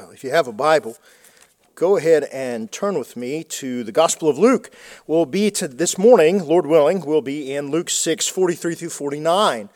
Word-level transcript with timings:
Well, 0.00 0.12
if 0.12 0.24
you 0.24 0.30
have 0.30 0.48
a 0.48 0.52
Bible, 0.52 0.96
go 1.74 1.98
ahead 1.98 2.24
and 2.32 2.72
turn 2.72 2.98
with 2.98 3.18
me 3.18 3.44
to 3.44 3.84
the 3.84 3.92
Gospel 3.92 4.30
of 4.30 4.38
Luke. 4.38 4.70
We'll 5.06 5.26
be 5.26 5.50
to 5.50 5.68
this 5.68 5.98
morning, 5.98 6.42
Lord 6.46 6.64
willing, 6.64 7.04
we'll 7.04 7.20
be 7.20 7.52
in 7.52 7.70
Luke 7.70 7.90
6, 7.90 8.26
43 8.26 8.74
through 8.76 8.88
49. 8.88 9.68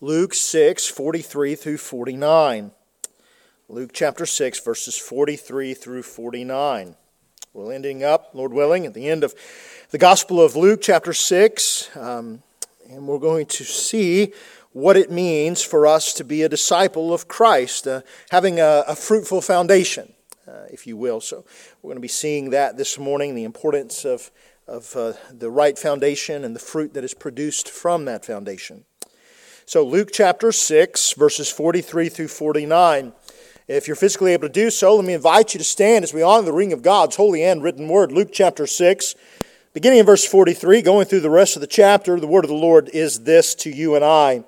Luke 0.00 0.34
6, 0.34 0.86
43 0.86 1.54
through 1.56 1.78
49. 1.78 2.70
Luke 3.68 3.90
chapter 3.92 4.24
6, 4.24 4.60
verses 4.60 4.96
43 4.96 5.74
through 5.74 6.04
49. 6.04 6.94
We're 7.52 7.72
ending 7.72 8.04
up, 8.04 8.30
Lord 8.34 8.52
willing, 8.52 8.86
at 8.86 8.94
the 8.94 9.08
end 9.08 9.24
of 9.24 9.34
the 9.90 9.98
Gospel 9.98 10.40
of 10.40 10.54
Luke 10.54 10.78
chapter 10.80 11.12
6, 11.12 11.96
um, 11.96 12.44
and 12.88 13.08
we're 13.08 13.18
going 13.18 13.46
to 13.46 13.64
see 13.64 14.32
what 14.72 14.96
it 14.96 15.10
means 15.10 15.62
for 15.62 15.86
us 15.86 16.14
to 16.14 16.24
be 16.24 16.42
a 16.42 16.48
disciple 16.48 17.12
of 17.12 17.28
Christ, 17.28 17.86
uh, 17.86 18.00
having 18.30 18.58
a, 18.58 18.84
a, 18.88 18.96
fruitful 18.96 19.42
foundation, 19.42 20.12
uh, 20.48 20.64
if 20.70 20.86
you 20.86 20.96
will. 20.96 21.20
So 21.20 21.44
we're 21.82 21.88
going 21.88 21.96
to 21.96 22.00
be 22.00 22.08
seeing 22.08 22.50
that 22.50 22.76
this 22.76 22.98
morning, 22.98 23.34
the 23.34 23.44
importance 23.44 24.04
of, 24.04 24.30
of 24.66 24.96
uh, 24.96 25.12
the 25.30 25.50
right 25.50 25.78
foundation 25.78 26.44
and 26.44 26.56
the 26.56 26.60
fruit 26.60 26.94
that 26.94 27.04
is 27.04 27.14
produced 27.14 27.68
from 27.68 28.06
that 28.06 28.24
foundation. 28.24 28.84
So, 29.64 29.84
Luke 29.84 30.08
chapter 30.12 30.50
6, 30.50 31.12
verses 31.12 31.50
43 31.50 32.08
through 32.08 32.28
49. 32.28 33.12
If 33.68 33.86
you're 33.86 33.94
physically 33.94 34.32
able 34.32 34.48
to 34.48 34.52
do 34.52 34.70
so, 34.70 34.96
let 34.96 35.04
me 35.04 35.14
invite 35.14 35.54
you 35.54 35.58
to 35.58 35.64
stand 35.64 36.02
as 36.02 36.12
we 36.12 36.20
honor 36.20 36.44
the 36.44 36.52
ring 36.52 36.72
of 36.72 36.82
God's 36.82 37.16
holy 37.16 37.44
and 37.44 37.62
written 37.62 37.86
word. 37.86 38.10
Luke 38.10 38.30
chapter 38.32 38.66
6, 38.66 39.14
beginning 39.72 40.00
in 40.00 40.06
verse 40.06 40.26
43, 40.26 40.82
going 40.82 41.06
through 41.06 41.20
the 41.20 41.30
rest 41.30 41.56
of 41.56 41.60
the 41.60 41.68
chapter, 41.68 42.18
the 42.18 42.26
word 42.26 42.44
of 42.44 42.50
the 42.50 42.56
Lord 42.56 42.90
is 42.92 43.20
this 43.20 43.54
to 43.56 43.70
you 43.70 43.94
and 43.94 44.04
I. 44.04 44.44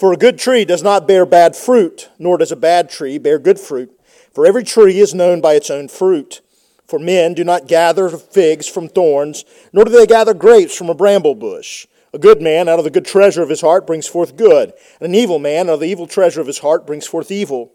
For 0.00 0.14
a 0.14 0.16
good 0.16 0.38
tree 0.38 0.64
does 0.64 0.82
not 0.82 1.06
bear 1.06 1.26
bad 1.26 1.54
fruit, 1.54 2.08
nor 2.18 2.38
does 2.38 2.50
a 2.50 2.56
bad 2.56 2.88
tree 2.88 3.18
bear 3.18 3.38
good 3.38 3.60
fruit. 3.60 3.92
For 4.32 4.46
every 4.46 4.64
tree 4.64 4.98
is 4.98 5.12
known 5.12 5.42
by 5.42 5.52
its 5.52 5.68
own 5.68 5.88
fruit. 5.88 6.40
For 6.86 6.98
men 6.98 7.34
do 7.34 7.44
not 7.44 7.68
gather 7.68 8.08
figs 8.08 8.66
from 8.66 8.88
thorns, 8.88 9.44
nor 9.74 9.84
do 9.84 9.90
they 9.90 10.06
gather 10.06 10.32
grapes 10.32 10.74
from 10.74 10.88
a 10.88 10.94
bramble 10.94 11.34
bush. 11.34 11.86
A 12.14 12.18
good 12.18 12.40
man 12.40 12.66
out 12.66 12.78
of 12.78 12.86
the 12.86 12.90
good 12.90 13.04
treasure 13.04 13.42
of 13.42 13.50
his 13.50 13.60
heart 13.60 13.86
brings 13.86 14.06
forth 14.06 14.38
good, 14.38 14.72
and 15.00 15.10
an 15.10 15.14
evil 15.14 15.38
man 15.38 15.68
out 15.68 15.74
of 15.74 15.80
the 15.80 15.90
evil 15.90 16.06
treasure 16.06 16.40
of 16.40 16.46
his 16.46 16.60
heart 16.60 16.86
brings 16.86 17.06
forth 17.06 17.30
evil. 17.30 17.70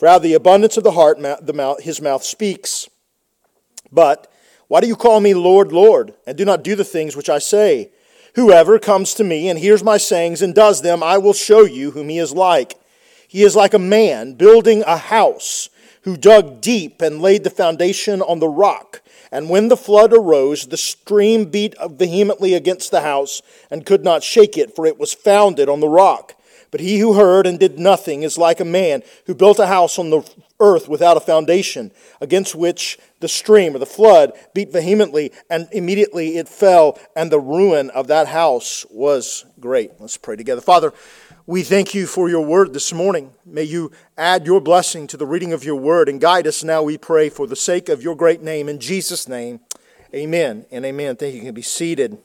For 0.00 0.08
out 0.08 0.16
of 0.16 0.22
the 0.22 0.34
abundance 0.34 0.76
of 0.76 0.82
the 0.82 0.90
heart 0.90 1.20
the 1.20 1.52
mouth, 1.52 1.84
his 1.84 2.02
mouth 2.02 2.24
speaks. 2.24 2.88
But 3.92 4.26
why 4.66 4.80
do 4.80 4.88
you 4.88 4.96
call 4.96 5.20
me 5.20 5.34
Lord, 5.34 5.70
Lord, 5.70 6.14
and 6.26 6.36
do 6.36 6.44
not 6.44 6.64
do 6.64 6.74
the 6.74 6.82
things 6.82 7.14
which 7.14 7.30
I 7.30 7.38
say? 7.38 7.92
Whoever 8.34 8.78
comes 8.78 9.14
to 9.14 9.24
me 9.24 9.48
and 9.48 9.58
hears 9.58 9.82
my 9.82 9.96
sayings 9.96 10.42
and 10.42 10.54
does 10.54 10.82
them, 10.82 11.02
I 11.02 11.18
will 11.18 11.32
show 11.32 11.62
you 11.62 11.90
whom 11.90 12.08
he 12.08 12.18
is 12.18 12.32
like. 12.32 12.78
He 13.28 13.42
is 13.42 13.56
like 13.56 13.74
a 13.74 13.78
man 13.78 14.34
building 14.34 14.82
a 14.86 14.96
house 14.96 15.68
who 16.02 16.16
dug 16.16 16.60
deep 16.60 17.02
and 17.02 17.20
laid 17.20 17.44
the 17.44 17.50
foundation 17.50 18.22
on 18.22 18.38
the 18.38 18.48
rock. 18.48 19.02
And 19.32 19.48
when 19.48 19.68
the 19.68 19.76
flood 19.76 20.12
arose, 20.12 20.66
the 20.66 20.76
stream 20.76 21.44
beat 21.44 21.74
vehemently 21.80 22.54
against 22.54 22.90
the 22.90 23.02
house 23.02 23.42
and 23.70 23.86
could 23.86 24.02
not 24.02 24.24
shake 24.24 24.56
it, 24.56 24.74
for 24.74 24.86
it 24.86 24.98
was 24.98 25.14
founded 25.14 25.68
on 25.68 25.80
the 25.80 25.88
rock. 25.88 26.34
But 26.70 26.80
he 26.80 26.98
who 26.98 27.14
heard 27.14 27.46
and 27.46 27.58
did 27.58 27.78
nothing 27.78 28.22
is 28.22 28.38
like 28.38 28.60
a 28.60 28.64
man 28.64 29.02
who 29.26 29.34
built 29.34 29.58
a 29.58 29.66
house 29.66 29.98
on 29.98 30.10
the 30.10 30.22
earth 30.60 30.88
without 30.88 31.16
a 31.16 31.20
foundation, 31.20 31.90
against 32.20 32.54
which 32.54 32.98
the 33.20 33.28
stream 33.28 33.74
or 33.74 33.78
the 33.78 33.86
flood 33.86 34.32
beat 34.54 34.72
vehemently, 34.72 35.32
and 35.48 35.68
immediately 35.72 36.36
it 36.36 36.48
fell, 36.48 36.98
and 37.16 37.32
the 37.32 37.40
ruin 37.40 37.90
of 37.90 38.06
that 38.06 38.28
house 38.28 38.86
was 38.90 39.44
great. 39.58 39.92
Let's 39.98 40.16
pray 40.16 40.36
together. 40.36 40.60
Father, 40.60 40.92
we 41.46 41.62
thank 41.62 41.94
you 41.94 42.06
for 42.06 42.28
your 42.28 42.44
word 42.44 42.72
this 42.72 42.92
morning. 42.92 43.32
May 43.44 43.64
you 43.64 43.90
add 44.16 44.46
your 44.46 44.60
blessing 44.60 45.06
to 45.08 45.16
the 45.16 45.26
reading 45.26 45.52
of 45.52 45.64
your 45.64 45.76
word 45.76 46.08
and 46.08 46.20
guide 46.20 46.46
us 46.46 46.62
now, 46.62 46.82
we 46.82 46.96
pray, 46.96 47.28
for 47.28 47.46
the 47.46 47.56
sake 47.56 47.88
of 47.88 48.02
your 48.02 48.14
great 48.14 48.42
name. 48.42 48.68
In 48.68 48.78
Jesus' 48.78 49.26
name, 49.26 49.60
amen 50.14 50.66
and 50.70 50.84
amen. 50.84 51.16
Thank 51.16 51.34
you. 51.34 51.40
You 51.40 51.46
can 51.46 51.54
be 51.54 51.62
seated. 51.62 52.18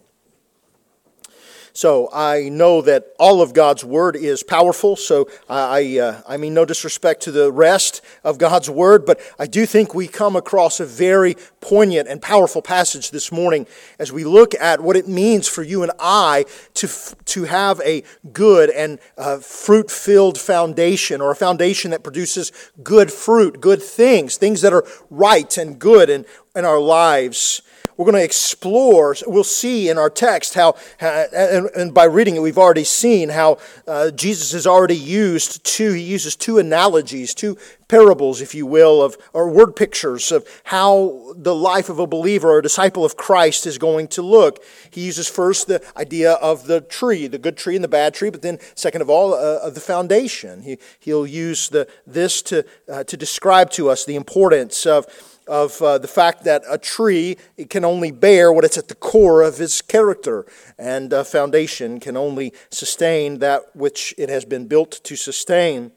So 1.75 2.09
I 2.13 2.47
know 2.47 2.81
that 2.83 3.13
all 3.19 3.41
of 3.41 3.53
God's 3.53 3.83
Word 3.83 4.15
is 4.15 4.43
powerful. 4.43 4.95
So 4.95 5.27
I, 5.49 5.99
uh, 5.99 6.21
I 6.25 6.37
mean, 6.37 6.53
no 6.53 6.63
disrespect 6.63 7.23
to 7.23 7.33
the 7.33 7.51
rest 7.51 8.01
of 8.23 8.37
God's 8.37 8.69
Word, 8.69 9.05
but 9.05 9.19
I 9.37 9.45
do 9.45 9.65
think 9.65 9.93
we 9.93 10.07
come 10.07 10.37
across 10.37 10.79
a 10.79 10.85
very 10.85 11.35
poignant 11.59 12.07
and 12.07 12.21
powerful 12.21 12.61
passage 12.61 13.11
this 13.11 13.29
morning 13.29 13.67
as 13.99 14.09
we 14.09 14.23
look 14.23 14.55
at 14.55 14.79
what 14.79 14.95
it 14.95 15.09
means 15.09 15.49
for 15.49 15.63
you 15.63 15.83
and 15.83 15.91
I 15.99 16.45
to, 16.75 16.87
to 17.25 17.43
have 17.43 17.81
a 17.81 18.03
good 18.31 18.69
and 18.69 18.97
uh, 19.17 19.39
fruit 19.39 19.91
filled 19.91 20.39
foundation 20.39 21.19
or 21.19 21.31
a 21.31 21.35
foundation 21.35 21.91
that 21.91 22.03
produces 22.03 22.53
good 22.83 23.11
fruit, 23.11 23.59
good 23.59 23.83
things, 23.83 24.37
things 24.37 24.61
that 24.61 24.71
are 24.71 24.85
right 25.09 25.57
and 25.57 25.77
good 25.77 26.09
in, 26.09 26.25
in 26.55 26.63
our 26.63 26.79
lives 26.79 27.61
we're 27.97 28.05
going 28.05 28.15
to 28.15 28.23
explore, 28.23 29.15
we'll 29.25 29.43
see 29.43 29.89
in 29.89 29.97
our 29.97 30.09
text 30.09 30.53
how, 30.55 30.75
and, 30.99 31.93
by 31.93 32.05
reading 32.05 32.35
it, 32.35 32.41
we've 32.41 32.57
already 32.57 32.83
seen 32.83 33.29
how 33.29 33.57
uh, 33.87 34.11
Jesus 34.11 34.51
has 34.51 34.67
already 34.67 34.97
used 34.97 35.63
two, 35.63 35.93
he 35.93 36.01
uses 36.01 36.35
two 36.35 36.57
analogies, 36.57 37.33
two 37.33 37.57
parables, 37.87 38.41
if 38.41 38.55
you 38.55 38.65
will, 38.65 39.01
of, 39.01 39.17
or 39.31 39.49
word 39.49 39.75
pictures 39.75 40.31
of 40.31 40.45
how 40.65 41.33
the 41.37 41.55
life 41.55 41.87
of 41.87 41.99
a 41.99 42.07
believer 42.07 42.49
or 42.49 42.59
a 42.59 42.63
disciple 42.63 43.05
of 43.05 43.15
Christ 43.15 43.65
is 43.65 43.77
going 43.77 44.07
to 44.09 44.21
look. 44.21 44.63
He 44.89 45.05
uses 45.05 45.29
first 45.29 45.67
the 45.67 45.83
idea 45.95 46.33
of 46.33 46.67
the 46.67 46.81
tree, 46.81 47.27
the 47.27 47.37
good 47.37 47.57
tree 47.57 47.75
and 47.75 47.83
the 47.83 47.89
bad 47.89 48.13
tree, 48.13 48.29
but 48.29 48.41
then, 48.41 48.59
second 48.73 49.01
of 49.01 49.09
all, 49.09 49.33
uh, 49.33 49.59
of 49.61 49.75
the 49.75 49.81
foundation. 49.81 50.63
He, 50.63 50.77
he'll 50.99 51.27
use 51.27 51.69
the, 51.69 51.87
this 52.05 52.41
to, 52.43 52.65
uh, 52.91 53.03
to 53.05 53.15
describe 53.15 53.69
to 53.71 53.89
us 53.89 54.03
the 54.03 54.15
importance 54.15 54.85
of 54.85 55.05
of 55.47 55.81
uh, 55.81 55.97
the 55.97 56.07
fact 56.07 56.43
that 56.43 56.63
a 56.69 56.77
tree 56.77 57.37
can 57.69 57.85
only 57.85 58.11
bear 58.11 58.51
what 58.51 58.63
it's 58.63 58.77
at 58.77 58.87
the 58.87 58.95
core 58.95 59.41
of 59.41 59.61
its 59.61 59.81
character, 59.81 60.45
and 60.77 61.11
a 61.13 61.23
foundation 61.23 61.99
can 61.99 62.17
only 62.17 62.53
sustain 62.69 63.39
that 63.39 63.61
which 63.75 64.13
it 64.17 64.29
has 64.29 64.45
been 64.45 64.67
built 64.67 65.01
to 65.03 65.15
sustain. 65.15 65.91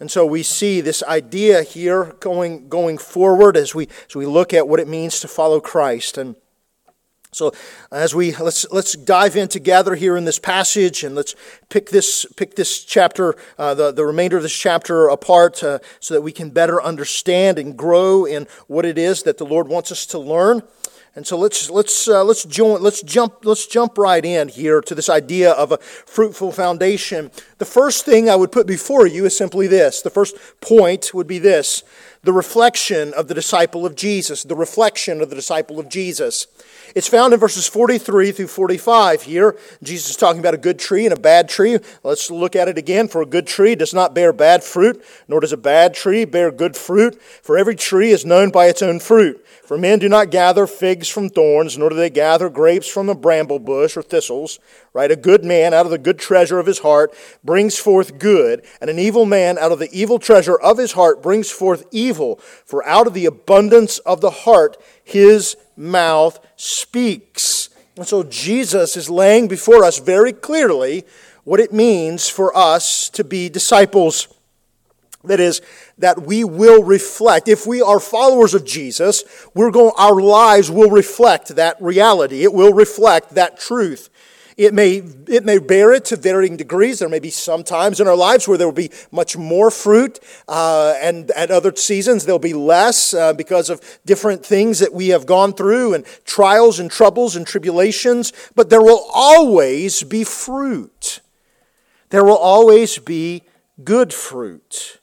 And 0.00 0.10
so 0.10 0.26
we 0.26 0.42
see 0.42 0.80
this 0.80 1.02
idea 1.04 1.62
here 1.62 2.16
going, 2.20 2.68
going 2.68 2.98
forward 2.98 3.56
as 3.56 3.74
we, 3.74 3.88
as 4.08 4.16
we 4.16 4.26
look 4.26 4.52
at 4.52 4.66
what 4.68 4.80
it 4.80 4.88
means 4.88 5.20
to 5.20 5.28
follow 5.28 5.60
Christ. 5.60 6.18
And 6.18 6.34
so 7.34 7.52
as 7.90 8.14
we 8.14 8.34
let's 8.36 8.64
let's 8.70 8.94
dive 8.94 9.36
in 9.36 9.48
together 9.48 9.96
here 9.96 10.16
in 10.16 10.24
this 10.24 10.38
passage 10.38 11.02
and 11.02 11.14
let's 11.14 11.34
pick 11.68 11.90
this 11.90 12.24
pick 12.36 12.54
this 12.54 12.84
chapter 12.84 13.34
uh, 13.58 13.74
the 13.74 13.90
the 13.90 14.06
remainder 14.06 14.36
of 14.36 14.42
this 14.42 14.56
chapter 14.56 15.08
apart 15.08 15.62
uh, 15.62 15.80
so 15.98 16.14
that 16.14 16.22
we 16.22 16.32
can 16.32 16.50
better 16.50 16.80
understand 16.80 17.58
and 17.58 17.76
grow 17.76 18.24
in 18.24 18.46
what 18.68 18.84
it 18.84 18.98
is 18.98 19.24
that 19.24 19.38
the 19.38 19.46
Lord 19.46 19.68
wants 19.68 19.90
us 19.90 20.06
to 20.06 20.18
learn. 20.18 20.62
And 21.16 21.24
so 21.24 21.38
let's 21.38 21.70
let's 21.70 22.08
uh, 22.08 22.24
let's 22.24 22.44
join 22.44 22.82
let's 22.82 23.00
jump 23.02 23.44
let's 23.44 23.68
jump 23.68 23.96
right 23.98 24.24
in 24.24 24.48
here 24.48 24.80
to 24.80 24.94
this 24.96 25.08
idea 25.08 25.52
of 25.52 25.70
a 25.70 25.78
fruitful 25.78 26.50
foundation. 26.50 27.30
The 27.58 27.64
first 27.64 28.04
thing 28.04 28.28
I 28.28 28.34
would 28.34 28.50
put 28.50 28.66
before 28.66 29.06
you 29.06 29.24
is 29.24 29.36
simply 29.36 29.68
this. 29.68 30.02
The 30.02 30.10
first 30.10 30.36
point 30.60 31.14
would 31.14 31.28
be 31.28 31.38
this: 31.38 31.84
the 32.24 32.32
reflection 32.32 33.14
of 33.14 33.28
the 33.28 33.34
disciple 33.34 33.86
of 33.86 33.94
Jesus. 33.94 34.42
The 34.42 34.56
reflection 34.56 35.20
of 35.20 35.30
the 35.30 35.36
disciple 35.36 35.78
of 35.78 35.88
Jesus. 35.88 36.48
It's 36.94 37.08
found 37.08 37.34
in 37.34 37.40
verses 37.40 37.66
43 37.66 38.30
through 38.30 38.46
45 38.46 39.22
here. 39.22 39.56
Jesus 39.82 40.10
is 40.10 40.16
talking 40.16 40.38
about 40.38 40.54
a 40.54 40.58
good 40.58 40.78
tree 40.78 41.04
and 41.04 41.12
a 41.12 41.18
bad 41.18 41.48
tree. 41.48 41.80
Let's 42.04 42.30
look 42.30 42.54
at 42.54 42.68
it 42.68 42.78
again. 42.78 43.08
For 43.08 43.20
a 43.20 43.26
good 43.26 43.48
tree 43.48 43.74
does 43.74 43.92
not 43.92 44.14
bear 44.14 44.32
bad 44.32 44.62
fruit, 44.62 45.04
nor 45.26 45.40
does 45.40 45.52
a 45.52 45.56
bad 45.56 45.94
tree 45.94 46.24
bear 46.24 46.52
good 46.52 46.76
fruit. 46.76 47.20
For 47.42 47.58
every 47.58 47.74
tree 47.74 48.12
is 48.12 48.24
known 48.24 48.50
by 48.50 48.66
its 48.66 48.80
own 48.80 49.00
fruit. 49.00 49.44
For 49.64 49.76
men 49.76 49.98
do 49.98 50.08
not 50.08 50.30
gather 50.30 50.68
figs 50.68 51.08
from 51.08 51.30
thorns, 51.30 51.76
nor 51.76 51.90
do 51.90 51.96
they 51.96 52.10
gather 52.10 52.48
grapes 52.48 52.86
from 52.86 53.08
a 53.08 53.14
bramble 53.16 53.58
bush 53.58 53.96
or 53.96 54.02
thistles. 54.02 54.60
Right? 54.92 55.10
A 55.10 55.16
good 55.16 55.44
man 55.44 55.74
out 55.74 55.86
of 55.86 55.90
the 55.90 55.98
good 55.98 56.20
treasure 56.20 56.60
of 56.60 56.66
his 56.66 56.78
heart 56.78 57.12
brings 57.42 57.76
forth 57.76 58.20
good, 58.20 58.64
and 58.80 58.88
an 58.88 59.00
evil 59.00 59.26
man 59.26 59.58
out 59.58 59.72
of 59.72 59.80
the 59.80 59.90
evil 59.90 60.20
treasure 60.20 60.60
of 60.60 60.78
his 60.78 60.92
heart 60.92 61.24
brings 61.24 61.50
forth 61.50 61.86
evil. 61.90 62.36
For 62.64 62.86
out 62.86 63.08
of 63.08 63.14
the 63.14 63.26
abundance 63.26 63.98
of 63.98 64.20
the 64.20 64.30
heart 64.30 64.80
his 65.02 65.56
mouth 65.76 66.38
speaks. 66.56 67.70
And 67.96 68.06
so 68.06 68.22
Jesus 68.22 68.96
is 68.96 69.08
laying 69.08 69.48
before 69.48 69.84
us 69.84 69.98
very 69.98 70.32
clearly 70.32 71.04
what 71.44 71.60
it 71.60 71.72
means 71.72 72.28
for 72.28 72.56
us 72.56 73.08
to 73.10 73.22
be 73.24 73.48
disciples. 73.48 74.28
That 75.24 75.40
is, 75.40 75.62
that 75.96 76.22
we 76.22 76.44
will 76.44 76.82
reflect. 76.82 77.48
If 77.48 77.66
we 77.66 77.80
are 77.80 77.98
followers 77.98 78.52
of 78.52 78.66
Jesus, 78.66 79.24
we're 79.54 79.70
going, 79.70 79.92
our 79.96 80.20
lives 80.20 80.70
will 80.70 80.90
reflect 80.90 81.56
that 81.56 81.80
reality. 81.80 82.42
It 82.42 82.52
will 82.52 82.74
reflect 82.74 83.30
that 83.30 83.58
truth. 83.58 84.10
It 84.56 84.72
may, 84.72 85.02
it 85.26 85.44
may 85.44 85.58
bear 85.58 85.92
it 85.92 86.04
to 86.06 86.16
varying 86.16 86.56
degrees. 86.56 87.00
There 87.00 87.08
may 87.08 87.18
be 87.18 87.30
some 87.30 87.64
times 87.64 88.00
in 88.00 88.06
our 88.06 88.14
lives 88.16 88.46
where 88.46 88.56
there 88.56 88.68
will 88.68 88.72
be 88.72 88.90
much 89.10 89.36
more 89.36 89.70
fruit, 89.70 90.20
uh, 90.46 90.94
and 91.00 91.30
at 91.32 91.50
other 91.50 91.74
seasons 91.74 92.24
there'll 92.24 92.38
be 92.38 92.54
less 92.54 93.14
uh, 93.14 93.32
because 93.32 93.68
of 93.68 93.80
different 94.06 94.46
things 94.46 94.78
that 94.78 94.92
we 94.92 95.08
have 95.08 95.26
gone 95.26 95.54
through 95.54 95.94
and 95.94 96.04
trials 96.24 96.78
and 96.78 96.90
troubles 96.90 97.34
and 97.34 97.46
tribulations. 97.46 98.32
But 98.54 98.70
there 98.70 98.82
will 98.82 99.08
always 99.12 100.04
be 100.04 100.22
fruit. 100.22 101.20
There 102.10 102.24
will 102.24 102.38
always 102.38 102.98
be 102.98 103.42
good 103.82 104.14
fruit. 104.14 105.00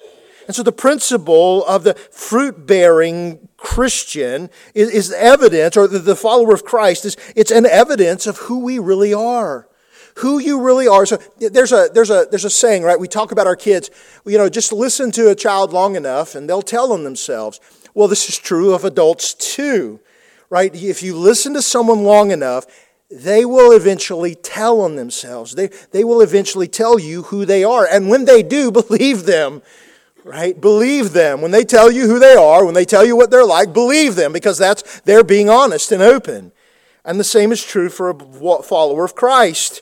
And 0.47 0.55
so 0.55 0.63
the 0.63 0.71
principle 0.71 1.65
of 1.65 1.83
the 1.83 1.93
fruit 1.93 2.65
bearing 2.65 3.49
Christian 3.61 4.49
is, 4.73 4.89
is 4.89 5.11
evidence, 5.13 5.77
or 5.77 5.87
the, 5.87 5.99
the 5.99 6.15
follower 6.15 6.53
of 6.53 6.65
Christ 6.65 7.05
is 7.05 7.15
it's 7.35 7.51
an 7.51 7.65
evidence 7.65 8.25
of 8.25 8.37
who 8.37 8.59
we 8.59 8.79
really 8.79 9.13
are 9.13 9.67
who 10.15 10.39
you 10.39 10.61
really 10.61 10.89
are. 10.89 11.05
So 11.05 11.17
there's 11.39 11.71
a, 11.71 11.89
there's 11.93 12.09
a, 12.09 12.27
there's 12.29 12.43
a 12.43 12.49
saying, 12.49 12.83
right? 12.83 12.99
We 12.99 13.07
talk 13.07 13.31
about 13.31 13.47
our 13.47 13.55
kids, 13.55 13.89
you 14.25 14.37
know, 14.37 14.49
just 14.49 14.73
listen 14.73 15.09
to 15.11 15.29
a 15.29 15.35
child 15.35 15.71
long 15.71 15.95
enough 15.95 16.35
and 16.35 16.49
they'll 16.49 16.61
tell 16.61 16.91
on 16.91 17.05
themselves. 17.05 17.61
Well, 17.93 18.09
this 18.09 18.27
is 18.27 18.37
true 18.37 18.73
of 18.73 18.83
adults 18.83 19.33
too, 19.33 20.01
right? 20.49 20.75
If 20.75 21.01
you 21.01 21.15
listen 21.15 21.53
to 21.53 21.61
someone 21.61 22.03
long 22.03 22.31
enough, 22.31 22.65
they 23.09 23.43
will 23.45 23.71
eventually 23.71 24.35
tell 24.35 24.81
on 24.81 24.95
themselves. 24.95 25.55
They, 25.55 25.69
they 25.91 26.03
will 26.03 26.21
eventually 26.21 26.67
tell 26.67 26.99
you 26.99 27.23
who 27.23 27.45
they 27.45 27.63
are. 27.63 27.87
And 27.89 28.09
when 28.09 28.25
they 28.25 28.43
do, 28.43 28.69
believe 28.71 29.25
them 29.25 29.61
right? 30.23 30.59
Believe 30.59 31.13
them. 31.13 31.41
When 31.41 31.51
they 31.51 31.63
tell 31.63 31.91
you 31.91 32.07
who 32.07 32.19
they 32.19 32.35
are, 32.35 32.65
when 32.65 32.73
they 32.73 32.85
tell 32.85 33.05
you 33.05 33.15
what 33.15 33.31
they're 33.31 33.45
like, 33.45 33.73
believe 33.73 34.15
them 34.15 34.33
because 34.33 34.57
that's 34.57 35.01
they're 35.01 35.23
being 35.23 35.49
honest 35.49 35.91
and 35.91 36.01
open. 36.01 36.51
And 37.03 37.19
the 37.19 37.23
same 37.23 37.51
is 37.51 37.63
true 37.63 37.89
for 37.89 38.09
a 38.09 38.63
follower 38.63 39.03
of 39.03 39.15
Christ. 39.15 39.81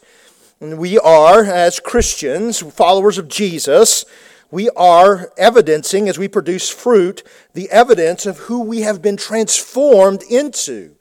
We 0.62 0.97
are, 1.00 1.44
as 1.44 1.80
Christians, 1.80 2.59
followers 2.59 3.18
of 3.18 3.27
Jesus, 3.27 4.06
we 4.51 4.69
are 4.71 5.31
evidencing, 5.38 6.09
as 6.09 6.18
we 6.18 6.27
produce 6.27 6.69
fruit, 6.69 7.24
the 7.53 7.69
evidence 7.69 8.25
of 8.25 8.39
who 8.39 8.62
we 8.62 8.81
have 8.81 9.01
been 9.01 9.18
transformed 9.18 10.24
into. 10.24 10.95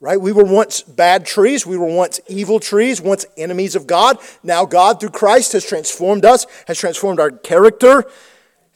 Right? 0.00 0.20
We 0.20 0.32
were 0.32 0.44
once 0.44 0.80
bad 0.82 1.26
trees. 1.26 1.66
We 1.66 1.76
were 1.76 1.86
once 1.86 2.20
evil 2.26 2.58
trees, 2.58 3.02
once 3.02 3.26
enemies 3.36 3.76
of 3.76 3.86
God. 3.86 4.18
Now 4.42 4.64
God, 4.64 4.98
through 4.98 5.10
Christ, 5.10 5.52
has 5.52 5.64
transformed 5.64 6.24
us, 6.24 6.46
has 6.66 6.78
transformed 6.78 7.20
our 7.20 7.30
character, 7.30 8.06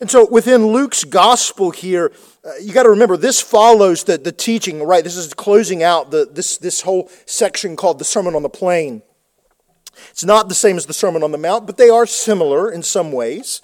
and 0.01 0.11
so 0.11 0.29
within 0.29 0.67
Luke's 0.67 1.05
gospel 1.05 1.71
here, 1.71 2.13
uh, 2.45 2.57
you 2.61 2.73
got 2.73 2.83
to 2.83 2.91
remember 2.91 3.17
this 3.17 3.41
follows 3.41 4.05
the, 4.05 4.19
the 4.19 4.33
teaching, 4.33 4.83
right? 4.83 5.05
This 5.05 5.17
is 5.17 5.33
closing 5.35 5.83
out 5.83 6.11
the, 6.11 6.29
this, 6.31 6.59
this 6.59 6.83
whole 6.83 7.11
section 7.27 7.77
called 7.77 7.99
the 7.99 8.05
Sermon 8.05 8.35
on 8.35 8.43
the 8.43 8.49
Plain. 8.49 9.03
It's 10.11 10.25
not 10.25 10.49
the 10.49 10.55
same 10.55 10.77
as 10.77 10.87
the 10.87 10.93
Sermon 10.93 11.23
on 11.23 11.31
the 11.31 11.39
Mount, 11.39 11.67
but 11.67 11.77
they 11.77 11.89
are 11.89 12.07
similar 12.07 12.71
in 12.71 12.83
some 12.83 13.13
ways. 13.13 13.63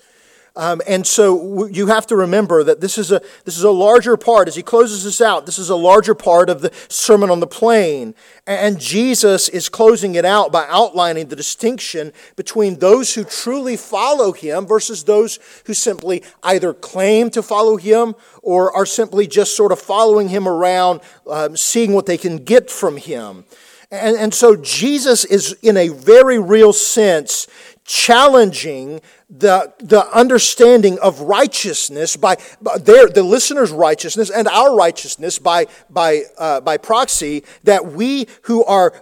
Um, 0.61 0.83
and 0.87 1.07
so 1.07 1.65
you 1.69 1.87
have 1.87 2.07
to 2.09 2.17
remember 2.17 2.62
that 2.62 2.83
this 2.83 2.99
is, 2.99 3.11
a, 3.11 3.23
this 3.47 3.57
is 3.57 3.65
a 3.65 3.71
larger 3.71 4.19
part. 4.19 4.47
As 4.47 4.57
he 4.57 4.62
closes 4.62 5.05
this 5.05 5.23
out, 5.23 5.47
this 5.47 5.59
is 5.59 5.71
a 5.71 5.75
larger 5.75 6.15
part 6.15 6.51
of 6.51 6.61
the 6.61 6.71
Sermon 6.91 7.31
on 7.31 7.41
the 7.41 7.47
Plain. 7.47 8.15
And 8.47 8.79
Jesus 8.79 9.49
is 9.49 9.71
closing 9.71 10.17
it 10.17 10.27
out 10.27 10.53
by 10.53 10.67
outlining 10.69 11.29
the 11.29 11.37
distinction 11.37 12.12
between 12.37 12.79
those 12.79 13.15
who 13.15 13.25
truly 13.25 13.79
follow 13.79 14.33
him 14.33 14.67
versus 14.67 15.05
those 15.05 15.39
who 15.65 15.73
simply 15.73 16.23
either 16.43 16.75
claim 16.75 17.31
to 17.31 17.43
follow 17.43 17.79
him 17.79 18.15
or 18.43 18.71
are 18.77 18.85
simply 18.85 19.27
just 19.27 19.57
sort 19.57 19.73
of 19.73 19.81
following 19.81 20.29
him 20.29 20.47
around, 20.47 21.01
um, 21.27 21.57
seeing 21.57 21.95
what 21.95 22.05
they 22.05 22.19
can 22.19 22.37
get 22.37 22.71
from 22.71 22.99
him. 22.99 23.47
And, 23.93 24.17
and 24.17 24.33
so 24.33 24.55
Jesus 24.55 25.25
is, 25.25 25.55
in 25.62 25.77
a 25.77 25.89
very 25.89 26.39
real 26.39 26.73
sense, 26.73 27.49
challenging 27.90 29.00
the, 29.28 29.75
the 29.81 30.06
understanding 30.16 30.96
of 31.00 31.22
righteousness 31.22 32.14
by, 32.14 32.37
by 32.62 32.78
their, 32.78 33.08
the 33.08 33.25
listener's 33.25 33.72
righteousness 33.72 34.31
and 34.31 34.46
our 34.46 34.76
righteousness 34.76 35.40
by, 35.40 35.66
by, 35.90 36.22
uh, 36.38 36.60
by 36.60 36.76
proxy, 36.76 37.42
that 37.64 37.84
we 37.84 38.28
who 38.42 38.64
are, 38.64 38.94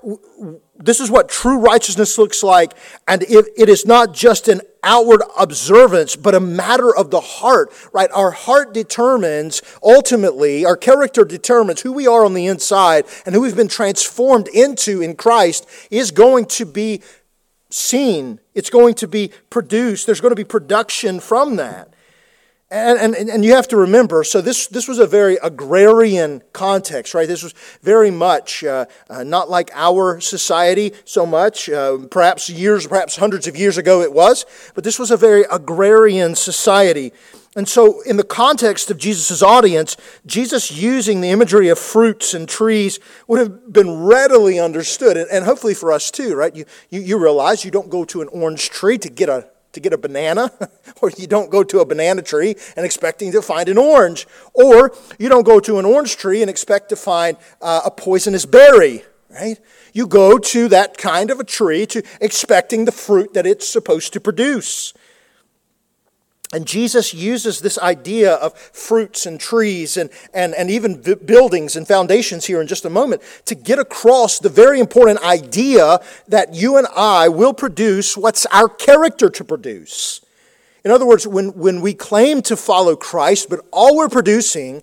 this 0.74 1.00
is 1.00 1.10
what 1.10 1.28
true 1.28 1.58
righteousness 1.58 2.16
looks 2.16 2.42
like, 2.42 2.72
and 3.06 3.24
it, 3.24 3.44
it 3.58 3.68
is 3.68 3.84
not 3.84 4.14
just 4.14 4.48
an 4.48 4.62
outward 4.82 5.20
observance, 5.38 6.16
but 6.16 6.34
a 6.34 6.40
matter 6.40 6.96
of 6.96 7.10
the 7.10 7.20
heart, 7.20 7.70
right? 7.92 8.08
Our 8.14 8.30
heart 8.30 8.72
determines, 8.72 9.60
ultimately, 9.82 10.64
our 10.64 10.78
character 10.78 11.26
determines 11.26 11.82
who 11.82 11.92
we 11.92 12.06
are 12.06 12.24
on 12.24 12.32
the 12.32 12.46
inside 12.46 13.04
and 13.26 13.34
who 13.34 13.42
we've 13.42 13.54
been 13.54 13.68
transformed 13.68 14.48
into 14.48 15.02
in 15.02 15.14
Christ 15.14 15.68
is 15.90 16.10
going 16.10 16.46
to 16.46 16.64
be 16.64 17.02
seen, 17.70 18.40
it's 18.54 18.70
going 18.70 18.94
to 18.94 19.08
be 19.08 19.30
produced, 19.50 20.06
there's 20.06 20.20
going 20.20 20.32
to 20.32 20.36
be 20.36 20.44
production 20.44 21.20
from 21.20 21.56
that. 21.56 21.94
And, 22.70 23.16
and, 23.16 23.30
and 23.30 23.44
you 23.46 23.54
have 23.54 23.66
to 23.68 23.78
remember, 23.78 24.22
so 24.24 24.42
this, 24.42 24.66
this 24.66 24.86
was 24.86 24.98
a 24.98 25.06
very 25.06 25.38
agrarian 25.42 26.42
context, 26.52 27.14
right? 27.14 27.26
This 27.26 27.42
was 27.42 27.54
very 27.80 28.10
much 28.10 28.62
uh, 28.62 28.84
uh, 29.08 29.24
not 29.24 29.48
like 29.48 29.70
our 29.72 30.20
society 30.20 30.92
so 31.06 31.24
much. 31.24 31.70
Uh, 31.70 31.96
perhaps 32.10 32.50
years, 32.50 32.86
perhaps 32.86 33.16
hundreds 33.16 33.46
of 33.46 33.56
years 33.56 33.78
ago 33.78 34.02
it 34.02 34.12
was, 34.12 34.44
but 34.74 34.84
this 34.84 34.98
was 34.98 35.10
a 35.10 35.16
very 35.16 35.44
agrarian 35.50 36.34
society. 36.34 37.14
And 37.58 37.68
so, 37.68 38.02
in 38.02 38.18
the 38.18 38.22
context 38.22 38.88
of 38.88 38.98
Jesus' 38.98 39.42
audience, 39.42 39.96
Jesus 40.24 40.70
using 40.70 41.22
the 41.22 41.30
imagery 41.30 41.68
of 41.70 41.76
fruits 41.76 42.32
and 42.32 42.48
trees 42.48 43.00
would 43.26 43.40
have 43.40 43.72
been 43.72 44.04
readily 44.04 44.60
understood, 44.60 45.16
and 45.16 45.44
hopefully 45.44 45.74
for 45.74 45.90
us 45.90 46.12
too, 46.12 46.36
right? 46.36 46.54
You, 46.54 46.66
you, 46.88 47.00
you 47.00 47.18
realize 47.18 47.64
you 47.64 47.72
don't 47.72 47.90
go 47.90 48.04
to 48.04 48.22
an 48.22 48.28
orange 48.28 48.70
tree 48.70 48.96
to 48.98 49.08
get 49.08 49.28
a 49.28 49.48
to 49.72 49.80
get 49.80 49.92
a 49.92 49.98
banana, 49.98 50.52
or 51.02 51.10
you 51.18 51.26
don't 51.26 51.50
go 51.50 51.64
to 51.64 51.80
a 51.80 51.84
banana 51.84 52.22
tree 52.22 52.54
and 52.76 52.86
expecting 52.86 53.32
to 53.32 53.42
find 53.42 53.68
an 53.68 53.76
orange, 53.76 54.28
or 54.54 54.92
you 55.18 55.28
don't 55.28 55.44
go 55.44 55.58
to 55.58 55.80
an 55.80 55.84
orange 55.84 56.16
tree 56.16 56.42
and 56.42 56.48
expect 56.48 56.90
to 56.90 56.96
find 56.96 57.36
uh, 57.60 57.80
a 57.84 57.90
poisonous 57.90 58.46
berry, 58.46 59.02
right? 59.30 59.58
You 59.92 60.06
go 60.06 60.38
to 60.38 60.68
that 60.68 60.96
kind 60.96 61.28
of 61.28 61.40
a 61.40 61.44
tree 61.44 61.86
to 61.86 62.04
expecting 62.20 62.84
the 62.84 62.92
fruit 62.92 63.34
that 63.34 63.48
it's 63.48 63.68
supposed 63.68 64.12
to 64.12 64.20
produce. 64.20 64.94
And 66.52 66.66
Jesus 66.66 67.12
uses 67.12 67.60
this 67.60 67.78
idea 67.78 68.34
of 68.34 68.56
fruits 68.56 69.26
and 69.26 69.38
trees 69.38 69.98
and, 69.98 70.08
and, 70.32 70.54
and 70.54 70.70
even 70.70 71.02
buildings 71.02 71.76
and 71.76 71.86
foundations 71.86 72.46
here 72.46 72.60
in 72.62 72.66
just 72.66 72.86
a 72.86 72.90
moment 72.90 73.20
to 73.44 73.54
get 73.54 73.78
across 73.78 74.38
the 74.38 74.48
very 74.48 74.80
important 74.80 75.22
idea 75.22 76.00
that 76.26 76.54
you 76.54 76.78
and 76.78 76.86
I 76.96 77.28
will 77.28 77.52
produce 77.52 78.16
what's 78.16 78.46
our 78.46 78.68
character 78.68 79.28
to 79.28 79.44
produce. 79.44 80.22
In 80.84 80.90
other 80.90 81.04
words, 81.04 81.26
when, 81.26 81.48
when 81.48 81.82
we 81.82 81.92
claim 81.92 82.40
to 82.42 82.56
follow 82.56 82.96
Christ, 82.96 83.50
but 83.50 83.60
all 83.70 83.94
we're 83.94 84.08
producing 84.08 84.82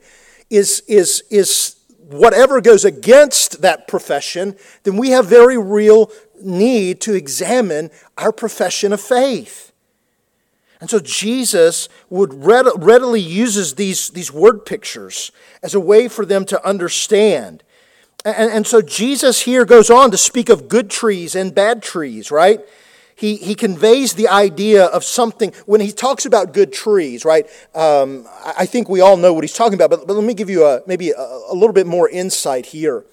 is, 0.52 0.84
is, 0.88 1.24
is 1.32 1.78
whatever 1.98 2.62
goes 2.62 2.86
against 2.86 3.64
that 3.64 3.88
profession, 3.88 4.56
then 4.84 4.98
we 4.98 5.10
have 5.10 5.26
very 5.26 5.58
real 5.58 6.12
need 6.44 7.02
to 7.02 7.14
examine 7.14 7.90
our 8.20 8.32
profession 8.32 8.94
of 8.94 9.02
faith. 9.02 9.65
And 10.86 10.90
so 10.92 11.00
Jesus 11.00 11.90
would 12.12 12.46
readily 12.46 13.20
uses 13.20 13.74
these, 13.74 14.12
these 14.12 14.32
word 14.32 14.68
pictures 14.68 15.32
as 15.64 15.74
a 15.74 15.80
way 15.80 16.08
for 16.08 16.28
them 16.28 16.46
to 16.46 16.64
understand. 16.64 17.64
And, 18.24 18.52
and 18.52 18.68
so 18.68 18.84
Jesus 18.84 19.42
here 19.42 19.66
goes 19.66 19.90
on 19.90 20.12
to 20.12 20.18
speak 20.18 20.48
of 20.48 20.68
good 20.68 20.92
trees 20.92 21.34
and 21.34 21.56
bad 21.56 21.82
trees, 21.82 22.30
right? 22.30 22.60
He, 23.16 23.38
he 23.38 23.56
conveys 23.56 24.14
the 24.14 24.28
idea 24.28 24.86
of 24.86 25.04
something 25.04 25.54
when 25.66 25.82
he 25.82 25.92
talks 25.92 26.28
about 26.28 26.54
good 26.54 26.72
trees, 26.72 27.26
right? 27.26 27.48
Um, 27.74 28.28
I 28.46 28.68
think 28.68 28.88
we 28.88 29.02
all 29.02 29.18
know 29.18 29.34
what 29.34 29.44
he's 29.44 29.54
talking 29.54 29.74
about, 29.74 29.90
but, 29.90 30.06
but 30.06 30.14
let 30.14 30.24
me 30.24 30.36
give 30.36 30.52
you 30.52 30.66
a, 30.66 30.82
maybe 30.86 31.10
a, 31.10 31.20
a 31.20 31.56
little 31.56 31.74
bit 31.74 31.88
more 31.88 32.08
insight 32.08 32.68
here 32.68 33.06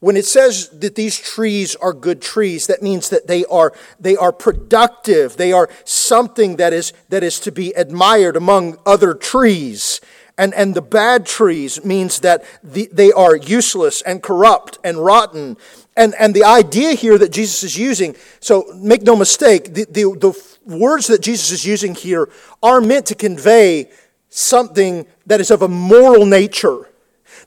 when 0.00 0.16
it 0.16 0.26
says 0.26 0.68
that 0.70 0.94
these 0.94 1.18
trees 1.18 1.74
are 1.76 1.92
good 1.92 2.20
trees, 2.20 2.66
that 2.66 2.82
means 2.82 3.08
that 3.08 3.26
they 3.26 3.44
are, 3.46 3.72
they 3.98 4.16
are 4.16 4.32
productive. 4.32 5.36
They 5.36 5.52
are 5.52 5.70
something 5.84 6.56
that 6.56 6.72
is, 6.72 6.92
that 7.08 7.22
is 7.22 7.40
to 7.40 7.52
be 7.52 7.72
admired 7.72 8.36
among 8.36 8.78
other 8.84 9.14
trees. 9.14 10.00
And, 10.38 10.52
and 10.52 10.74
the 10.74 10.82
bad 10.82 11.24
trees 11.24 11.82
means 11.84 12.20
that 12.20 12.44
the, 12.62 12.90
they 12.92 13.10
are 13.10 13.36
useless 13.36 14.02
and 14.02 14.22
corrupt 14.22 14.78
and 14.84 14.98
rotten. 14.98 15.56
And, 15.96 16.14
and 16.18 16.34
the 16.34 16.44
idea 16.44 16.92
here 16.92 17.16
that 17.16 17.32
Jesus 17.32 17.62
is 17.62 17.78
using, 17.78 18.16
so 18.40 18.66
make 18.76 19.02
no 19.02 19.16
mistake, 19.16 19.72
the, 19.72 19.86
the, 19.86 20.02
the 20.18 20.76
words 20.76 21.06
that 21.06 21.22
Jesus 21.22 21.52
is 21.52 21.64
using 21.64 21.94
here 21.94 22.28
are 22.62 22.82
meant 22.82 23.06
to 23.06 23.14
convey 23.14 23.90
something 24.28 25.06
that 25.24 25.40
is 25.40 25.50
of 25.50 25.62
a 25.62 25.68
moral 25.68 26.26
nature 26.26 26.85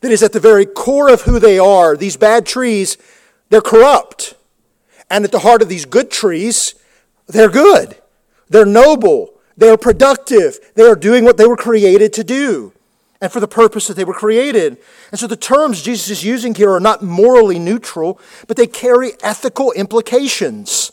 that 0.02 0.12
is 0.12 0.24
at 0.24 0.34
the 0.34 0.40
very 0.40 0.66
core 0.66 1.12
of 1.12 1.24
who 1.24 1.40
they 1.40 1.60
are. 1.60 1.96
These 1.96 2.18
bad 2.18 2.46
trees, 2.46 2.98
they're 3.50 3.62
corrupt. 3.62 4.36
And 5.10 5.26
at 5.26 5.32
the 5.32 5.40
heart 5.40 5.62
of 5.62 5.70
these 5.70 5.86
good 5.86 6.12
trees, 6.12 6.76
they're 7.28 7.50
good. 7.50 7.98
They're 8.50 8.66
noble. 8.66 9.34
They're 9.58 9.78
productive. 9.78 10.60
They 10.76 10.84
are 10.84 10.96
doing 10.96 11.26
what 11.26 11.38
they 11.38 11.48
were 11.48 11.58
created 11.58 12.14
to 12.14 12.24
do 12.24 12.74
and 13.22 13.32
for 13.32 13.40
the 13.40 13.48
purpose 13.48 13.88
that 13.88 13.96
they 13.96 14.06
were 14.06 14.14
created. 14.14 14.78
And 15.12 15.20
so 15.20 15.28
the 15.28 15.36
terms 15.36 15.82
Jesus 15.82 16.10
is 16.10 16.24
using 16.24 16.56
here 16.56 16.72
are 16.72 16.80
not 16.80 17.04
morally 17.04 17.60
neutral, 17.60 18.20
but 18.48 18.56
they 18.56 18.68
carry 18.68 19.12
ethical 19.22 19.72
implications. 19.74 20.92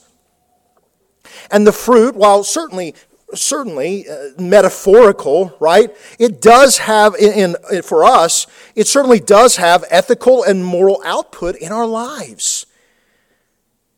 And 1.51 1.67
the 1.67 1.73
fruit, 1.73 2.17
while 2.17 2.43
certainly 2.43 2.95
certainly 3.35 4.09
uh, 4.09 4.31
metaphorical, 4.39 5.57
right? 5.61 5.91
It 6.19 6.41
does 6.41 6.79
have, 6.79 7.15
in, 7.17 7.57
in, 7.73 7.83
for 7.83 8.05
us, 8.05 8.47
it 8.75 8.87
certainly 8.87 9.21
does 9.21 9.57
have 9.57 9.85
ethical 9.91 10.45
and 10.45 10.65
moral 10.65 11.03
output 11.05 11.57
in 11.57 11.73
our 11.73 11.87
lives. 11.87 12.67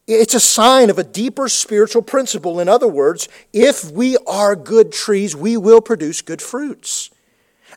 It's 0.06 0.34
a 0.34 0.40
sign 0.40 0.88
of 0.88 0.98
a 0.98 1.04
deeper 1.04 1.48
spiritual 1.50 2.00
principle. 2.00 2.60
In 2.60 2.68
other 2.68 2.88
words, 2.88 3.28
if 3.52 3.90
we 3.90 4.16
are 4.26 4.56
good 4.56 4.90
trees, 4.90 5.36
we 5.36 5.58
will 5.58 5.82
produce 5.82 6.22
good 6.22 6.40
fruits. 6.40 7.10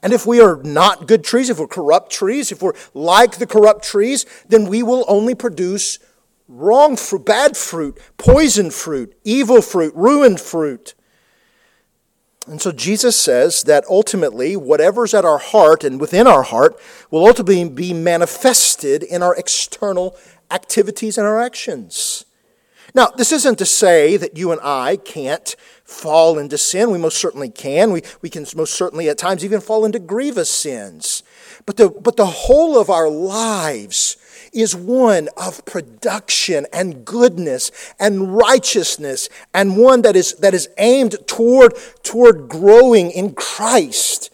And 0.01 0.13
if 0.13 0.25
we 0.25 0.39
are 0.39 0.63
not 0.63 1.07
good 1.07 1.23
trees, 1.23 1.49
if 1.49 1.59
we're 1.59 1.67
corrupt 1.67 2.11
trees, 2.11 2.51
if 2.51 2.61
we're 2.61 2.73
like 2.93 3.37
the 3.37 3.45
corrupt 3.45 3.83
trees, 3.83 4.25
then 4.47 4.67
we 4.69 4.81
will 4.81 5.03
only 5.09 5.35
produce 5.35 5.99
wrong 6.47 6.95
fruit, 6.95 7.25
bad 7.25 7.57
fruit, 7.57 7.99
poison 8.17 8.71
fruit, 8.71 9.13
evil 9.25 9.61
fruit, 9.61 9.93
ruined 9.93 10.39
fruit. 10.39 10.93
And 12.47 12.61
so 12.61 12.71
Jesus 12.71 13.19
says 13.19 13.63
that 13.63 13.85
ultimately, 13.87 14.55
whatever's 14.55 15.13
at 15.13 15.25
our 15.25 15.37
heart 15.37 15.83
and 15.83 16.01
within 16.01 16.25
our 16.25 16.43
heart 16.43 16.79
will 17.11 17.27
ultimately 17.27 17.67
be 17.69 17.93
manifested 17.93 19.03
in 19.03 19.21
our 19.21 19.35
external 19.35 20.17
activities 20.49 21.17
and 21.17 21.27
our 21.27 21.39
actions. 21.39 22.25
Now, 22.93 23.07
this 23.07 23.31
isn't 23.31 23.57
to 23.59 23.65
say 23.65 24.17
that 24.17 24.37
you 24.37 24.51
and 24.51 24.59
I 24.61 24.97
can't 24.97 25.55
fall 25.83 26.37
into 26.37 26.57
sin. 26.57 26.91
We 26.91 26.97
most 26.97 27.19
certainly 27.19 27.49
can. 27.49 27.91
We, 27.91 28.01
we 28.21 28.29
can 28.29 28.45
most 28.55 28.73
certainly 28.73 29.07
at 29.07 29.17
times 29.17 29.45
even 29.45 29.61
fall 29.61 29.85
into 29.85 29.99
grievous 29.99 30.49
sins. 30.49 31.23
But 31.65 31.77
the, 31.77 31.89
but 31.89 32.17
the 32.17 32.25
whole 32.25 32.77
of 32.77 32.89
our 32.89 33.09
lives 33.09 34.17
is 34.53 34.75
one 34.75 35.29
of 35.37 35.63
production 35.65 36.67
and 36.73 37.05
goodness 37.05 37.71
and 37.99 38.35
righteousness 38.35 39.29
and 39.53 39.77
one 39.77 40.01
that 40.01 40.15
is, 40.15 40.33
that 40.35 40.53
is 40.53 40.69
aimed 40.77 41.15
toward, 41.27 41.73
toward 42.03 42.49
growing 42.49 43.11
in 43.11 43.33
Christ. 43.33 44.29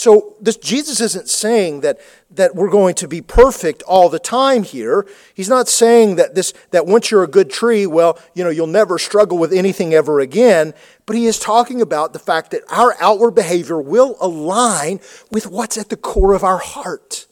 So 0.00 0.34
this, 0.40 0.56
Jesus 0.56 0.98
isn't 1.02 1.28
saying 1.28 1.82
that, 1.82 1.98
that 2.30 2.54
we're 2.54 2.70
going 2.70 2.94
to 2.94 3.06
be 3.06 3.20
perfect 3.20 3.82
all 3.82 4.08
the 4.08 4.18
time 4.18 4.62
here. 4.62 5.06
He's 5.34 5.50
not 5.50 5.68
saying 5.68 6.16
that 6.16 6.34
this 6.34 6.54
that 6.70 6.86
once 6.86 7.10
you're 7.10 7.22
a 7.22 7.28
good 7.28 7.50
tree, 7.50 7.86
well, 7.86 8.18
you 8.32 8.42
know, 8.42 8.48
you'll 8.48 8.66
never 8.66 8.98
struggle 8.98 9.36
with 9.36 9.52
anything 9.52 9.92
ever 9.92 10.18
again. 10.18 10.72
But 11.04 11.16
he 11.16 11.26
is 11.26 11.38
talking 11.38 11.82
about 11.82 12.14
the 12.14 12.18
fact 12.18 12.50
that 12.52 12.62
our 12.70 12.96
outward 12.98 13.32
behavior 13.32 13.78
will 13.78 14.16
align 14.22 15.00
with 15.30 15.46
what's 15.48 15.76
at 15.76 15.90
the 15.90 15.98
core 15.98 16.32
of 16.32 16.44
our 16.44 16.56
heart. 16.56 17.26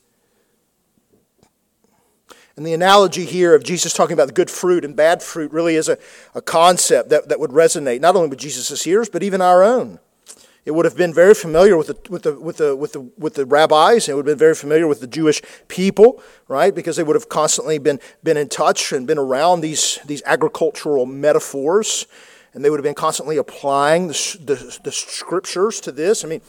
And 2.59 2.67
the 2.67 2.75
analogy 2.75 3.25
here 3.25 3.55
of 3.55 3.63
Jesus 3.63 3.93
talking 3.93 4.15
about 4.15 4.27
the 4.27 4.33
good 4.33 4.51
fruit 4.51 4.85
and 4.85 4.97
bad 4.97 5.23
fruit 5.23 5.53
really 5.53 5.77
is 5.77 5.89
a, 5.89 5.97
a 6.35 6.43
concept 6.43 7.09
that, 7.11 7.29
that 7.29 7.39
would 7.39 7.53
resonate 7.53 8.01
not 8.01 8.17
only 8.17 8.29
with 8.29 8.41
Jesus' 8.41 8.83
hearers, 8.83 9.09
but 9.09 9.23
even 9.23 9.41
our 9.41 9.63
own. 9.63 10.01
It 10.65 10.73
would 10.73 10.85
have 10.85 10.97
been 10.97 11.15
very 11.15 11.35
familiar 11.35 11.77
with 11.77 11.87
the, 11.87 12.11
with 12.11 12.25
the, 12.25 12.35
with 12.35 12.57
the, 12.57 12.75
with 12.75 12.93
the, 12.95 13.01
with 13.17 13.35
the 13.35 13.47
rabbis. 13.47 14.09
It 14.09 14.17
would 14.17 14.27
have 14.27 14.33
been 14.37 14.41
very 14.41 14.57
familiar 14.57 14.89
with 14.89 15.01
the 15.01 15.07
Jewish 15.07 15.41
people, 15.69 16.21
right? 16.49 16.75
Because 16.75 16.97
they 16.97 17.05
would 17.05 17.15
have 17.15 17.29
constantly 17.29 17.79
been, 17.79 18.01
been 18.25 18.37
in 18.37 18.49
touch 18.49 18.91
and 18.91 19.07
been 19.07 19.19
around 19.19 19.61
these, 19.61 20.01
these 20.05 20.25
agricultural 20.27 21.07
metaphors. 21.07 22.09
And 22.55 22.65
they 22.65 22.71
would 22.71 22.81
have 22.81 22.85
been 22.85 22.95
constantly 22.95 23.37
applying 23.37 24.09
the, 24.09 24.37
the, 24.45 24.79
the 24.83 24.91
scriptures 24.91 25.81
to 25.83 25.93
this. 25.93 26.25
I 26.25 26.27
mean, 26.27 26.41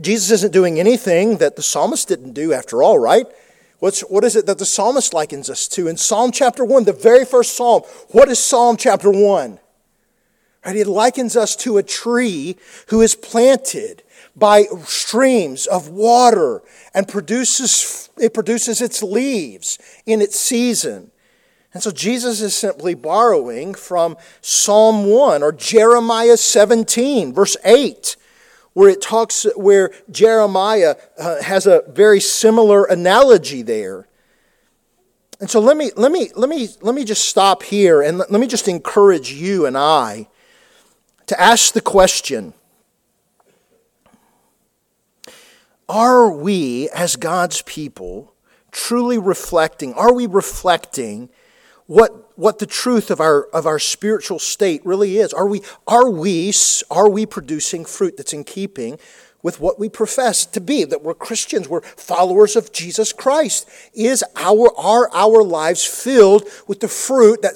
Jesus 0.00 0.32
isn't 0.32 0.52
doing 0.52 0.80
anything 0.80 1.36
that 1.36 1.54
the 1.54 1.62
psalmist 1.62 2.08
didn't 2.08 2.32
do 2.32 2.52
after 2.52 2.82
all, 2.82 2.98
right? 2.98 3.26
What's, 3.82 4.02
what 4.02 4.22
is 4.22 4.36
it 4.36 4.46
that 4.46 4.60
the 4.60 4.64
psalmist 4.64 5.12
likens 5.12 5.50
us 5.50 5.66
to? 5.66 5.88
In 5.88 5.96
Psalm 5.96 6.30
chapter 6.30 6.64
1, 6.64 6.84
the 6.84 6.92
very 6.92 7.24
first 7.24 7.56
psalm, 7.56 7.82
what 8.10 8.28
is 8.28 8.38
Psalm 8.38 8.76
chapter 8.76 9.10
1? 9.10 9.58
Right, 10.64 10.76
it 10.76 10.86
likens 10.86 11.36
us 11.36 11.56
to 11.56 11.78
a 11.78 11.82
tree 11.82 12.56
who 12.90 13.00
is 13.00 13.16
planted 13.16 14.04
by 14.36 14.66
streams 14.84 15.66
of 15.66 15.88
water 15.88 16.62
and 16.94 17.08
produces, 17.08 18.08
it 18.16 18.32
produces 18.32 18.80
its 18.80 19.02
leaves 19.02 19.80
in 20.06 20.22
its 20.22 20.38
season. 20.38 21.10
And 21.74 21.82
so 21.82 21.90
Jesus 21.90 22.40
is 22.40 22.54
simply 22.54 22.94
borrowing 22.94 23.74
from 23.74 24.16
Psalm 24.42 25.06
1 25.06 25.42
or 25.42 25.50
Jeremiah 25.50 26.36
17, 26.36 27.34
verse 27.34 27.56
8 27.64 28.16
where 28.74 28.88
it 28.88 29.02
talks, 29.02 29.46
where 29.56 29.90
Jeremiah 30.10 30.96
uh, 31.18 31.42
has 31.42 31.66
a 31.66 31.82
very 31.88 32.20
similar 32.20 32.84
analogy 32.84 33.62
there. 33.62 34.08
And 35.40 35.50
so 35.50 35.60
let 35.60 35.76
me, 35.76 35.90
let 35.96 36.12
me, 36.12 36.30
let 36.36 36.48
me, 36.48 36.68
let 36.80 36.94
me 36.94 37.04
just 37.04 37.24
stop 37.24 37.62
here 37.64 38.00
and 38.00 38.18
let, 38.18 38.30
let 38.30 38.40
me 38.40 38.46
just 38.46 38.68
encourage 38.68 39.32
you 39.32 39.66
and 39.66 39.76
I 39.76 40.28
to 41.26 41.40
ask 41.40 41.74
the 41.74 41.80
question 41.80 42.54
Are 45.88 46.30
we, 46.30 46.88
as 46.90 47.16
God's 47.16 47.62
people, 47.62 48.32
truly 48.70 49.18
reflecting? 49.18 49.92
Are 49.94 50.14
we 50.14 50.26
reflecting 50.26 51.28
what, 51.86 52.21
what 52.42 52.58
the 52.58 52.66
truth 52.66 53.08
of 53.08 53.20
our, 53.20 53.44
of 53.52 53.66
our 53.66 53.78
spiritual 53.78 54.40
state 54.40 54.84
really 54.84 55.18
is. 55.18 55.32
Are 55.32 55.46
we, 55.46 55.62
are, 55.86 56.10
we, 56.10 56.52
are 56.90 57.08
we 57.08 57.24
producing 57.24 57.84
fruit 57.84 58.16
that's 58.16 58.32
in 58.32 58.42
keeping 58.42 58.98
with 59.44 59.60
what 59.60 59.78
we 59.78 59.88
profess 59.88 60.44
to 60.46 60.60
be, 60.60 60.82
that 60.82 61.04
we're 61.04 61.14
Christians, 61.14 61.68
we're 61.68 61.82
followers 61.82 62.56
of 62.56 62.72
Jesus 62.72 63.12
Christ. 63.12 63.68
Is 63.94 64.24
our, 64.34 64.72
are 64.76 65.08
our 65.12 65.44
lives 65.44 65.84
filled 65.84 66.48
with 66.66 66.80
the 66.80 66.88
fruit 66.88 67.42
that, 67.42 67.54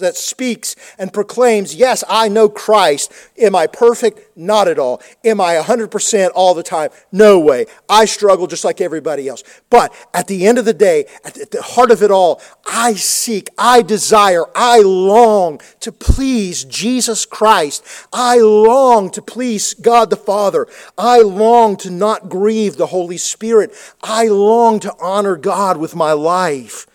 that 0.00 0.16
speaks 0.16 0.74
and 0.98 1.12
proclaims, 1.12 1.76
yes, 1.76 2.02
I 2.08 2.26
know 2.26 2.48
Christ. 2.48 3.12
Am 3.36 3.54
I 3.54 3.68
perfect? 3.68 4.27
Not 4.40 4.68
at 4.68 4.78
all. 4.78 5.02
Am 5.24 5.40
I 5.40 5.56
100% 5.56 6.30
all 6.32 6.54
the 6.54 6.62
time? 6.62 6.90
No 7.10 7.40
way. 7.40 7.66
I 7.88 8.04
struggle 8.04 8.46
just 8.46 8.64
like 8.64 8.80
everybody 8.80 9.26
else. 9.26 9.42
But 9.68 9.92
at 10.14 10.28
the 10.28 10.46
end 10.46 10.58
of 10.58 10.64
the 10.64 10.72
day, 10.72 11.06
at 11.24 11.50
the 11.50 11.60
heart 11.60 11.90
of 11.90 12.04
it 12.04 12.12
all, 12.12 12.40
I 12.64 12.94
seek, 12.94 13.48
I 13.58 13.82
desire, 13.82 14.44
I 14.54 14.78
long 14.78 15.60
to 15.80 15.90
please 15.90 16.64
Jesus 16.64 17.26
Christ. 17.26 17.84
I 18.12 18.38
long 18.38 19.10
to 19.10 19.22
please 19.22 19.74
God 19.74 20.08
the 20.08 20.16
Father. 20.16 20.68
I 20.96 21.20
long 21.20 21.76
to 21.78 21.90
not 21.90 22.28
grieve 22.28 22.76
the 22.76 22.86
Holy 22.86 23.18
Spirit. 23.18 23.74
I 24.04 24.28
long 24.28 24.78
to 24.80 24.94
honor 25.00 25.34
God 25.34 25.78
with 25.78 25.96
my 25.96 26.12
life. 26.12 26.86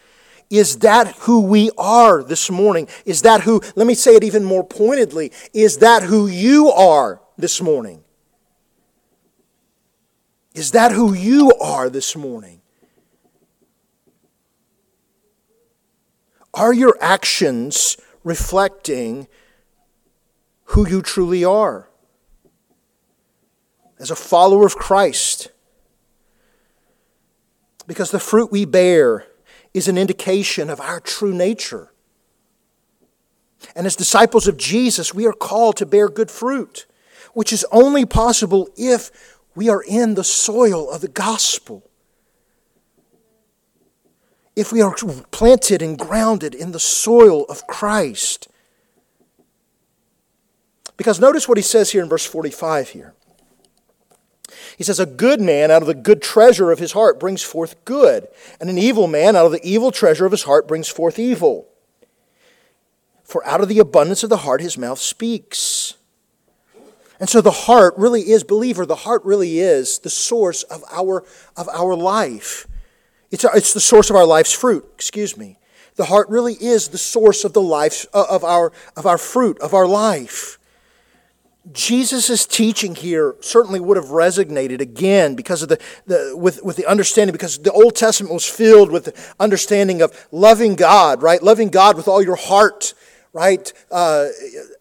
Is 0.50 0.78
that 0.78 1.14
who 1.18 1.42
we 1.42 1.72
are 1.78 2.24
this 2.24 2.50
morning? 2.50 2.88
Is 3.04 3.24
that 3.24 3.42
who, 3.42 3.62
let 3.76 3.86
me 3.86 3.96
say 3.96 4.16
it 4.16 4.24
even 4.24 4.46
more 4.46 4.64
pointedly, 4.64 5.34
is 5.52 5.80
that 5.80 6.04
who 6.04 6.28
you 6.28 6.72
are 6.72 7.20
this 7.38 7.62
morning? 7.62 8.04
Is 10.54 10.72
that 10.72 10.92
who 10.92 11.14
you 11.14 11.52
are 11.62 11.90
this 11.90 12.16
morning? 12.16 12.62
Are 16.54 16.74
your 16.74 16.96
actions 17.02 17.98
reflecting 18.24 19.28
who 20.66 20.88
you 20.88 21.02
truly 21.02 21.44
are? 21.44 21.90
as 24.04 24.12
a 24.12 24.16
follower 24.18 24.66
of 24.66 24.76
Christ. 24.76 25.50
Because 27.88 28.12
the 28.12 28.20
fruit 28.20 28.52
we 28.52 28.66
bear 28.66 29.26
is 29.74 29.88
an 29.88 29.98
indication 29.98 30.70
of 30.70 30.82
our 30.82 31.00
true 31.00 31.34
nature. 31.34 31.94
And 33.78 33.88
as 33.88 33.96
disciples 33.96 34.46
of 34.46 34.58
Jesus, 34.58 35.14
we 35.14 35.26
are 35.26 35.34
called 35.34 35.78
to 35.78 35.86
bear 35.86 36.10
good 36.10 36.30
fruit, 36.30 36.86
which 37.34 37.52
is 37.52 37.66
only 37.72 38.06
possible 38.06 38.70
if 38.78 39.40
we 39.56 39.70
are 39.70 39.84
in 39.88 40.16
the 40.16 40.24
soil 40.24 40.90
of 40.90 41.02
the 41.02 41.08
gospel. 41.08 41.90
If 44.56 44.72
we 44.72 44.82
are 44.82 44.96
planted 45.32 45.82
and 45.82 45.98
grounded 45.98 46.54
in 46.54 46.72
the 46.72 46.80
soil 46.80 47.46
of 47.46 47.66
Christ. 47.68 48.48
Because 50.96 51.20
notice 51.20 51.48
what 51.48 51.58
he 51.58 51.64
says 51.64 51.92
here 51.92 52.04
in 52.04 52.10
verse 52.10 52.26
45 52.26 52.90
here. 52.90 53.14
He 54.78 54.84
says, 54.84 55.00
A 55.00 55.06
good 55.06 55.42
man 55.42 55.72
out 55.72 55.82
of 55.82 55.88
the 55.88 55.94
good 55.94 56.22
treasure 56.22 56.72
of 56.72 56.80
his 56.80 56.92
heart 56.92 57.20
brings 57.20 57.42
forth 57.42 57.84
good, 57.86 58.28
and 58.60 58.70
an 58.70 58.78
evil 58.78 59.08
man 59.08 59.36
out 59.36 59.48
of 59.48 59.52
the 59.52 59.68
evil 59.68 59.92
treasure 59.92 60.26
of 60.26 60.32
his 60.32 60.44
heart 60.44 60.68
brings 60.68 60.88
forth 60.88 61.18
evil. 61.18 61.68
For 63.24 63.46
out 63.46 63.62
of 63.62 63.70
the 63.70 63.80
abundance 63.80 64.24
of 64.24 64.30
the 64.30 64.38
heart 64.38 64.62
his 64.62 64.78
mouth 64.78 65.00
speaks. 65.00 65.96
And 67.20 67.30
so 67.30 67.42
the 67.42 67.52
heart 67.52 67.94
really 67.98 68.22
is, 68.22 68.44
believer, 68.44 68.86
the 68.86 68.96
heart 68.96 69.24
really 69.24 69.60
is 69.60 70.00
the 70.00 70.10
source 70.10 70.64
of 70.64 70.84
our, 70.92 71.24
of 71.56 71.70
our 71.70 71.96
life. 71.96 72.68
It's, 73.32 73.44
it's 73.44 73.74
the 73.74 73.80
source 73.80 74.10
of 74.10 74.16
our 74.16 74.26
life's 74.26 74.52
fruit, 74.52 74.86
excuse 74.94 75.38
me. 75.38 75.58
The 75.96 76.06
heart 76.06 76.30
really 76.30 76.54
is 76.54 76.90
the 76.90 76.98
source 76.98 77.44
of 77.44 77.54
the 77.54 77.62
life 77.62 78.06
uh, 78.14 78.26
of 78.30 78.44
our, 78.44 78.72
of 78.96 79.06
our 79.06 79.18
fruit, 79.18 79.60
of 79.60 79.74
our 79.74 79.88
life. 79.88 80.58
Jesus' 81.72 82.46
teaching 82.46 82.94
here 82.94 83.36
certainly 83.40 83.80
would 83.80 83.96
have 83.96 84.08
resonated 84.08 84.82
again 84.82 85.36
because 85.36 85.62
of 85.62 85.70
the, 85.70 85.80
the 86.06 86.36
with, 86.36 86.62
with 86.64 86.76
the 86.76 86.86
understanding, 86.86 87.32
because 87.32 87.58
the 87.60 87.72
Old 87.72 87.96
Testament 87.96 88.34
was 88.34 88.46
filled 88.46 88.92
with 88.92 89.06
the 89.06 89.34
understanding 89.40 90.02
of 90.02 90.28
loving 90.32 90.76
God, 90.76 91.22
right? 91.22 91.42
Loving 91.42 91.70
God 91.70 91.96
with 91.96 92.08
all 92.08 92.22
your 92.22 92.36
heart, 92.36 92.94
right? 93.34 93.74
Uh, 93.92 94.28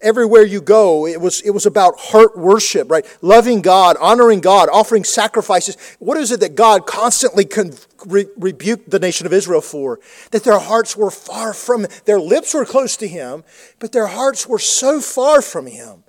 everywhere 0.03 0.45
you 0.45 0.61
go, 0.61 1.07
it 1.07 1.21
was, 1.21 1.41
it 1.41 1.51
was 1.51 1.65
about 1.65 1.99
heart 1.99 2.37
worship, 2.37 2.91
right? 2.91 3.05
Loving 3.23 3.63
God, 3.63 3.97
honoring 3.99 4.41
God, 4.41 4.69
offering 4.71 5.05
sacrifices. 5.05 5.77
What 5.99 6.19
is 6.19 6.31
it 6.31 6.41
that 6.41 6.55
God 6.55 6.87
constantly 6.87 7.47
con- 7.47 7.73
re- 8.07 8.29
rebuked 8.37 8.91
the 8.91 8.99
nation 8.99 9.27
of 9.27 9.33
Israel 9.33 9.63
for? 9.63 10.01
That 10.33 10.45
their 10.45 10.59
hearts 10.59 10.97
were 10.97 11.11
far 11.11 11.55
from, 11.55 11.87
their 12.05 12.21
lips 12.21 12.53
were 12.53 12.67
close 12.67 12.97
to 12.99 13.09
Him, 13.09 13.43
but 13.79 13.93
their 13.93 14.09
hearts 14.09 14.47
were 14.47 14.59
so 14.59 15.01
far 15.01 15.41
from 15.41 15.67
Him. 15.67 16.02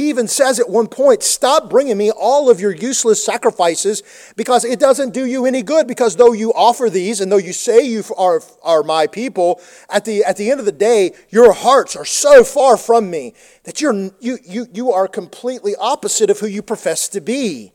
He 0.00 0.08
even 0.08 0.28
says 0.28 0.58
at 0.58 0.70
one 0.70 0.86
point, 0.86 1.22
Stop 1.22 1.68
bringing 1.68 1.98
me 1.98 2.10
all 2.10 2.48
of 2.48 2.58
your 2.58 2.74
useless 2.74 3.22
sacrifices 3.22 4.02
because 4.34 4.64
it 4.64 4.80
doesn't 4.80 5.12
do 5.12 5.26
you 5.26 5.44
any 5.44 5.62
good. 5.62 5.86
Because 5.86 6.16
though 6.16 6.32
you 6.32 6.54
offer 6.54 6.88
these 6.88 7.20
and 7.20 7.30
though 7.30 7.36
you 7.36 7.52
say 7.52 7.82
you 7.82 8.02
are, 8.16 8.40
are 8.62 8.82
my 8.82 9.06
people, 9.06 9.60
at 9.90 10.06
the, 10.06 10.24
at 10.24 10.38
the 10.38 10.50
end 10.50 10.58
of 10.58 10.64
the 10.64 10.72
day, 10.72 11.12
your 11.28 11.52
hearts 11.52 11.96
are 11.96 12.06
so 12.06 12.44
far 12.44 12.78
from 12.78 13.10
me 13.10 13.34
that 13.64 13.82
you're, 13.82 14.10
you, 14.20 14.38
you, 14.42 14.68
you 14.72 14.90
are 14.90 15.06
completely 15.06 15.76
opposite 15.76 16.30
of 16.30 16.38
who 16.38 16.46
you 16.46 16.62
profess 16.62 17.06
to 17.10 17.20
be. 17.20 17.74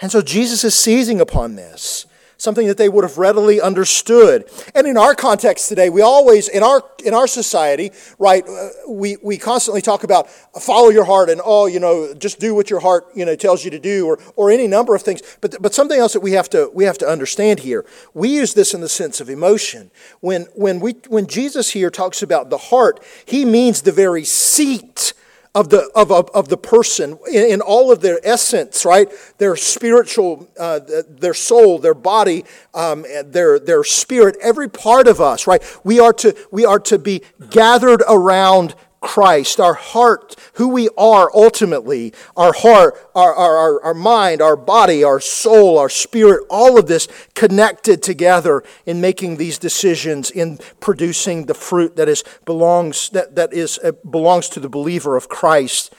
And 0.00 0.10
so 0.10 0.22
Jesus 0.22 0.64
is 0.64 0.74
seizing 0.74 1.20
upon 1.20 1.54
this 1.54 2.06
something 2.40 2.66
that 2.66 2.78
they 2.78 2.88
would 2.88 3.04
have 3.04 3.18
readily 3.18 3.60
understood. 3.60 4.50
And 4.74 4.86
in 4.86 4.96
our 4.96 5.14
context 5.14 5.68
today, 5.68 5.90
we 5.90 6.00
always, 6.00 6.48
in 6.48 6.62
our, 6.62 6.82
in 7.04 7.12
our 7.12 7.26
society, 7.26 7.90
right, 8.18 8.42
uh, 8.48 8.68
we, 8.88 9.18
we 9.22 9.36
constantly 9.36 9.82
talk 9.82 10.04
about 10.04 10.30
follow 10.30 10.88
your 10.88 11.04
heart 11.04 11.28
and, 11.28 11.40
oh, 11.44 11.66
you 11.66 11.78
know, 11.78 12.14
just 12.14 12.40
do 12.40 12.54
what 12.54 12.70
your 12.70 12.80
heart, 12.80 13.04
you 13.14 13.26
know, 13.26 13.36
tells 13.36 13.62
you 13.62 13.70
to 13.70 13.78
do 13.78 14.06
or, 14.06 14.18
or 14.36 14.50
any 14.50 14.66
number 14.66 14.94
of 14.94 15.02
things. 15.02 15.20
But, 15.42 15.60
but 15.60 15.74
something 15.74 16.00
else 16.00 16.14
that 16.14 16.20
we 16.20 16.32
have, 16.32 16.48
to, 16.50 16.70
we 16.72 16.84
have 16.84 16.96
to 16.98 17.06
understand 17.06 17.60
here, 17.60 17.84
we 18.14 18.28
use 18.28 18.54
this 18.54 18.72
in 18.72 18.80
the 18.80 18.88
sense 18.88 19.20
of 19.20 19.28
emotion. 19.28 19.90
When, 20.20 20.46
when, 20.54 20.80
we, 20.80 20.92
when 21.08 21.26
Jesus 21.26 21.70
here 21.70 21.90
talks 21.90 22.22
about 22.22 22.48
the 22.48 22.58
heart, 22.58 23.04
he 23.26 23.44
means 23.44 23.82
the 23.82 23.92
very 23.92 24.24
seat 24.24 25.12
of 25.54 25.68
the, 25.68 25.90
of, 25.94 26.12
of, 26.12 26.30
of 26.30 26.48
the 26.48 26.56
person 26.56 27.18
in, 27.30 27.44
in, 27.44 27.60
all 27.60 27.90
of 27.90 28.00
their 28.00 28.20
essence, 28.22 28.84
right? 28.84 29.08
Their 29.38 29.56
spiritual, 29.56 30.48
uh, 30.58 30.80
their 31.08 31.34
soul, 31.34 31.78
their 31.78 31.94
body, 31.94 32.44
um, 32.72 33.04
their, 33.24 33.58
their 33.58 33.82
spirit, 33.82 34.36
every 34.40 34.68
part 34.68 35.08
of 35.08 35.20
us, 35.20 35.46
right? 35.48 35.62
We 35.82 35.98
are 35.98 36.12
to, 36.14 36.36
we 36.52 36.64
are 36.64 36.78
to 36.80 36.98
be 36.98 37.22
gathered 37.50 38.02
around 38.08 38.76
Christ, 39.00 39.58
our 39.58 39.74
heart, 39.74 40.36
who 40.54 40.68
we 40.68 40.90
are 40.98 41.30
ultimately, 41.34 42.12
our 42.36 42.52
heart, 42.52 42.94
our, 43.14 43.34
our, 43.34 43.82
our, 43.82 43.94
mind, 43.94 44.42
our 44.42 44.56
body, 44.56 45.02
our 45.02 45.20
soul, 45.20 45.78
our 45.78 45.88
spirit, 45.88 46.46
all 46.50 46.78
of 46.78 46.86
this 46.86 47.08
connected 47.34 48.02
together 48.02 48.62
in 48.84 49.00
making 49.00 49.38
these 49.38 49.56
decisions, 49.56 50.30
in 50.30 50.58
producing 50.80 51.46
the 51.46 51.54
fruit 51.54 51.96
that 51.96 52.10
is 52.10 52.24
belongs, 52.44 53.08
that, 53.10 53.36
that 53.36 53.54
is, 53.54 53.78
uh, 53.82 53.92
belongs 54.10 54.50
to 54.50 54.60
the 54.60 54.68
believer 54.68 55.16
of 55.16 55.30
Christ. 55.30 55.94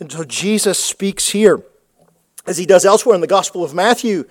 And 0.00 0.10
so 0.10 0.24
Jesus 0.24 0.82
speaks 0.82 1.28
here, 1.28 1.62
as 2.46 2.58
he 2.58 2.66
does 2.66 2.84
elsewhere 2.84 3.14
in 3.14 3.20
the 3.20 3.26
Gospel 3.28 3.62
of 3.62 3.74
Matthew. 3.74 4.24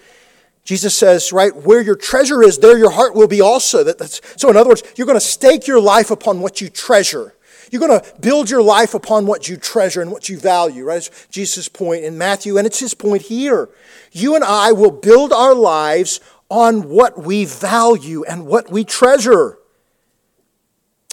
Jesus 0.65 0.93
says, 0.93 1.31
right, 1.31 1.55
where 1.55 1.79
your 1.79 1.95
treasure 1.95 2.43
is, 2.43 2.59
there 2.59 2.77
your 2.77 2.91
heart 2.91 3.15
will 3.15 3.29
be 3.29 3.39
also. 3.39 3.85
That, 3.85 4.19
so, 4.35 4.49
in 4.49 4.57
other 4.57 4.67
words, 4.67 4.83
you're 4.97 5.07
going 5.07 5.15
to 5.15 5.25
stake 5.25 5.65
your 5.65 5.79
life 5.79 6.11
upon 6.11 6.41
what 6.41 6.59
you 6.59 6.67
treasure. 6.67 7.33
You're 7.71 7.85
going 7.85 7.99
to 7.99 8.13
build 8.19 8.49
your 8.49 8.61
life 8.61 8.93
upon 8.93 9.25
what 9.25 9.49
you 9.49 9.57
treasure 9.57 10.01
and 10.01 10.11
what 10.11 10.29
you 10.29 10.37
value, 10.37 10.85
right? 10.85 10.97
It's 10.97 11.27
Jesus' 11.27 11.67
point 11.67 12.03
in 12.03 12.17
Matthew, 12.17 12.57
and 12.57 12.65
it's 12.65 12.79
his 12.79 12.93
point 12.93 13.23
here. 13.23 13.69
You 14.11 14.35
and 14.35 14.43
I 14.43 14.71
will 14.71 14.91
build 14.91 15.33
our 15.33 15.53
lives 15.53 16.19
on 16.49 16.89
what 16.89 17.23
we 17.23 17.45
value 17.45 18.23
and 18.23 18.47
what 18.47 18.71
we 18.71 18.83
treasure. 18.83 19.59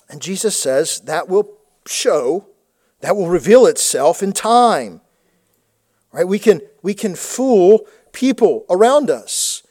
And 0.08 0.22
Jesus 0.22 0.56
says 0.56 1.00
that 1.00 1.28
will 1.28 1.58
show, 1.86 2.46
that 3.00 3.16
will 3.16 3.28
reveal 3.28 3.66
itself 3.66 4.22
in 4.22 4.32
time. 4.32 5.00
Right? 6.12 6.28
We 6.28 6.38
can, 6.38 6.60
we 6.82 6.94
can 6.94 7.16
fool 7.16 7.86
people 8.12 8.64
around 8.70 9.10
us 9.10 9.62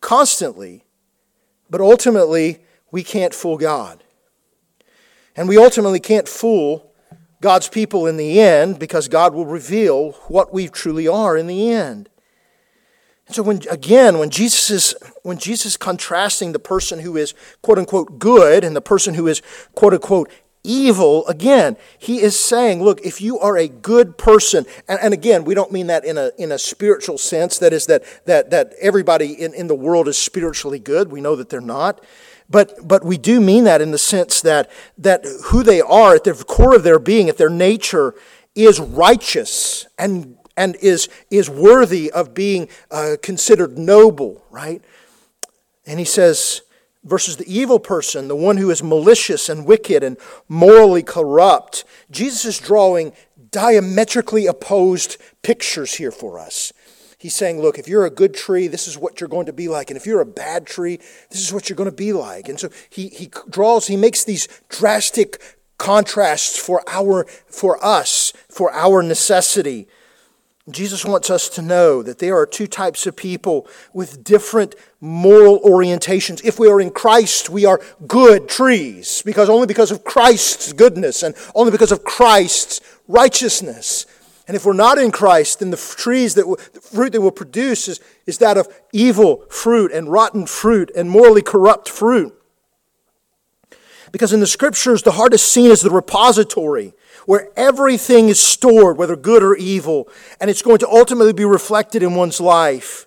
constantly, 0.00 0.84
but 1.70 1.80
ultimately, 1.80 2.58
we 2.92 3.02
can't 3.02 3.34
fool 3.34 3.56
God. 3.56 4.04
And 5.36 5.48
we 5.48 5.58
ultimately 5.58 6.00
can't 6.00 6.28
fool 6.28 6.90
God's 7.40 7.68
people 7.68 8.06
in 8.06 8.16
the 8.16 8.40
end 8.40 8.78
because 8.78 9.08
God 9.08 9.34
will 9.34 9.46
reveal 9.46 10.12
what 10.28 10.52
we 10.52 10.68
truly 10.68 11.06
are 11.06 11.36
in 11.36 11.46
the 11.46 11.70
end. 11.70 12.08
And 13.26 13.34
so 13.34 13.42
when 13.42 13.60
again, 13.68 14.18
when 14.18 14.30
Jesus 14.30 14.70
is 14.70 14.94
when 15.22 15.38
Jesus 15.38 15.66
is 15.66 15.76
contrasting 15.76 16.52
the 16.52 16.58
person 16.58 17.00
who 17.00 17.16
is 17.16 17.34
quote 17.60 17.78
unquote 17.78 18.18
good 18.18 18.64
and 18.64 18.74
the 18.74 18.80
person 18.80 19.14
who 19.14 19.26
is 19.26 19.42
quote 19.74 19.92
unquote 19.92 20.30
evil, 20.66 21.26
again, 21.28 21.76
he 21.98 22.20
is 22.20 22.38
saying, 22.38 22.82
look, 22.82 23.00
if 23.02 23.20
you 23.20 23.38
are 23.38 23.56
a 23.56 23.68
good 23.68 24.18
person, 24.18 24.66
and, 24.88 24.98
and, 25.00 25.14
again, 25.14 25.44
we 25.44 25.54
don't 25.54 25.70
mean 25.70 25.86
that 25.86 26.04
in 26.04 26.18
a, 26.18 26.32
in 26.38 26.50
a 26.50 26.58
spiritual 26.58 27.16
sense, 27.16 27.58
that 27.58 27.72
is 27.72 27.86
that, 27.86 28.02
that, 28.26 28.50
that 28.50 28.74
everybody 28.80 29.32
in, 29.32 29.54
in 29.54 29.68
the 29.68 29.74
world 29.74 30.08
is 30.08 30.18
spiritually 30.18 30.80
good. 30.80 31.10
We 31.10 31.20
know 31.20 31.36
that 31.36 31.48
they're 31.48 31.60
not. 31.60 32.02
But, 32.48 32.86
but 32.86 33.04
we 33.04 33.18
do 33.18 33.40
mean 33.40 33.64
that 33.64 33.80
in 33.80 33.90
the 33.90 33.98
sense 33.98 34.40
that, 34.42 34.70
that 34.98 35.24
who 35.46 35.62
they 35.62 35.80
are 35.80 36.14
at 36.14 36.24
the 36.24 36.34
core 36.34 36.76
of 36.76 36.84
their 36.84 36.98
being, 36.98 37.28
at 37.28 37.38
their 37.38 37.50
nature, 37.50 38.14
is 38.54 38.80
righteous 38.80 39.86
and, 39.98 40.36
and 40.56 40.76
is, 40.76 41.08
is 41.30 41.50
worthy 41.50 42.10
of 42.10 42.34
being 42.34 42.68
uh, 42.90 43.16
considered 43.22 43.76
noble, 43.76 44.44
right? 44.50 44.82
And 45.86 45.98
he 45.98 46.04
says, 46.04 46.62
versus 47.06 47.36
the 47.36 47.52
evil 47.52 47.78
person, 47.78 48.28
the 48.28 48.36
one 48.36 48.56
who 48.56 48.70
is 48.70 48.82
malicious 48.82 49.48
and 49.48 49.64
wicked 49.64 50.02
and 50.02 50.16
morally 50.48 51.02
corrupt. 51.02 51.84
Jesus 52.10 52.44
is 52.44 52.58
drawing 52.58 53.12
diametrically 53.50 54.46
opposed 54.46 55.16
pictures 55.42 55.94
here 55.94 56.10
for 56.10 56.38
us. 56.38 56.72
He's 57.18 57.34
saying, 57.34 57.60
look, 57.60 57.78
if 57.78 57.88
you're 57.88 58.04
a 58.04 58.10
good 58.10 58.34
tree, 58.34 58.68
this 58.68 58.86
is 58.86 58.98
what 58.98 59.20
you're 59.20 59.28
going 59.28 59.46
to 59.46 59.52
be 59.52 59.68
like. 59.68 59.90
And 59.90 59.96
if 59.96 60.06
you're 60.06 60.20
a 60.20 60.26
bad 60.26 60.66
tree, 60.66 60.96
this 61.30 61.40
is 61.40 61.52
what 61.52 61.68
you're 61.68 61.76
going 61.76 61.90
to 61.90 61.96
be 61.96 62.12
like. 62.12 62.48
And 62.48 62.60
so 62.60 62.68
he, 62.90 63.08
he 63.08 63.30
draws, 63.48 63.86
he 63.86 63.96
makes 63.96 64.22
these 64.22 64.48
drastic 64.68 65.40
contrasts 65.78 66.58
for 66.58 66.82
our, 66.86 67.24
for 67.46 67.82
us, 67.84 68.32
for 68.50 68.70
our 68.72 69.02
necessity. 69.02 69.88
Jesus 70.68 71.04
wants 71.04 71.30
us 71.30 71.48
to 71.50 71.62
know 71.62 72.02
that 72.02 72.18
there 72.18 72.36
are 72.36 72.44
two 72.44 72.66
types 72.66 73.06
of 73.06 73.14
people 73.14 73.68
with 73.94 74.24
different 74.24 74.74
moral 75.00 75.60
orientations. 75.60 76.44
If 76.44 76.58
we 76.58 76.68
are 76.68 76.80
in 76.80 76.90
Christ, 76.90 77.48
we 77.48 77.64
are 77.64 77.80
good 78.06 78.48
trees, 78.48 79.22
because 79.24 79.48
only 79.48 79.68
because 79.68 79.92
of 79.92 80.02
Christ's 80.02 80.72
goodness 80.72 81.22
and 81.22 81.36
only 81.54 81.70
because 81.70 81.92
of 81.92 82.02
Christ's 82.02 82.80
righteousness. 83.06 84.06
And 84.46 84.56
if 84.56 84.64
we're 84.64 84.74
not 84.74 84.98
in 84.98 85.10
Christ, 85.10 85.58
then 85.58 85.70
the 85.70 85.76
trees 85.76 86.34
that 86.34 86.46
the 86.72 86.80
fruit 86.80 87.12
that 87.12 87.20
will 87.20 87.32
produce 87.32 87.88
is, 87.88 88.00
is 88.26 88.38
that 88.38 88.56
of 88.56 88.68
evil 88.92 89.44
fruit 89.48 89.90
and 89.90 90.10
rotten 90.10 90.46
fruit 90.46 90.90
and 90.96 91.10
morally 91.10 91.42
corrupt 91.42 91.88
fruit. 91.88 92.32
Because 94.12 94.32
in 94.32 94.40
the 94.40 94.46
scriptures, 94.46 95.02
the 95.02 95.12
heart 95.12 95.34
is 95.34 95.42
seen 95.42 95.70
as 95.70 95.80
the 95.80 95.90
repository 95.90 96.94
where 97.26 97.50
everything 97.56 98.28
is 98.28 98.40
stored, 98.40 98.96
whether 98.96 99.16
good 99.16 99.42
or 99.42 99.56
evil, 99.56 100.08
and 100.40 100.48
it's 100.48 100.62
going 100.62 100.78
to 100.78 100.88
ultimately 100.88 101.32
be 101.32 101.44
reflected 101.44 102.02
in 102.02 102.14
one's 102.14 102.40
life. 102.40 103.06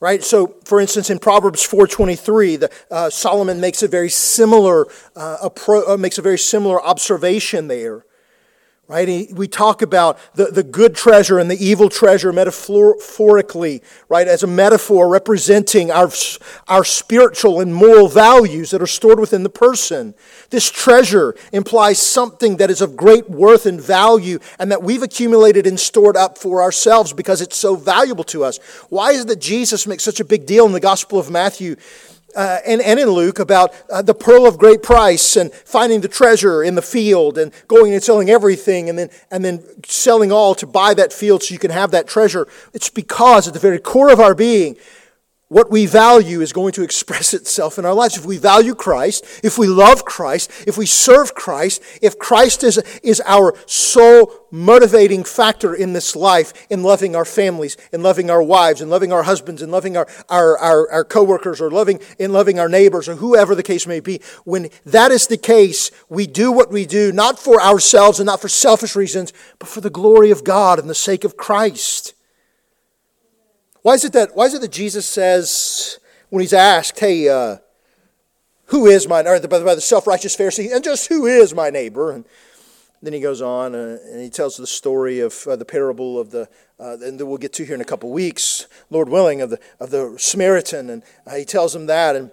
Right? 0.00 0.22
So, 0.22 0.56
for 0.64 0.80
instance, 0.80 1.10
in 1.10 1.18
Proverbs 1.18 1.66
4.23, 1.66 2.60
the, 2.60 2.70
uh, 2.90 3.08
Solomon 3.08 3.60
makes 3.60 3.82
a 3.82 3.88
very 3.88 4.10
similar 4.10 4.86
uh, 5.16 5.48
appro- 5.48 5.88
uh, 5.88 5.96
makes 5.96 6.18
a 6.18 6.22
very 6.22 6.38
similar 6.38 6.82
observation 6.82 7.68
there. 7.68 8.04
Right? 8.92 9.32
We 9.32 9.48
talk 9.48 9.80
about 9.80 10.18
the, 10.34 10.48
the 10.48 10.62
good 10.62 10.94
treasure 10.94 11.38
and 11.38 11.50
the 11.50 11.56
evil 11.56 11.88
treasure 11.88 12.30
metaphorically, 12.30 13.82
right? 14.10 14.28
As 14.28 14.42
a 14.42 14.46
metaphor 14.46 15.08
representing 15.08 15.90
our, 15.90 16.10
our 16.68 16.84
spiritual 16.84 17.62
and 17.62 17.74
moral 17.74 18.08
values 18.08 18.70
that 18.70 18.82
are 18.82 18.86
stored 18.86 19.18
within 19.18 19.44
the 19.44 19.48
person. 19.48 20.14
This 20.50 20.70
treasure 20.70 21.34
implies 21.54 22.02
something 22.02 22.58
that 22.58 22.70
is 22.70 22.82
of 22.82 22.94
great 22.94 23.30
worth 23.30 23.64
and 23.64 23.80
value 23.80 24.38
and 24.58 24.70
that 24.70 24.82
we've 24.82 25.02
accumulated 25.02 25.66
and 25.66 25.80
stored 25.80 26.14
up 26.14 26.36
for 26.36 26.60
ourselves 26.60 27.14
because 27.14 27.40
it's 27.40 27.56
so 27.56 27.76
valuable 27.76 28.24
to 28.24 28.44
us. 28.44 28.58
Why 28.90 29.12
is 29.12 29.22
it 29.22 29.28
that 29.28 29.40
Jesus 29.40 29.86
makes 29.86 30.04
such 30.04 30.20
a 30.20 30.24
big 30.24 30.44
deal 30.44 30.66
in 30.66 30.72
the 30.72 30.80
Gospel 30.80 31.18
of 31.18 31.30
Matthew 31.30 31.76
uh, 32.34 32.58
and, 32.66 32.80
and 32.80 32.98
in 32.98 33.08
Luke 33.08 33.38
about 33.38 33.74
uh, 33.90 34.02
the 34.02 34.14
pearl 34.14 34.46
of 34.46 34.58
great 34.58 34.82
price 34.82 35.36
and 35.36 35.52
finding 35.52 36.00
the 36.00 36.08
treasure 36.08 36.62
in 36.62 36.74
the 36.74 36.82
field 36.82 37.38
and 37.38 37.52
going 37.68 37.92
and 37.92 38.02
selling 38.02 38.30
everything 38.30 38.88
and 38.88 38.98
then, 38.98 39.10
and 39.30 39.44
then 39.44 39.62
selling 39.84 40.32
all 40.32 40.54
to 40.54 40.66
buy 40.66 40.94
that 40.94 41.12
field 41.12 41.42
so 41.42 41.52
you 41.52 41.58
can 41.58 41.70
have 41.70 41.90
that 41.90 42.06
treasure. 42.06 42.46
It's 42.72 42.88
because 42.88 43.48
at 43.48 43.54
the 43.54 43.60
very 43.60 43.78
core 43.78 44.12
of 44.12 44.20
our 44.20 44.34
being, 44.34 44.76
what 45.52 45.70
we 45.70 45.84
value 45.84 46.40
is 46.40 46.50
going 46.50 46.72
to 46.72 46.82
express 46.82 47.34
itself 47.40 47.78
in 47.78 47.84
our 47.84 47.92
lives. 47.92 48.16
If 48.16 48.24
we 48.24 48.38
value 48.38 48.74
Christ, 48.74 49.24
if 49.44 49.58
we 49.58 49.66
love 49.66 50.04
Christ, 50.06 50.50
if 50.66 50.78
we 50.78 50.86
serve 50.86 51.34
Christ, 51.34 51.82
if 52.00 52.18
Christ 52.18 52.64
is, 52.64 52.78
is 53.02 53.20
our 53.26 53.54
sole 53.66 54.32
motivating 54.50 55.24
factor 55.24 55.74
in 55.74 55.92
this 55.92 56.16
life, 56.16 56.54
in 56.70 56.82
loving 56.82 57.14
our 57.14 57.26
families, 57.26 57.76
in 57.92 58.02
loving 58.02 58.30
our 58.30 58.42
wives, 58.42 58.80
in 58.80 58.88
loving 58.88 59.12
our 59.12 59.24
husbands, 59.24 59.60
in 59.60 59.70
loving 59.70 59.94
our, 59.94 60.08
our, 60.30 60.56
our, 60.56 60.90
our 60.90 61.04
co-workers, 61.04 61.60
or 61.60 61.70
loving, 61.70 62.00
in 62.18 62.32
loving 62.32 62.58
our 62.58 62.68
neighbors, 62.68 63.06
or 63.06 63.16
whoever 63.16 63.54
the 63.54 63.62
case 63.62 63.86
may 63.86 64.00
be, 64.00 64.22
when 64.44 64.70
that 64.86 65.10
is 65.10 65.26
the 65.26 65.36
case, 65.36 65.90
we 66.08 66.26
do 66.26 66.50
what 66.50 66.70
we 66.70 66.86
do, 66.86 67.12
not 67.12 67.38
for 67.38 67.60
ourselves 67.60 68.18
and 68.18 68.26
not 68.26 68.40
for 68.40 68.48
selfish 68.48 68.96
reasons, 68.96 69.34
but 69.58 69.68
for 69.68 69.82
the 69.82 69.90
glory 69.90 70.30
of 70.30 70.44
God 70.44 70.78
and 70.78 70.88
the 70.88 70.94
sake 70.94 71.24
of 71.24 71.36
Christ. 71.36 72.14
Why 73.82 73.94
is 73.94 74.04
it 74.04 74.12
that, 74.12 74.34
why 74.36 74.46
is 74.46 74.54
it 74.54 74.60
that 74.60 74.72
Jesus 74.72 75.06
says, 75.06 75.98
when 76.30 76.40
he's 76.40 76.52
asked, 76.52 76.98
hey, 76.98 77.28
uh, 77.28 77.56
who 78.66 78.86
is 78.86 79.06
my, 79.08 79.20
or 79.22 79.40
by 79.40 79.74
the 79.74 79.80
self 79.80 80.06
righteous 80.06 80.36
Pharisee, 80.36 80.72
and 80.72 80.82
just 80.82 81.08
who 81.08 81.26
is 81.26 81.54
my 81.54 81.68
neighbor? 81.68 82.12
And 82.12 82.24
then 83.02 83.12
he 83.12 83.20
goes 83.20 83.42
on 83.42 83.74
uh, 83.74 83.98
and 84.04 84.22
he 84.22 84.30
tells 84.30 84.56
the 84.56 84.66
story 84.66 85.18
of 85.20 85.46
uh, 85.46 85.56
the 85.56 85.64
parable 85.64 86.18
of 86.18 86.30
the, 86.30 86.48
uh, 86.78 86.96
and 87.02 87.18
that 87.18 87.26
we'll 87.26 87.38
get 87.38 87.52
to 87.54 87.64
here 87.64 87.74
in 87.74 87.80
a 87.80 87.84
couple 87.84 88.10
weeks, 88.10 88.68
Lord 88.88 89.08
willing, 89.08 89.42
of 89.42 89.50
the, 89.50 89.58
of 89.80 89.90
the 89.90 90.14
Samaritan. 90.16 90.88
And 90.88 91.02
uh, 91.26 91.34
he 91.34 91.44
tells 91.44 91.74
him 91.74 91.86
that. 91.86 92.14
And 92.14 92.30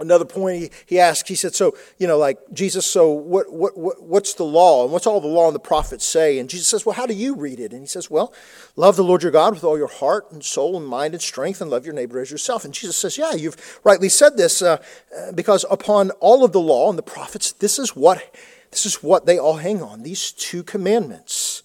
Another 0.00 0.24
point 0.24 0.58
he, 0.58 0.70
he 0.86 0.98
asked, 0.98 1.28
he 1.28 1.34
said, 1.34 1.54
So, 1.54 1.76
you 1.98 2.06
know, 2.06 2.18
like, 2.18 2.38
Jesus, 2.52 2.86
so 2.86 3.10
what, 3.10 3.52
what, 3.52 3.76
what, 3.76 4.02
what's 4.02 4.34
the 4.34 4.44
law? 4.44 4.84
And 4.84 4.92
what's 4.92 5.06
all 5.06 5.20
the 5.20 5.28
law 5.28 5.46
and 5.46 5.54
the 5.54 5.60
prophets 5.60 6.04
say? 6.04 6.38
And 6.38 6.48
Jesus 6.48 6.68
says, 6.68 6.86
Well, 6.86 6.94
how 6.94 7.06
do 7.06 7.14
you 7.14 7.36
read 7.36 7.60
it? 7.60 7.72
And 7.72 7.82
he 7.82 7.86
says, 7.86 8.10
Well, 8.10 8.32
love 8.76 8.96
the 8.96 9.04
Lord 9.04 9.22
your 9.22 9.32
God 9.32 9.54
with 9.54 9.64
all 9.64 9.76
your 9.76 9.88
heart 9.88 10.32
and 10.32 10.44
soul 10.44 10.76
and 10.76 10.86
mind 10.86 11.14
and 11.14 11.22
strength, 11.22 11.60
and 11.60 11.70
love 11.70 11.84
your 11.84 11.94
neighbor 11.94 12.18
as 12.18 12.30
yourself. 12.30 12.64
And 12.64 12.72
Jesus 12.72 12.96
says, 12.96 13.18
Yeah, 13.18 13.34
you've 13.34 13.80
rightly 13.84 14.08
said 14.08 14.36
this, 14.36 14.62
uh, 14.62 14.82
uh 15.16 15.32
because 15.32 15.64
upon 15.70 16.10
all 16.12 16.44
of 16.44 16.52
the 16.52 16.60
law 16.60 16.88
and 16.88 16.98
the 16.98 17.02
prophets, 17.02 17.52
this 17.52 17.78
is 17.78 17.94
what 17.94 18.34
this 18.70 18.86
is 18.86 19.02
what 19.02 19.26
they 19.26 19.38
all 19.38 19.56
hang 19.56 19.82
on, 19.82 20.02
these 20.02 20.32
two 20.32 20.62
commandments. 20.62 21.62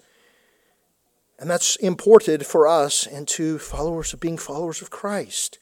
And 1.37 1.49
that's 1.49 1.75
imported 1.77 2.45
for 2.45 2.67
us 2.67 3.05
into 3.05 3.59
followers 3.59 4.13
of 4.13 4.19
being 4.19 4.37
followers 4.37 4.81
of 4.81 4.89
Christ. 4.89 5.59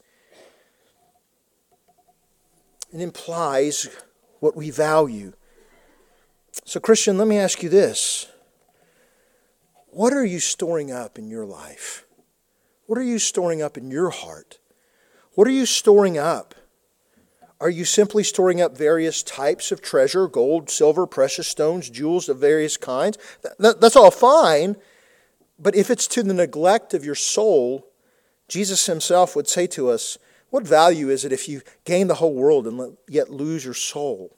It 2.93 3.01
implies 3.01 3.89
what 4.39 4.55
we 4.55 4.69
value. 4.69 5.33
So, 6.63 6.79
Christian, 6.79 7.17
let 7.17 7.27
me 7.27 7.37
ask 7.37 7.63
you 7.63 7.69
this 7.69 8.27
What 9.87 10.13
are 10.13 10.25
you 10.25 10.39
storing 10.39 10.91
up 10.91 11.17
in 11.17 11.27
your 11.27 11.45
life? 11.45 12.05
What 12.85 12.99
are 12.99 13.03
you 13.03 13.17
storing 13.17 13.61
up 13.61 13.77
in 13.77 13.89
your 13.89 14.11
heart? 14.11 14.59
What 15.33 15.47
are 15.47 15.51
you 15.51 15.65
storing 15.65 16.17
up? 16.17 16.53
Are 17.59 17.69
you 17.69 17.85
simply 17.85 18.23
storing 18.23 18.61
up 18.61 18.77
various 18.77 19.23
types 19.23 19.71
of 19.71 19.81
treasure 19.81 20.27
gold, 20.27 20.69
silver, 20.69 21.07
precious 21.07 21.47
stones, 21.47 21.89
jewels 21.89 22.27
of 22.27 22.37
various 22.37 22.75
kinds? 22.77 23.17
That's 23.57 23.95
all 23.95 24.11
fine. 24.11 24.75
But 25.57 25.75
if 25.75 25.89
it's 25.89 26.07
to 26.07 26.23
the 26.23 26.33
neglect 26.33 26.93
of 26.93 27.05
your 27.05 27.15
soul, 27.15 27.87
Jesus 28.49 28.85
himself 28.85 29.35
would 29.35 29.47
say 29.47 29.65
to 29.67 29.89
us, 29.89 30.17
what 30.53 30.67
value 30.67 31.09
is 31.09 31.25
it 31.25 31.31
if 31.31 31.49
you 31.49 31.63
gain 31.83 32.05
the 32.05 32.13
whole 32.13 32.35
world 32.35 32.67
and 32.67 32.95
yet 33.09 33.31
lose 33.31 33.65
your 33.65 33.73
soul? 33.73 34.37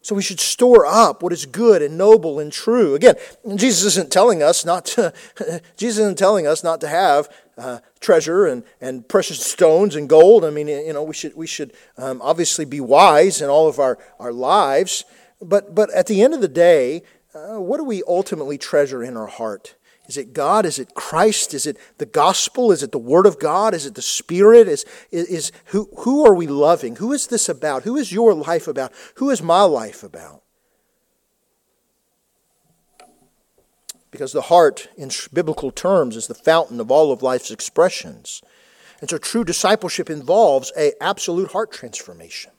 So 0.00 0.14
we 0.14 0.22
should 0.22 0.40
store 0.40 0.86
up 0.86 1.22
what 1.22 1.30
is 1.30 1.44
good 1.44 1.82
and 1.82 1.98
noble 1.98 2.40
and 2.40 2.50
true. 2.50 2.94
Again, 2.94 3.16
Jesus 3.54 3.84
isn't 3.84 4.10
telling 4.10 4.42
us 4.42 4.64
not 4.64 4.86
to. 4.86 5.12
Jesus 5.76 5.98
isn't 5.98 6.16
telling 6.16 6.46
us 6.46 6.64
not 6.64 6.80
to 6.80 6.88
have 6.88 7.28
uh, 7.58 7.80
treasure 8.00 8.46
and, 8.46 8.64
and 8.80 9.06
precious 9.06 9.44
stones 9.44 9.94
and 9.94 10.08
gold. 10.08 10.42
I 10.42 10.48
mean, 10.48 10.68
you 10.68 10.94
know, 10.94 11.02
we 11.02 11.12
should 11.12 11.36
we 11.36 11.46
should 11.46 11.74
um, 11.98 12.22
obviously 12.22 12.64
be 12.64 12.80
wise 12.80 13.42
in 13.42 13.50
all 13.50 13.68
of 13.68 13.78
our 13.78 13.98
our 14.18 14.32
lives. 14.32 15.04
But 15.38 15.74
but 15.74 15.90
at 15.90 16.06
the 16.06 16.22
end 16.22 16.32
of 16.32 16.40
the 16.40 16.48
day, 16.48 17.02
uh, 17.34 17.60
what 17.60 17.76
do 17.76 17.84
we 17.84 18.02
ultimately 18.08 18.56
treasure 18.56 19.04
in 19.04 19.18
our 19.18 19.26
heart? 19.26 19.74
Is 20.06 20.18
it 20.18 20.34
God? 20.34 20.66
Is 20.66 20.78
it 20.78 20.94
Christ? 20.94 21.54
Is 21.54 21.66
it 21.66 21.78
the 21.98 22.06
gospel? 22.06 22.70
Is 22.72 22.82
it 22.82 22.92
the 22.92 22.98
Word 22.98 23.26
of 23.26 23.38
God? 23.38 23.72
Is 23.72 23.86
it 23.86 23.94
the 23.94 24.02
Spirit? 24.02 24.68
Is, 24.68 24.84
is, 25.10 25.26
is 25.28 25.52
who, 25.66 25.88
who 26.00 26.26
are 26.26 26.34
we 26.34 26.46
loving? 26.46 26.96
Who 26.96 27.12
is 27.12 27.26
this 27.26 27.48
about? 27.48 27.84
Who 27.84 27.96
is 27.96 28.12
your 28.12 28.34
life 28.34 28.68
about? 28.68 28.92
Who 29.16 29.30
is 29.30 29.40
my 29.40 29.62
life 29.62 30.02
about? 30.02 30.42
Because 34.10 34.32
the 34.32 34.42
heart, 34.42 34.88
in 34.96 35.10
biblical 35.32 35.70
terms, 35.70 36.16
is 36.16 36.26
the 36.26 36.34
fountain 36.34 36.80
of 36.80 36.90
all 36.90 37.10
of 37.10 37.22
life's 37.22 37.50
expressions. 37.50 38.42
And 39.00 39.10
so 39.10 39.18
true 39.18 39.42
discipleship 39.42 40.08
involves 40.08 40.70
a 40.78 40.92
absolute 41.02 41.50
heart 41.52 41.72
transformation. 41.72 42.52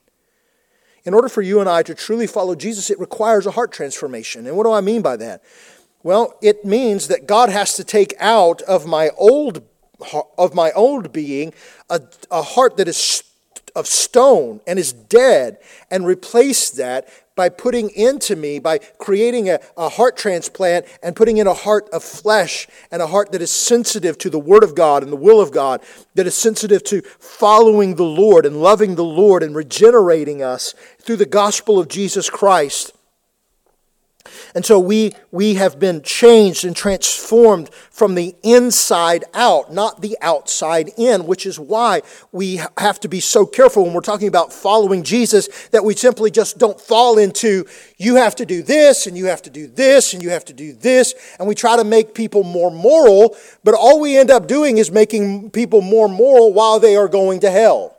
In 1.05 1.13
order 1.13 1.29
for 1.29 1.43
you 1.43 1.59
and 1.59 1.69
I 1.69 1.83
to 1.83 1.93
truly 1.93 2.27
follow 2.27 2.55
Jesus, 2.55 2.89
it 2.89 2.99
requires 2.99 3.45
a 3.45 3.51
heart 3.51 3.71
transformation. 3.71 4.47
And 4.47 4.57
what 4.57 4.65
do 4.65 4.73
I 4.73 4.81
mean 4.81 5.03
by 5.03 5.15
that? 5.17 5.43
Well, 6.05 6.37
it 6.39 6.63
means 6.63 7.07
that 7.07 7.25
God 7.25 7.49
has 7.49 7.73
to 7.77 7.83
take 7.83 8.13
out 8.19 8.61
of 8.61 8.85
my 8.85 9.09
old 9.17 9.63
of 10.37 10.53
my 10.53 10.71
old 10.73 11.11
being 11.11 11.51
a, 11.89 11.99
a 12.29 12.43
heart 12.43 12.77
that 12.77 12.87
is 12.87 13.23
of 13.75 13.87
stone 13.87 14.61
and 14.67 14.77
is 14.77 14.93
dead 14.93 15.57
and 15.89 16.05
replace 16.05 16.69
that 16.69 17.09
by 17.35 17.49
putting 17.49 17.89
into 17.89 18.35
me, 18.35 18.59
by 18.59 18.77
creating 18.99 19.49
a, 19.49 19.59
a, 19.77 19.89
heart 19.89 20.15
transplant 20.15 20.85
and 21.01 21.15
putting 21.15 21.37
in 21.37 21.47
a 21.47 21.55
heart 21.55 21.89
of 21.91 22.03
flesh 22.03 22.67
and 22.91 23.01
a 23.01 23.07
heart 23.07 23.31
that 23.31 23.41
is 23.41 23.49
sensitive 23.49 24.15
to 24.19 24.29
the 24.29 24.37
Word 24.37 24.63
of 24.63 24.75
God 24.75 25.01
and 25.01 25.11
the 25.11 25.17
will 25.17 25.41
of 25.41 25.51
God, 25.51 25.81
that 26.13 26.27
is 26.27 26.35
sensitive 26.35 26.83
to 26.83 27.01
following 27.01 27.95
the 27.95 28.03
Lord 28.03 28.45
and 28.45 28.61
loving 28.61 28.93
the 28.93 29.03
Lord 29.03 29.41
and 29.41 29.55
regenerating 29.55 30.43
us 30.43 30.75
through 31.01 31.17
the 31.17 31.25
gospel 31.25 31.79
of 31.79 31.87
Jesus 31.87 32.29
Christ. 32.29 32.94
And 34.53 34.65
so 34.65 34.79
we, 34.79 35.13
we 35.31 35.55
have 35.55 35.79
been 35.79 36.01
changed 36.01 36.65
and 36.65 36.75
transformed 36.75 37.69
from 37.91 38.15
the 38.15 38.35
inside 38.43 39.23
out, 39.33 39.73
not 39.73 40.01
the 40.01 40.17
outside 40.21 40.91
in, 40.97 41.25
which 41.25 41.45
is 41.45 41.59
why 41.59 42.01
we 42.31 42.61
have 42.77 42.99
to 43.01 43.07
be 43.07 43.19
so 43.19 43.45
careful 43.45 43.83
when 43.83 43.93
we're 43.93 44.01
talking 44.01 44.27
about 44.27 44.53
following 44.53 45.03
Jesus 45.03 45.67
that 45.69 45.83
we 45.83 45.93
simply 45.95 46.31
just 46.31 46.57
don't 46.57 46.79
fall 46.79 47.17
into, 47.17 47.65
you 47.97 48.15
have 48.15 48.35
to 48.35 48.45
do 48.45 48.61
this, 48.61 49.07
and 49.07 49.17
you 49.17 49.25
have 49.25 49.41
to 49.43 49.49
do 49.49 49.67
this, 49.67 50.13
and 50.13 50.21
you 50.21 50.29
have 50.29 50.45
to 50.45 50.53
do 50.53 50.73
this, 50.73 51.13
and 51.39 51.47
we 51.47 51.55
try 51.55 51.75
to 51.75 51.83
make 51.83 52.13
people 52.13 52.43
more 52.43 52.71
moral, 52.71 53.35
but 53.63 53.73
all 53.73 53.99
we 53.99 54.17
end 54.17 54.31
up 54.31 54.47
doing 54.47 54.77
is 54.77 54.91
making 54.91 55.51
people 55.51 55.81
more 55.81 56.07
moral 56.07 56.53
while 56.53 56.79
they 56.79 56.95
are 56.95 57.07
going 57.07 57.39
to 57.41 57.51
hell. 57.51 57.94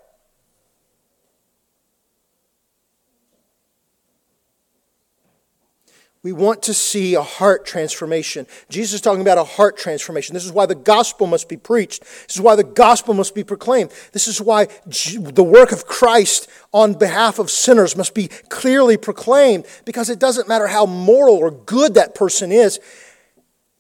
We 6.27 6.33
want 6.33 6.65
to 6.65 6.75
see 6.75 7.15
a 7.15 7.23
heart 7.23 7.65
transformation. 7.65 8.49
Jesus 8.69 8.95
is 8.95 9.01
talking 9.01 9.21
about 9.21 9.39
a 9.39 9.45
heart 9.45 9.77
transformation. 9.77 10.35
This 10.35 10.45
is 10.45 10.51
why 10.51 10.67
the 10.67 10.75
gospel 10.75 11.29
must 11.29 11.49
be 11.49 11.57
preached. 11.57 12.01
This 12.01 12.35
is 12.35 12.41
why 12.41 12.57
the 12.57 12.65
gospel 12.65 13.15
must 13.15 13.33
be 13.33 13.45
proclaimed. 13.45 13.93
This 14.11 14.27
is 14.27 14.41
why 14.41 14.67
the 14.87 15.45
work 15.45 15.71
of 15.71 15.87
Christ 15.87 16.49
on 16.73 16.95
behalf 16.95 17.39
of 17.39 17.49
sinners 17.49 17.97
must 17.97 18.13
be 18.13 18.27
clearly 18.49 18.97
proclaimed 18.97 19.67
because 19.85 20.11
it 20.11 20.19
doesn't 20.19 20.49
matter 20.49 20.67
how 20.67 20.85
moral 20.85 21.37
or 21.37 21.53
good 21.53 21.95
that 21.95 22.17
person 22.17 22.51
is. 22.51 22.81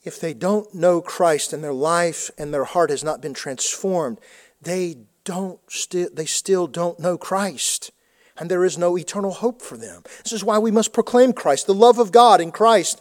If 0.04 0.20
they 0.20 0.32
don't 0.32 0.72
know 0.72 1.00
Christ 1.00 1.52
and 1.52 1.64
their 1.64 1.74
life 1.74 2.30
and 2.38 2.54
their 2.54 2.62
heart 2.62 2.90
has 2.90 3.02
not 3.02 3.20
been 3.20 3.34
transformed, 3.34 4.20
they 4.62 4.98
don't 5.24 5.58
sti- 5.68 6.10
they 6.12 6.26
still 6.26 6.68
don't 6.68 7.00
know 7.00 7.18
Christ 7.18 7.90
and 8.38 8.50
there 8.50 8.64
is 8.64 8.76
no 8.76 8.96
eternal 8.98 9.32
hope 9.32 9.62
for 9.62 9.76
them. 9.76 10.02
This 10.22 10.32
is 10.32 10.44
why 10.44 10.58
we 10.58 10.70
must 10.70 10.92
proclaim 10.92 11.32
Christ, 11.32 11.66
the 11.66 11.74
love 11.74 11.98
of 11.98 12.12
God 12.12 12.40
in 12.40 12.52
Christ. 12.52 13.00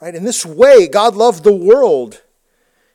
Right? 0.00 0.14
In 0.14 0.24
this 0.24 0.44
way, 0.44 0.88
God 0.88 1.14
loved 1.14 1.44
the 1.44 1.54
world. 1.54 2.22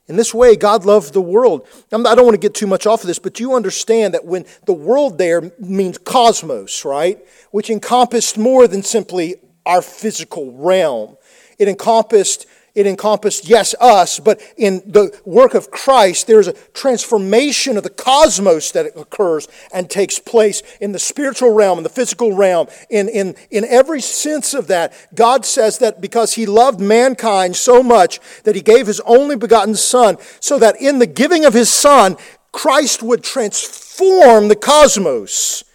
In 0.08 0.16
this 0.16 0.34
way, 0.34 0.56
God 0.56 0.86
loved 0.86 1.14
the 1.14 1.22
world. 1.22 1.68
I 1.92 1.98
don't 1.98 2.26
want 2.26 2.34
to 2.34 2.40
get 2.40 2.56
too 2.56 2.66
much 2.68 2.88
off 2.88 3.02
of 3.02 3.08
this, 3.08 3.20
but 3.20 3.40
you 3.40 3.54
understand 3.54 4.16
that 4.16 4.26
when 4.26 4.46
the 4.66 4.74
world 4.74 5.18
there 5.20 5.52
means 5.60 6.00
cosmos, 6.00 6.84
right? 6.84 7.20
Which 7.52 7.70
encompassed 7.70 8.38
more 8.38 8.68
than 8.68 8.82
simply 8.82 9.36
our 9.66 9.84
physical 9.84 10.52
realm. 10.54 11.16
It 11.60 11.68
encompassed 11.68 12.48
it 12.80 12.88
encompassed, 12.88 13.50
yes, 13.50 13.76
us, 13.82 14.22
but 14.22 14.42
in 14.56 14.82
the 14.86 15.14
work 15.26 15.54
of 15.54 15.70
Christ, 15.70 16.28
there's 16.28 16.48
a 16.48 16.54
transformation 16.74 17.76
of 17.76 17.84
the 17.84 17.90
cosmos 17.90 18.72
that 18.72 18.98
occurs 18.98 19.50
and 19.74 19.90
takes 19.90 20.18
place 20.18 20.64
in 20.80 20.94
the 20.94 20.98
spiritual 20.98 21.52
realm, 21.52 21.80
in 21.80 21.84
the 21.84 21.90
physical 21.90 22.34
realm. 22.34 22.68
In, 22.90 23.10
in, 23.10 23.36
in 23.52 23.66
every 23.66 24.00
sense 24.00 24.54
of 24.54 24.68
that, 24.68 24.94
God 25.14 25.46
says 25.46 25.80
that 25.80 26.00
because 26.00 26.36
He 26.36 26.46
loved 26.46 26.80
mankind 26.80 27.58
so 27.58 27.84
much 27.84 28.22
that 28.46 28.56
He 28.56 28.62
gave 28.62 28.88
His 28.88 29.02
only 29.02 29.36
begotten 29.36 29.76
Son, 29.76 30.16
so 30.40 30.58
that 30.58 30.80
in 30.82 31.00
the 31.00 31.06
giving 31.06 31.44
of 31.44 31.54
His 31.54 31.70
Son, 31.70 32.16
Christ 32.54 33.04
would 33.04 33.26
transform 33.26 34.48
the 34.48 34.56
cosmos 34.56 35.66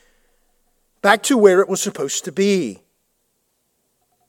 back 1.03 1.23
to 1.25 1.37
where 1.37 1.61
it 1.61 1.69
was 1.69 1.83
supposed 1.83 2.25
to 2.25 2.33
be. 2.33 2.84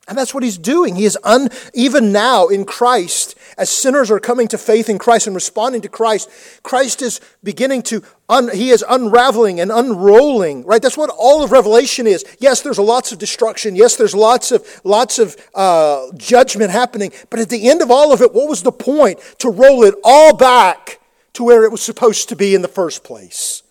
And 0.08 0.15
that's 0.15 0.36
what 0.36 0.44
he's 0.44 0.60
doing. 0.60 0.96
He 0.96 1.06
is 1.06 1.18
un, 1.24 1.50
even 1.74 2.12
now 2.12 2.48
in 2.48 2.63
Christ, 2.63 3.36
as 3.58 3.72
sinners 3.72 4.12
are 4.12 4.20
coming 4.20 4.48
to 4.50 4.58
faith 4.58 4.88
in 4.88 5.00
Christ 5.00 5.26
and 5.26 5.36
responding 5.36 5.82
to 5.82 5.89
Christ, 5.89 6.30
Christ 6.62 7.02
is 7.02 7.20
beginning 7.44 7.82
to, 7.84 8.04
un, 8.30 8.50
he 8.54 8.70
is 8.70 8.86
unraveling 8.88 9.60
and 9.60 9.72
unrolling, 9.72 10.63
right? 10.63 10.80
That's 10.80 10.98
what 10.98 11.10
all 11.10 11.44
of 11.44 11.52
Revelation 11.52 12.06
is. 12.06 12.24
Yes, 12.39 12.62
there's 12.62 12.78
lots 12.78 13.12
of 13.12 13.18
destruction. 13.18 13.76
Yes, 13.76 13.96
there's 13.96 14.13
lots 14.13 14.52
of, 14.52 14.82
lots 14.84 15.18
of 15.18 15.36
uh, 15.56 16.12
judgment 16.15 16.70
happening. 16.70 17.12
But 17.32 17.39
at 17.39 17.50
the 17.50 17.68
end 17.68 17.82
of 17.82 17.89
all 17.89 18.13
of 18.13 18.22
it, 18.22 18.32
what 18.32 18.48
was 18.48 18.62
the 18.62 18.72
point? 18.72 19.20
To 19.39 19.50
roll 19.50 19.84
it 19.84 19.96
all 20.04 20.36
back 20.36 21.00
to 21.34 21.44
where 21.44 21.63
it 21.63 21.72
was 21.72 21.82
supposed 21.82 22.30
to 22.30 22.36
be 22.36 22.54
in 22.54 22.62
the 22.62 22.68
first 22.68 23.04
place. 23.04 23.63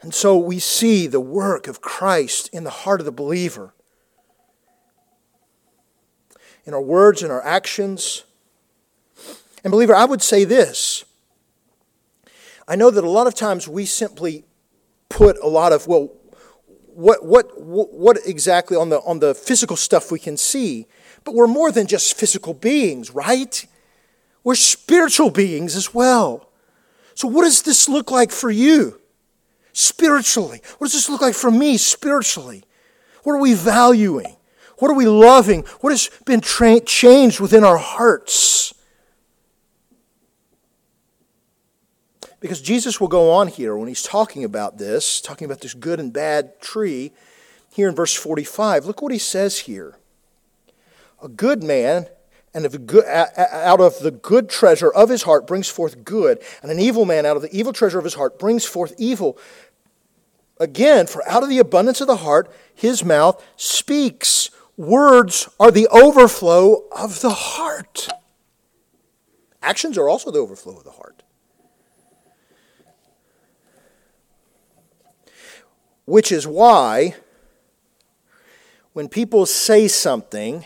And 0.00 0.14
so 0.14 0.38
we 0.38 0.58
see 0.58 1.06
the 1.06 1.20
work 1.20 1.66
of 1.66 1.80
Christ 1.80 2.48
in 2.52 2.64
the 2.64 2.70
heart 2.70 3.00
of 3.00 3.04
the 3.04 3.12
believer. 3.12 3.74
In 6.64 6.74
our 6.74 6.80
words 6.80 7.22
and 7.22 7.32
our 7.32 7.44
actions. 7.44 8.24
And, 9.64 9.70
believer, 9.70 9.94
I 9.94 10.04
would 10.04 10.22
say 10.22 10.44
this. 10.44 11.04
I 12.68 12.76
know 12.76 12.90
that 12.90 13.02
a 13.02 13.10
lot 13.10 13.26
of 13.26 13.34
times 13.34 13.66
we 13.66 13.86
simply 13.86 14.44
put 15.08 15.36
a 15.42 15.48
lot 15.48 15.72
of, 15.72 15.86
well, 15.86 16.12
what, 16.86 17.24
what, 17.24 17.60
what 17.60 18.18
exactly 18.26 18.76
on 18.76 18.90
the, 18.90 19.00
on 19.00 19.20
the 19.20 19.34
physical 19.34 19.76
stuff 19.76 20.12
we 20.12 20.18
can 20.18 20.36
see, 20.36 20.86
but 21.24 21.34
we're 21.34 21.46
more 21.46 21.72
than 21.72 21.86
just 21.86 22.16
physical 22.16 22.54
beings, 22.54 23.10
right? 23.10 23.66
We're 24.44 24.54
spiritual 24.54 25.30
beings 25.30 25.76
as 25.76 25.94
well. 25.94 26.50
So, 27.14 27.26
what 27.26 27.42
does 27.42 27.62
this 27.62 27.88
look 27.88 28.10
like 28.10 28.30
for 28.30 28.50
you? 28.50 29.00
Spiritually? 29.72 30.60
What 30.78 30.86
does 30.86 30.94
this 30.94 31.08
look 31.08 31.20
like 31.20 31.34
for 31.34 31.50
me 31.50 31.76
spiritually? 31.76 32.64
What 33.22 33.32
are 33.32 33.40
we 33.40 33.54
valuing? 33.54 34.36
What 34.78 34.90
are 34.90 34.94
we 34.94 35.06
loving? 35.06 35.64
What 35.80 35.90
has 35.90 36.10
been 36.24 36.40
tra- 36.40 36.80
changed 36.80 37.40
within 37.40 37.64
our 37.64 37.78
hearts? 37.78 38.72
Because 42.40 42.60
Jesus 42.60 43.00
will 43.00 43.08
go 43.08 43.32
on 43.32 43.48
here 43.48 43.76
when 43.76 43.88
he's 43.88 44.02
talking 44.02 44.44
about 44.44 44.78
this, 44.78 45.20
talking 45.20 45.44
about 45.44 45.60
this 45.60 45.74
good 45.74 45.98
and 45.98 46.12
bad 46.12 46.60
tree, 46.60 47.12
here 47.72 47.88
in 47.88 47.94
verse 47.94 48.14
45. 48.14 48.86
Look 48.86 49.02
what 49.02 49.12
he 49.12 49.18
says 49.18 49.60
here. 49.60 49.98
A 51.22 51.28
good 51.28 51.62
man 51.62 52.06
and 52.64 52.86
good, 52.86 53.04
out 53.06 53.80
of 53.80 53.98
the 54.00 54.10
good 54.10 54.48
treasure 54.48 54.90
of 54.90 55.08
his 55.08 55.22
heart 55.22 55.46
brings 55.46 55.68
forth 55.68 56.04
good, 56.04 56.42
and 56.62 56.70
an 56.70 56.78
evil 56.78 57.04
man 57.04 57.26
out 57.26 57.36
of 57.36 57.42
the 57.42 57.54
evil 57.56 57.72
treasure 57.72 57.98
of 57.98 58.04
his 58.04 58.14
heart 58.14 58.38
brings 58.38 58.64
forth 58.64 58.94
evil. 58.98 59.38
Again, 60.60 61.06
for 61.06 61.26
out 61.28 61.42
of 61.42 61.48
the 61.48 61.58
abundance 61.58 62.00
of 62.00 62.06
the 62.06 62.16
heart, 62.16 62.52
his 62.74 63.04
mouth 63.04 63.42
speaks. 63.56 64.50
Words 64.76 65.48
are 65.58 65.70
the 65.70 65.88
overflow 65.88 66.84
of 66.92 67.20
the 67.20 67.30
heart. 67.30 68.08
Actions 69.62 69.98
are 69.98 70.08
also 70.08 70.30
the 70.30 70.38
overflow 70.38 70.76
of 70.76 70.84
the 70.84 70.92
heart. 70.92 71.22
Which 76.04 76.32
is 76.32 76.46
why, 76.46 77.16
when 78.92 79.08
people 79.08 79.46
say 79.46 79.88
something 79.88 80.64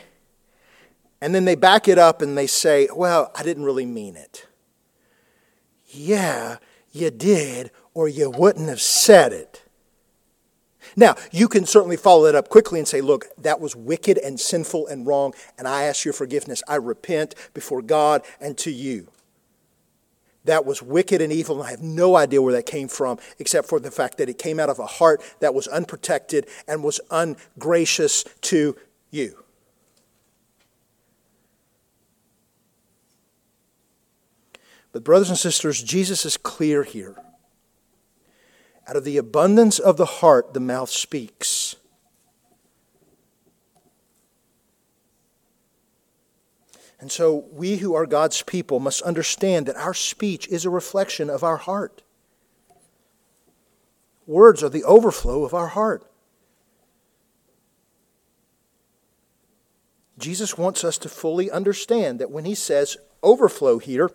and 1.22 1.32
then 1.32 1.44
they 1.44 1.54
back 1.54 1.86
it 1.86 1.98
up 1.98 2.20
and 2.20 2.36
they 2.36 2.48
say, 2.48 2.88
Well, 2.94 3.30
I 3.34 3.44
didn't 3.44 3.64
really 3.64 3.86
mean 3.86 4.16
it. 4.16 4.46
Yeah, 5.86 6.56
you 6.90 7.10
did, 7.10 7.70
or 7.94 8.08
you 8.08 8.28
wouldn't 8.28 8.68
have 8.68 8.80
said 8.80 9.32
it. 9.32 9.62
Now, 10.96 11.14
you 11.30 11.48
can 11.48 11.64
certainly 11.64 11.96
follow 11.96 12.24
that 12.24 12.34
up 12.34 12.48
quickly 12.48 12.78
and 12.80 12.88
say, 12.88 13.00
look, 13.00 13.26
that 13.38 13.60
was 13.60 13.76
wicked 13.76 14.18
and 14.18 14.38
sinful 14.38 14.88
and 14.88 15.06
wrong, 15.06 15.32
and 15.56 15.68
I 15.68 15.84
ask 15.84 16.04
your 16.04 16.12
forgiveness. 16.12 16.62
I 16.68 16.74
repent 16.74 17.34
before 17.54 17.82
God 17.82 18.22
and 18.40 18.58
to 18.58 18.70
you. 18.70 19.08
That 20.44 20.66
was 20.66 20.82
wicked 20.82 21.22
and 21.22 21.32
evil, 21.32 21.60
and 21.60 21.66
I 21.66 21.70
have 21.70 21.82
no 21.82 22.16
idea 22.16 22.42
where 22.42 22.52
that 22.54 22.66
came 22.66 22.88
from, 22.88 23.18
except 23.38 23.68
for 23.68 23.78
the 23.78 23.92
fact 23.92 24.18
that 24.18 24.28
it 24.28 24.38
came 24.38 24.58
out 24.58 24.68
of 24.68 24.80
a 24.80 24.86
heart 24.86 25.22
that 25.40 25.54
was 25.54 25.68
unprotected 25.68 26.46
and 26.66 26.82
was 26.82 27.00
ungracious 27.10 28.24
to 28.42 28.76
you. 29.10 29.41
But, 34.92 35.04
brothers 35.04 35.30
and 35.30 35.38
sisters, 35.38 35.82
Jesus 35.82 36.26
is 36.26 36.36
clear 36.36 36.82
here. 36.82 37.16
Out 38.86 38.96
of 38.96 39.04
the 39.04 39.16
abundance 39.16 39.78
of 39.78 39.96
the 39.96 40.04
heart, 40.04 40.52
the 40.52 40.60
mouth 40.60 40.90
speaks. 40.90 41.76
And 47.00 47.10
so, 47.10 47.46
we 47.50 47.78
who 47.78 47.94
are 47.94 48.06
God's 48.06 48.42
people 48.42 48.78
must 48.78 49.02
understand 49.02 49.66
that 49.66 49.76
our 49.76 49.94
speech 49.94 50.46
is 50.48 50.64
a 50.64 50.70
reflection 50.70 51.30
of 51.30 51.42
our 51.42 51.56
heart. 51.56 52.02
Words 54.26 54.62
are 54.62 54.68
the 54.68 54.84
overflow 54.84 55.44
of 55.44 55.54
our 55.54 55.68
heart. 55.68 56.06
Jesus 60.18 60.56
wants 60.56 60.84
us 60.84 60.98
to 60.98 61.08
fully 61.08 61.50
understand 61.50 62.20
that 62.20 62.30
when 62.30 62.44
he 62.44 62.54
says 62.54 62.96
overflow 63.22 63.78
here, 63.78 64.10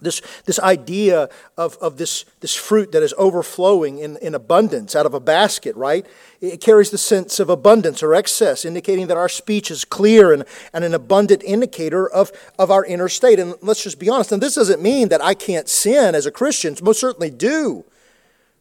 this, 0.00 0.22
this 0.44 0.58
idea 0.60 1.28
of, 1.56 1.76
of 1.78 1.96
this, 1.96 2.24
this 2.40 2.54
fruit 2.54 2.92
that 2.92 3.02
is 3.02 3.14
overflowing 3.18 3.98
in, 3.98 4.16
in 4.18 4.34
abundance 4.34 4.94
out 4.94 5.06
of 5.06 5.14
a 5.14 5.20
basket, 5.20 5.74
right? 5.76 6.06
It 6.40 6.60
carries 6.60 6.90
the 6.90 6.98
sense 6.98 7.40
of 7.40 7.48
abundance 7.50 8.02
or 8.02 8.14
excess, 8.14 8.64
indicating 8.64 9.08
that 9.08 9.16
our 9.16 9.28
speech 9.28 9.70
is 9.70 9.84
clear 9.84 10.32
and, 10.32 10.44
and 10.72 10.84
an 10.84 10.94
abundant 10.94 11.42
indicator 11.42 12.08
of, 12.08 12.30
of 12.58 12.70
our 12.70 12.84
inner 12.84 13.08
state. 13.08 13.38
And 13.38 13.54
let's 13.60 13.82
just 13.82 13.98
be 13.98 14.08
honest, 14.08 14.32
and 14.32 14.42
this 14.42 14.54
doesn't 14.54 14.82
mean 14.82 15.08
that 15.08 15.22
I 15.22 15.34
can't 15.34 15.68
sin 15.68 16.14
as 16.14 16.26
a 16.26 16.30
Christian. 16.30 16.76
Most 16.82 17.00
certainly 17.00 17.30
do, 17.30 17.84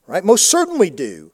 right? 0.07 0.23
Most 0.23 0.49
certainly 0.49 0.89
do. 0.89 1.31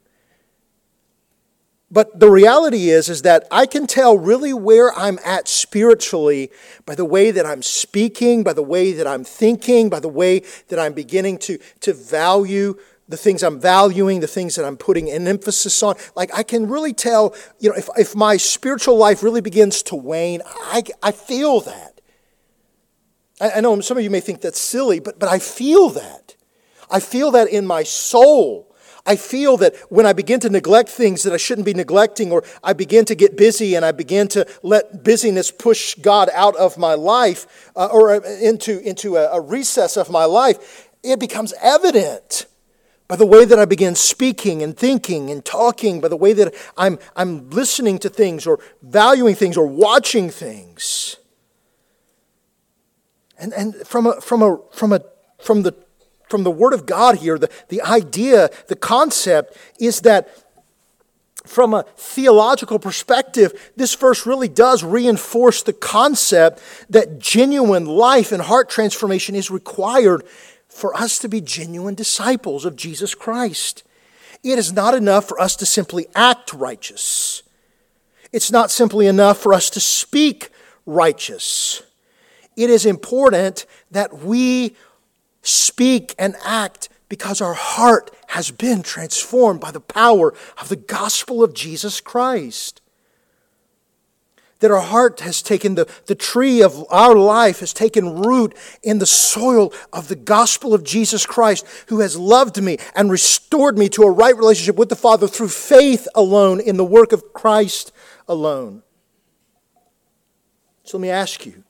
But 1.94 2.20
the 2.20 2.30
reality 2.30 2.90
is, 2.90 3.08
is 3.08 3.22
that 3.22 3.48
I 3.52 3.68
can 3.68 3.86
tell 3.86 4.18
really 4.18 4.52
where 4.52 4.92
I'm 4.98 5.20
at 5.24 5.48
spiritually 5.48 6.50
by 6.88 6.96
the 6.96 7.06
way 7.06 7.30
that 7.30 7.46
I'm 7.46 7.62
speaking, 7.62 8.42
by 8.42 8.54
the 8.54 8.64
way 8.64 8.94
that 8.94 9.06
I'm 9.06 9.24
thinking, 9.24 9.92
by 9.92 10.00
the 10.00 10.10
way 10.10 10.42
that 10.70 10.80
I'm 10.80 10.94
beginning 10.94 11.38
to, 11.40 11.60
to 11.82 11.94
value 11.94 12.80
the 13.08 13.16
things 13.16 13.44
I'm 13.44 13.60
valuing, 13.60 14.22
the 14.22 14.28
things 14.28 14.56
that 14.56 14.66
I'm 14.66 14.76
putting 14.76 15.12
an 15.12 15.28
emphasis 15.28 15.84
on. 15.84 15.96
Like 16.16 16.34
I 16.34 16.42
can 16.42 16.68
really 16.68 16.94
tell, 16.94 17.36
you 17.60 17.70
know, 17.70 17.76
if, 17.76 17.88
if 17.96 18.16
my 18.16 18.38
spiritual 18.38 18.98
life 18.98 19.22
really 19.22 19.42
begins 19.42 19.84
to 19.84 19.96
wane, 19.96 20.42
I, 20.46 20.82
I 21.04 21.12
feel 21.12 21.62
that. 21.62 22.02
I, 23.40 23.52
I 23.52 23.62
know 23.62 23.80
some 23.82 23.98
of 23.98 24.04
you 24.04 24.10
may 24.10 24.20
think 24.20 24.42
that's 24.42 24.60
silly, 24.60 25.00
but, 25.00 25.20
but 25.20 25.30
I 25.30 25.38
feel 25.38 25.90
that. 25.90 26.36
I 26.90 27.00
feel 27.00 27.30
that 27.32 27.50
in 27.50 27.68
my 27.68 27.84
soul. 27.84 28.73
I 29.06 29.18
feel 29.18 29.58
that 29.58 29.76
when 29.90 30.06
I 30.06 30.14
begin 30.14 30.40
to 30.42 30.50
neglect 30.50 30.90
things 30.90 31.24
that 31.24 31.34
I 31.34 31.38
shouldn't 31.38 31.66
be 31.66 31.74
neglecting, 31.74 32.32
or 32.32 32.44
I 32.64 32.72
begin 32.74 33.04
to 33.06 33.16
get 33.16 33.36
busy 33.36 33.76
and 33.76 33.84
I 33.84 33.92
begin 33.92 34.30
to 34.30 34.48
let 34.64 35.04
busyness 35.04 35.52
push 35.52 35.96
God 35.96 36.30
out 36.34 36.56
of 36.56 36.78
my 36.78 36.94
life 36.94 37.72
uh, 37.76 37.88
or 37.92 38.16
into, 38.16 38.80
into 38.80 39.18
a, 39.18 39.34
a 39.34 39.42
recess 39.42 39.98
of 39.98 40.10
my 40.10 40.24
life, 40.24 40.88
it 41.04 41.20
becomes 41.20 41.54
evident 41.62 42.46
by 43.10 43.18
the 43.18 43.26
way 43.26 43.44
that 43.44 43.60
I 43.60 43.66
begin 43.66 43.96
speaking 43.96 44.64
and 44.64 44.76
thinking 44.76 45.30
and 45.30 45.44
talking, 45.44 46.00
by 46.00 46.08
the 46.08 46.16
way 46.16 46.32
that 46.34 46.56
I'm, 46.78 46.98
I'm 47.16 47.50
listening 47.50 48.00
to 48.00 48.10
things 48.10 48.48
or 48.48 48.60
valuing 48.82 49.36
things 49.36 49.58
or 49.58 49.68
watching 49.68 50.30
things. 50.30 51.18
And, 53.38 53.52
and 53.54 53.76
from, 53.86 54.08
a, 54.08 54.22
from, 54.22 54.42
a, 54.42 54.58
from, 54.72 54.94
a, 54.94 55.02
from 55.42 55.64
the 55.64 55.74
from 56.34 56.44
the 56.44 56.50
Word 56.50 56.74
of 56.74 56.88
God 56.88 57.18
here, 57.18 57.38
the, 57.38 57.48
the 57.70 57.84
idea, 57.84 58.50
the 58.68 58.76
concept 58.76 59.56
is 59.80 60.02
that 60.02 60.36
from 61.46 61.76
a 61.76 61.84
theological 61.96 62.80
perspective, 62.80 63.72
this 63.76 63.94
verse 63.94 64.26
really 64.26 64.48
does 64.48 64.84
reinforce 64.84 65.62
the 65.62 65.74
concept 65.74 66.60
that 66.90 67.20
genuine 67.20 67.86
life 67.86 68.32
and 68.32 68.42
heart 68.42 68.68
transformation 68.68 69.36
is 69.36 69.52
required 69.52 70.24
for 70.68 70.96
us 70.96 71.20
to 71.20 71.30
be 71.30 71.40
genuine 71.40 71.94
disciples 71.94 72.66
of 72.66 72.76
Jesus 72.76 73.14
Christ. 73.14 73.84
It 74.42 74.58
is 74.58 74.74
not 74.74 74.96
enough 74.96 75.28
for 75.28 75.40
us 75.40 75.56
to 75.58 75.68
simply 75.68 76.08
act 76.16 76.52
righteous. 76.52 77.44
It's 78.32 78.52
not 78.52 78.72
simply 78.72 79.06
enough 79.06 79.38
for 79.38 79.54
us 79.54 79.70
to 79.70 79.80
speak 79.80 80.50
righteous. 80.88 81.84
It 82.58 82.72
is 82.72 82.88
important 82.88 83.68
that 83.92 84.24
we 84.24 84.76
speak 85.44 86.16
and 86.18 86.36
act 86.44 86.90
because 87.10 87.42
our 87.42 87.54
heart 87.54 88.10
has 88.30 88.50
been 88.50 88.82
transformed 88.82 89.60
by 89.60 89.70
the 89.70 89.80
power 89.80 90.34
of 90.60 90.70
the 90.70 90.76
gospel 90.76 91.44
of 91.44 91.54
Jesus 91.54 92.02
Christ. 92.02 92.82
that 94.60 94.72
our 94.72 94.80
heart 94.80 95.20
has 95.20 95.42
taken 95.42 95.76
the, 95.76 95.86
the 96.06 96.16
tree 96.16 96.64
of 96.64 96.86
our 96.90 97.16
life 97.16 97.60
has 97.60 97.74
taken 97.74 98.22
root 98.22 98.56
in 98.82 98.98
the 98.98 99.06
soil 99.06 99.74
of 99.92 100.08
the 100.08 100.16
gospel 100.16 100.74
of 100.74 100.86
Jesus 100.86 101.26
Christ, 101.26 101.66
who 101.88 102.00
has 102.00 102.18
loved 102.18 102.64
me 102.64 102.78
and 102.96 103.12
restored 103.12 103.78
me 103.78 103.90
to 103.90 104.04
a 104.04 104.10
right 104.10 104.36
relationship 104.38 104.78
with 104.78 104.88
the 104.88 104.96
Father 104.96 105.28
through 105.28 105.50
faith 105.50 106.08
alone 106.16 106.62
in 106.62 106.78
the 106.78 106.86
work 106.86 107.12
of 107.12 107.34
Christ 107.34 107.92
alone. 108.26 108.84
So 110.86 110.98
let 110.98 111.02
me 111.02 111.10
ask 111.10 111.46
you 111.46 111.66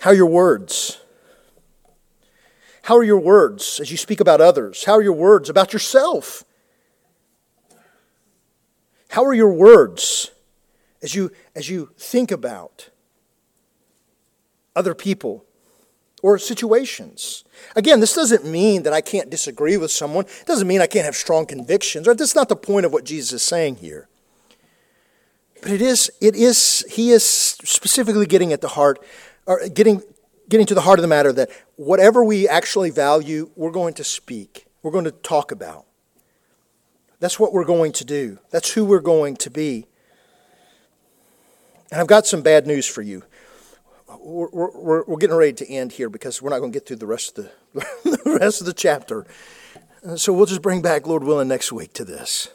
how 0.00 0.10
your 0.10 0.26
words? 0.26 1.00
How 2.88 2.96
are 2.96 3.04
your 3.04 3.20
words 3.20 3.80
as 3.80 3.90
you 3.90 3.98
speak 3.98 4.18
about 4.18 4.40
others? 4.40 4.84
How 4.84 4.94
are 4.94 5.02
your 5.02 5.12
words 5.12 5.50
about 5.50 5.74
yourself? 5.74 6.42
How 9.10 9.26
are 9.26 9.34
your 9.34 9.52
words 9.52 10.30
as 11.02 11.14
you, 11.14 11.30
as 11.54 11.68
you 11.68 11.90
think 11.98 12.30
about 12.30 12.88
other 14.74 14.94
people 14.94 15.44
or 16.22 16.38
situations? 16.38 17.44
Again, 17.76 18.00
this 18.00 18.14
doesn't 18.14 18.46
mean 18.46 18.84
that 18.84 18.94
I 18.94 19.02
can't 19.02 19.28
disagree 19.28 19.76
with 19.76 19.90
someone. 19.90 20.24
It 20.24 20.46
doesn't 20.46 20.66
mean 20.66 20.80
I 20.80 20.86
can't 20.86 21.04
have 21.04 21.14
strong 21.14 21.44
convictions. 21.44 22.06
Right? 22.06 22.16
That's 22.16 22.34
not 22.34 22.48
the 22.48 22.56
point 22.56 22.86
of 22.86 22.92
what 22.94 23.04
Jesus 23.04 23.34
is 23.34 23.42
saying 23.42 23.76
here. 23.76 24.08
But 25.60 25.72
it 25.72 25.82
is, 25.82 26.10
it 26.22 26.34
is, 26.34 26.86
he 26.88 27.10
is 27.10 27.22
specifically 27.22 28.24
getting 28.24 28.54
at 28.54 28.62
the 28.62 28.68
heart, 28.68 29.04
or 29.44 29.68
getting, 29.68 30.02
getting 30.48 30.64
to 30.64 30.74
the 30.74 30.80
heart 30.80 30.98
of 30.98 31.02
the 31.02 31.08
matter 31.08 31.34
that 31.34 31.50
whatever 31.78 32.24
we 32.24 32.48
actually 32.48 32.90
value, 32.90 33.50
we're 33.54 33.70
going 33.70 33.94
to 33.94 34.04
speak, 34.04 34.66
we're 34.82 34.90
going 34.90 35.04
to 35.04 35.12
talk 35.12 35.52
about. 35.52 35.86
That's 37.20 37.38
what 37.38 37.52
we're 37.52 37.64
going 37.64 37.92
to 37.92 38.04
do. 38.04 38.38
That's 38.50 38.72
who 38.72 38.84
we're 38.84 39.00
going 39.00 39.36
to 39.36 39.50
be. 39.50 39.86
And 41.90 42.00
I've 42.00 42.06
got 42.06 42.26
some 42.26 42.42
bad 42.42 42.66
news 42.66 42.86
for 42.86 43.02
you. 43.02 43.22
We're, 44.20 44.48
we're, 44.50 45.04
we're 45.04 45.16
getting 45.16 45.36
ready 45.36 45.52
to 45.54 45.70
end 45.70 45.92
here 45.92 46.10
because 46.10 46.42
we're 46.42 46.50
not 46.50 46.58
going 46.58 46.72
to 46.72 46.76
get 46.76 46.86
through 46.86 46.96
the 46.96 47.06
rest 47.06 47.38
of 47.38 47.48
the, 47.74 47.86
the 48.24 48.38
rest 48.40 48.60
of 48.60 48.66
the 48.66 48.72
chapter. 48.72 49.26
Uh, 50.06 50.16
so 50.16 50.32
we'll 50.32 50.46
just 50.46 50.62
bring 50.62 50.82
back, 50.82 51.06
Lord 51.06 51.24
willing, 51.24 51.48
next 51.48 51.72
week 51.72 51.92
to 51.94 52.04
this. 52.04 52.50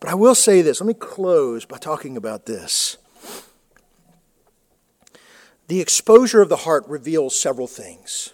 But 0.00 0.10
I 0.10 0.14
will 0.14 0.34
say 0.34 0.62
this. 0.62 0.80
Let 0.80 0.86
me 0.88 0.94
close 0.94 1.64
by 1.64 1.78
talking 1.78 2.16
about 2.16 2.46
this. 2.46 2.98
The 5.68 5.80
exposure 5.80 6.40
of 6.40 6.48
the 6.48 6.56
heart 6.56 6.84
reveals 6.86 7.38
several 7.38 7.66
things. 7.66 8.32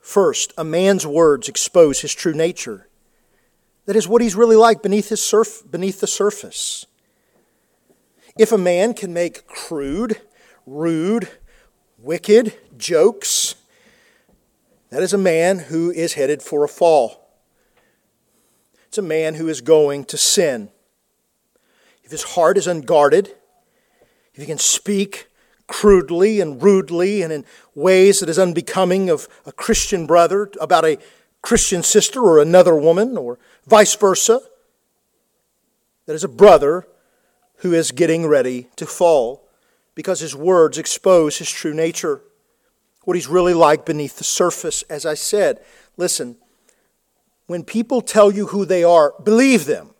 First, 0.00 0.52
a 0.58 0.64
man's 0.64 1.06
words 1.06 1.48
expose 1.48 2.00
his 2.00 2.14
true 2.14 2.34
nature. 2.34 2.88
That 3.86 3.96
is 3.96 4.06
what 4.06 4.22
he's 4.22 4.34
really 4.34 4.56
like 4.56 4.82
beneath, 4.82 5.08
his 5.08 5.22
surf, 5.22 5.62
beneath 5.68 6.00
the 6.00 6.06
surface. 6.06 6.86
If 8.38 8.52
a 8.52 8.58
man 8.58 8.92
can 8.92 9.14
make 9.14 9.46
crude, 9.46 10.20
rude, 10.66 11.28
wicked 11.98 12.54
jokes, 12.76 13.54
that 14.90 15.02
is 15.02 15.12
a 15.12 15.18
man 15.18 15.58
who 15.58 15.90
is 15.90 16.14
headed 16.14 16.42
for 16.42 16.64
a 16.64 16.68
fall. 16.68 17.28
It's 18.86 18.98
a 18.98 19.02
man 19.02 19.34
who 19.34 19.48
is 19.48 19.60
going 19.60 20.04
to 20.06 20.16
sin. 20.18 20.70
If 22.04 22.10
his 22.10 22.22
heart 22.22 22.58
is 22.58 22.66
unguarded, 22.66 23.34
if 24.34 24.40
he 24.40 24.46
can 24.46 24.58
speak 24.58 25.28
crudely 25.66 26.40
and 26.40 26.62
rudely 26.62 27.22
and 27.22 27.32
in 27.32 27.44
ways 27.74 28.20
that 28.20 28.28
is 28.28 28.38
unbecoming 28.38 29.10
of 29.10 29.28
a 29.44 29.52
Christian 29.52 30.06
brother 30.06 30.50
about 30.60 30.84
a 30.84 30.98
Christian 31.42 31.82
sister 31.82 32.20
or 32.22 32.40
another 32.40 32.74
woman 32.74 33.16
or 33.16 33.38
vice 33.66 33.94
versa. 33.94 34.40
That 36.06 36.14
is 36.14 36.24
a 36.24 36.28
brother 36.28 36.86
who 37.58 37.72
is 37.72 37.90
getting 37.90 38.26
ready 38.26 38.68
to 38.76 38.86
fall 38.86 39.48
because 39.94 40.20
his 40.20 40.36
words 40.36 40.78
expose 40.78 41.38
his 41.38 41.50
true 41.50 41.74
nature, 41.74 42.20
what 43.04 43.16
he's 43.16 43.28
really 43.28 43.54
like 43.54 43.84
beneath 43.84 44.18
the 44.18 44.24
surface. 44.24 44.82
As 44.82 45.06
I 45.06 45.14
said, 45.14 45.60
listen, 45.96 46.36
when 47.46 47.64
people 47.64 48.00
tell 48.02 48.30
you 48.30 48.48
who 48.48 48.64
they 48.64 48.84
are, 48.84 49.14
believe 49.22 49.64
them. 49.64 49.90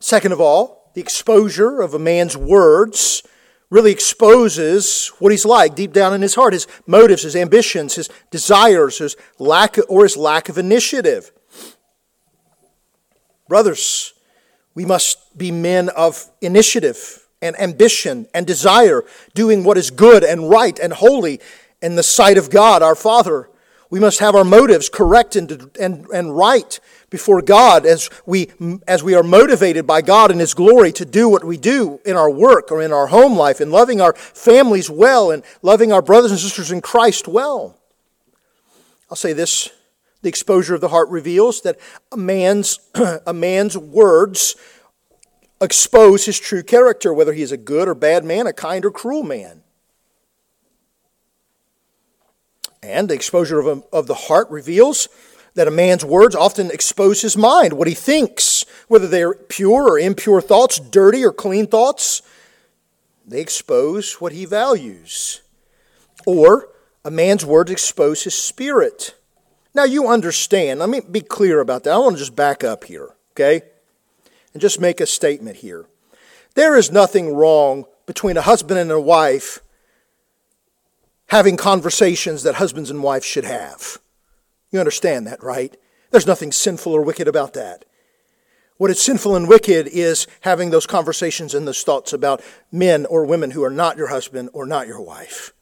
Second 0.00 0.32
of 0.32 0.40
all, 0.40 0.77
the 0.98 1.02
exposure 1.02 1.80
of 1.80 1.94
a 1.94 1.98
man's 2.00 2.36
words 2.36 3.22
really 3.70 3.92
exposes 3.92 5.12
what 5.20 5.30
he's 5.30 5.46
like 5.46 5.76
deep 5.76 5.92
down 5.92 6.12
in 6.12 6.20
his 6.20 6.34
heart 6.34 6.52
his 6.52 6.66
motives, 6.88 7.22
his 7.22 7.36
ambitions, 7.36 7.94
his 7.94 8.10
desires, 8.32 8.98
his 8.98 9.14
lack 9.38 9.76
or 9.88 10.02
his 10.02 10.16
lack 10.16 10.48
of 10.48 10.58
initiative. 10.58 11.30
Brothers, 13.46 14.12
we 14.74 14.84
must 14.84 15.38
be 15.38 15.52
men 15.52 15.88
of 15.90 16.28
initiative 16.40 17.28
and 17.40 17.54
ambition 17.60 18.26
and 18.34 18.44
desire, 18.44 19.04
doing 19.34 19.62
what 19.62 19.78
is 19.78 19.92
good 19.92 20.24
and 20.24 20.50
right 20.50 20.80
and 20.80 20.92
holy 20.92 21.38
in 21.80 21.94
the 21.94 22.02
sight 22.02 22.38
of 22.38 22.50
God 22.50 22.82
our 22.82 22.96
Father. 22.96 23.48
We 23.90 24.00
must 24.00 24.18
have 24.18 24.34
our 24.34 24.44
motives 24.44 24.88
correct 24.88 25.34
and, 25.34 25.70
and, 25.80 26.06
and 26.08 26.36
right 26.36 26.78
before 27.08 27.40
God 27.40 27.86
as 27.86 28.10
we, 28.26 28.50
as 28.86 29.02
we 29.02 29.14
are 29.14 29.22
motivated 29.22 29.86
by 29.86 30.02
God 30.02 30.30
and 30.30 30.40
His 30.40 30.52
glory 30.52 30.92
to 30.92 31.06
do 31.06 31.28
what 31.28 31.44
we 31.44 31.56
do 31.56 32.00
in 32.04 32.14
our 32.14 32.30
work 32.30 32.70
or 32.70 32.82
in 32.82 32.92
our 32.92 33.06
home 33.06 33.36
life, 33.36 33.60
in 33.60 33.70
loving 33.70 34.00
our 34.00 34.12
families 34.14 34.90
well 34.90 35.30
and 35.30 35.42
loving 35.62 35.90
our 35.90 36.02
brothers 36.02 36.30
and 36.30 36.40
sisters 36.40 36.70
in 36.70 36.82
Christ 36.82 37.26
well. 37.26 37.78
I'll 39.10 39.16
say 39.16 39.32
this 39.32 39.70
the 40.20 40.28
exposure 40.28 40.74
of 40.74 40.80
the 40.80 40.88
heart 40.88 41.08
reveals 41.08 41.62
that 41.62 41.78
a 42.12 42.16
man's, 42.16 42.80
a 43.26 43.32
man's 43.32 43.78
words 43.78 44.56
expose 45.60 46.26
his 46.26 46.38
true 46.38 46.62
character, 46.62 47.14
whether 47.14 47.32
he 47.32 47.42
is 47.42 47.52
a 47.52 47.56
good 47.56 47.88
or 47.88 47.94
bad 47.94 48.24
man, 48.24 48.46
a 48.46 48.52
kind 48.52 48.84
or 48.84 48.90
cruel 48.90 49.22
man. 49.22 49.62
And 52.82 53.08
the 53.08 53.14
exposure 53.14 53.58
of, 53.58 53.66
a, 53.66 53.82
of 53.92 54.06
the 54.06 54.14
heart 54.14 54.48
reveals 54.50 55.08
that 55.54 55.68
a 55.68 55.72
man's 55.72 56.04
words 56.04 56.36
often 56.36 56.70
expose 56.70 57.22
his 57.22 57.36
mind, 57.36 57.72
what 57.72 57.88
he 57.88 57.94
thinks, 57.94 58.64
whether 58.86 59.08
they're 59.08 59.34
pure 59.34 59.90
or 59.90 59.98
impure 59.98 60.40
thoughts, 60.40 60.78
dirty 60.78 61.24
or 61.24 61.32
clean 61.32 61.66
thoughts. 61.66 62.22
They 63.26 63.40
expose 63.40 64.14
what 64.14 64.32
he 64.32 64.44
values. 64.44 65.42
Or 66.26 66.68
a 67.04 67.10
man's 67.10 67.44
words 67.44 67.70
expose 67.70 68.22
his 68.22 68.34
spirit. 68.34 69.14
Now 69.74 69.84
you 69.84 70.08
understand. 70.08 70.80
Let 70.80 70.88
me 70.88 71.00
be 71.00 71.20
clear 71.20 71.60
about 71.60 71.84
that. 71.84 71.94
I 71.94 71.98
want 71.98 72.16
to 72.16 72.20
just 72.20 72.36
back 72.36 72.62
up 72.62 72.84
here, 72.84 73.10
okay? 73.32 73.62
And 74.52 74.60
just 74.60 74.80
make 74.80 75.00
a 75.00 75.06
statement 75.06 75.58
here. 75.58 75.86
There 76.54 76.76
is 76.76 76.90
nothing 76.90 77.34
wrong 77.34 77.84
between 78.06 78.36
a 78.36 78.42
husband 78.42 78.78
and 78.78 78.90
a 78.90 79.00
wife 79.00 79.60
having 81.28 81.56
conversations 81.56 82.42
that 82.42 82.56
husbands 82.56 82.90
and 82.90 83.02
wives 83.02 83.24
should 83.24 83.44
have. 83.44 83.98
You 84.70 84.80
understand 84.80 85.26
that, 85.26 85.42
right? 85.42 85.76
There's 86.10 86.26
nothing 86.26 86.52
sinful 86.52 86.92
or 86.92 87.02
wicked 87.02 87.28
about 87.28 87.54
that. 87.54 87.84
What 88.78 88.90
is 88.90 89.00
sinful 89.00 89.34
and 89.34 89.48
wicked 89.48 89.88
is 89.88 90.26
having 90.42 90.70
those 90.70 90.86
conversations 90.86 91.54
and 91.54 91.66
those 91.66 91.82
thoughts 91.82 92.12
about 92.12 92.42
men 92.70 93.06
or 93.06 93.24
women 93.24 93.50
who 93.50 93.64
are 93.64 93.70
not 93.70 93.96
your 93.96 94.08
husband 94.08 94.50
or 94.52 94.66
not 94.66 94.86
your 94.86 95.00
wife. 95.00 95.52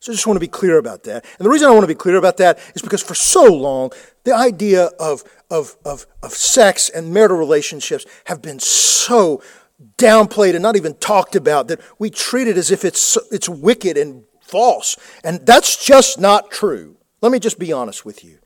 So 0.00 0.12
I 0.12 0.14
just 0.14 0.26
want 0.26 0.36
to 0.36 0.40
be 0.40 0.48
clear 0.48 0.78
about 0.78 1.04
that. 1.04 1.24
And 1.38 1.46
the 1.46 1.50
reason 1.50 1.68
I 1.68 1.72
want 1.72 1.84
to 1.84 1.88
be 1.88 1.94
clear 1.94 2.16
about 2.16 2.38
that 2.38 2.58
is 2.74 2.82
because 2.82 3.02
for 3.02 3.14
so 3.14 3.44
long, 3.44 3.90
the 4.24 4.34
idea 4.34 4.86
of, 4.98 5.24
of, 5.50 5.76
of, 5.84 6.06
of 6.22 6.32
sex 6.32 6.88
and 6.88 7.12
marital 7.12 7.36
relationships 7.36 8.04
have 8.24 8.42
been 8.42 8.58
so 8.60 9.42
downplayed 9.96 10.54
and 10.54 10.62
not 10.62 10.76
even 10.76 10.94
talked 10.94 11.36
about 11.36 11.68
that 11.68 11.80
we 11.98 12.10
treat 12.10 12.48
it 12.48 12.56
as 12.56 12.70
if 12.70 12.84
it's, 12.84 13.16
it's 13.30 13.48
wicked 13.48 13.96
and 13.96 14.24
false. 14.54 14.96
And 15.24 15.44
that's 15.44 15.84
just 15.84 16.20
not 16.20 16.52
true. 16.52 16.96
Let 17.20 17.32
me 17.32 17.40
just 17.40 17.58
be 17.58 17.72
honest 17.72 18.04
with 18.04 18.22
you. 18.22 18.38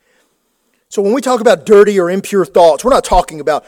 So 0.88 1.02
when 1.02 1.12
we 1.12 1.20
talk 1.20 1.42
about 1.42 1.66
dirty 1.66 2.00
or 2.00 2.08
impure 2.10 2.46
thoughts, 2.46 2.82
we're 2.82 2.94
not 2.94 3.04
talking 3.04 3.40
about 3.40 3.66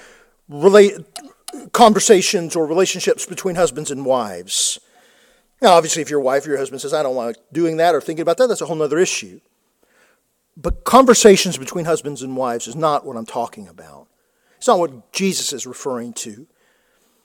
conversations 1.73 2.57
or 2.57 2.67
relationships 2.67 3.27
between 3.27 3.57
husbands 3.57 3.91
and 3.91 4.07
wives. 4.07 4.81
Now, 5.61 5.73
obviously, 5.75 6.01
if 6.01 6.09
your 6.09 6.21
wife 6.21 6.47
or 6.47 6.49
your 6.49 6.59
husband 6.59 6.81
says, 6.81 6.95
I 6.95 7.03
don't 7.03 7.15
like 7.15 7.37
doing 7.53 7.77
that 7.77 7.95
or 7.95 8.01
thinking 8.01 8.23
about 8.23 8.39
that, 8.39 8.47
that's 8.47 8.63
a 8.63 8.67
whole 8.67 8.81
other 8.81 8.99
issue. 8.99 9.41
But 10.57 10.85
conversations 10.85 11.59
between 11.59 11.85
husbands 11.85 12.23
and 12.23 12.39
wives 12.39 12.67
is 12.67 12.75
not 12.75 13.05
what 13.05 13.19
I'm 13.19 13.27
talking 13.27 13.69
about. 13.69 14.09
It's 14.57 14.67
not 14.67 14.79
what 14.79 15.13
Jesus 15.13 15.53
is 15.53 15.67
referring 15.67 16.15
to. 16.15 16.47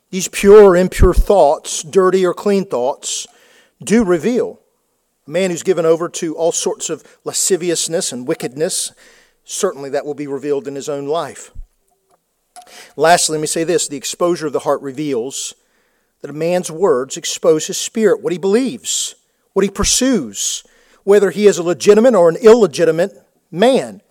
These 0.09 0.27
pure 0.27 0.61
or 0.61 0.75
impure 0.75 1.13
thoughts, 1.13 1.83
dirty 1.83 2.25
or 2.25 2.33
clean 2.33 2.65
thoughts, 2.65 3.27
do 3.81 4.03
reveal 4.03 4.59
a 5.27 5.31
man 5.31 5.51
who's 5.51 5.63
given 5.63 5.85
over 5.85 6.09
to 6.09 6.35
all 6.35 6.51
sorts 6.51 6.89
of 6.89 7.03
lasciviousness 7.23 8.11
and 8.11 8.27
wickedness 8.27 8.91
certainly 9.45 9.91
that 9.91 10.05
will 10.05 10.15
be 10.15 10.27
revealed 10.27 10.67
in 10.67 10.75
his 10.75 10.89
own 10.89 11.05
life. 11.05 11.51
Lastly, 12.97 13.35
let 13.37 13.41
me 13.41 13.47
say 13.47 13.63
this 13.63 13.87
the 13.87 13.97
exposure 13.97 14.47
of 14.47 14.53
the 14.53 14.59
heart 14.59 14.81
reveals 14.81 15.53
that 16.21 16.31
a 16.31 16.33
man's 16.33 16.71
words 16.71 17.15
expose 17.15 17.67
his 17.67 17.77
spirit, 17.77 18.21
what 18.21 18.33
he 18.33 18.39
believes, 18.39 19.15
what 19.53 19.63
he 19.63 19.69
pursues, 19.69 20.63
whether 21.03 21.29
he 21.29 21.45
is 21.45 21.59
a 21.59 21.63
legitimate 21.63 22.15
or 22.15 22.27
an 22.27 22.37
illegitimate 22.37 23.13
man, 23.51 24.01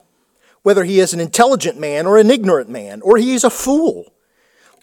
whether 0.62 0.84
he 0.84 1.00
is 1.00 1.12
an 1.12 1.20
intelligent 1.20 1.78
man 1.78 2.06
or 2.06 2.16
an 2.16 2.30
ignorant 2.30 2.70
man, 2.70 3.02
or 3.02 3.16
he 3.16 3.34
is 3.34 3.42
a 3.42 3.50
fool. 3.50 4.13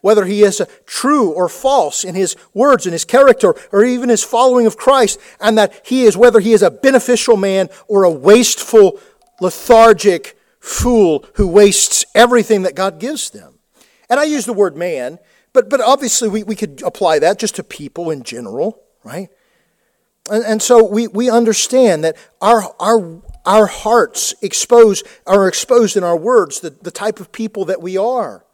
Whether 0.01 0.25
he 0.25 0.43
is 0.43 0.61
true 0.85 1.31
or 1.31 1.47
false 1.47 2.03
in 2.03 2.15
his 2.15 2.35
words 2.53 2.85
and 2.85 2.93
his 2.93 3.05
character 3.05 3.55
or 3.71 3.85
even 3.85 4.09
his 4.09 4.23
following 4.23 4.65
of 4.65 4.77
Christ, 4.77 5.19
and 5.39 5.57
that 5.57 5.81
he 5.85 6.03
is, 6.03 6.17
whether 6.17 6.39
he 6.39 6.53
is 6.53 6.61
a 6.61 6.71
beneficial 6.71 7.37
man 7.37 7.69
or 7.87 8.03
a 8.03 8.11
wasteful, 8.11 8.99
lethargic 9.39 10.37
fool 10.59 11.25
who 11.35 11.47
wastes 11.47 12.03
everything 12.13 12.63
that 12.63 12.75
God 12.75 12.99
gives 12.99 13.29
them. 13.29 13.59
And 14.09 14.19
I 14.19 14.25
use 14.25 14.45
the 14.45 14.53
word 14.53 14.75
man, 14.75 15.19
but, 15.53 15.69
but 15.69 15.81
obviously 15.81 16.29
we, 16.29 16.43
we 16.43 16.55
could 16.55 16.81
apply 16.83 17.19
that 17.19 17.39
just 17.39 17.55
to 17.55 17.63
people 17.63 18.11
in 18.11 18.23
general, 18.23 18.81
right? 19.03 19.29
And, 20.29 20.43
and 20.43 20.61
so 20.61 20.83
we, 20.83 21.07
we 21.07 21.29
understand 21.29 22.03
that 22.03 22.15
our, 22.41 22.63
our, 22.79 23.21
our 23.45 23.67
hearts 23.67 24.35
expose, 24.41 25.03
are 25.25 25.47
exposed 25.47 25.97
in 25.97 26.03
our 26.03 26.17
words, 26.17 26.59
the, 26.59 26.69
the 26.69 26.91
type 26.91 27.19
of 27.19 27.31
people 27.31 27.65
that 27.65 27.81
we 27.81 27.97
are 27.97 28.45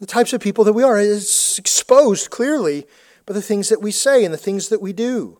the 0.00 0.06
types 0.06 0.32
of 0.32 0.40
people 0.40 0.64
that 0.64 0.72
we 0.72 0.82
are. 0.82 0.98
is 0.98 1.56
exposed 1.58 2.30
clearly 2.30 2.86
by 3.26 3.34
the 3.34 3.42
things 3.42 3.68
that 3.68 3.82
we 3.82 3.92
say 3.92 4.24
and 4.24 4.34
the 4.34 4.38
things 4.38 4.68
that 4.70 4.80
we 4.80 4.92
do. 4.92 5.38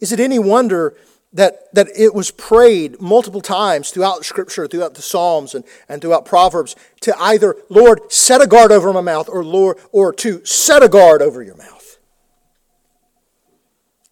Is 0.00 0.12
it 0.12 0.20
any 0.20 0.38
wonder 0.38 0.94
that, 1.32 1.72
that 1.74 1.88
it 1.96 2.14
was 2.14 2.30
prayed 2.30 3.00
multiple 3.00 3.40
times 3.40 3.90
throughout 3.90 4.24
Scripture, 4.24 4.66
throughout 4.66 4.94
the 4.94 5.02
Psalms 5.02 5.54
and, 5.54 5.64
and 5.88 6.02
throughout 6.02 6.24
Proverbs, 6.24 6.76
to 7.00 7.16
either, 7.18 7.56
Lord, 7.68 8.12
set 8.12 8.42
a 8.42 8.46
guard 8.46 8.72
over 8.72 8.92
my 8.92 9.00
mouth, 9.00 9.28
or 9.28 9.44
Lord, 9.44 9.78
or 9.92 10.12
to 10.14 10.44
set 10.44 10.82
a 10.82 10.88
guard 10.88 11.22
over 11.22 11.42
your 11.42 11.56
mouth? 11.56 11.98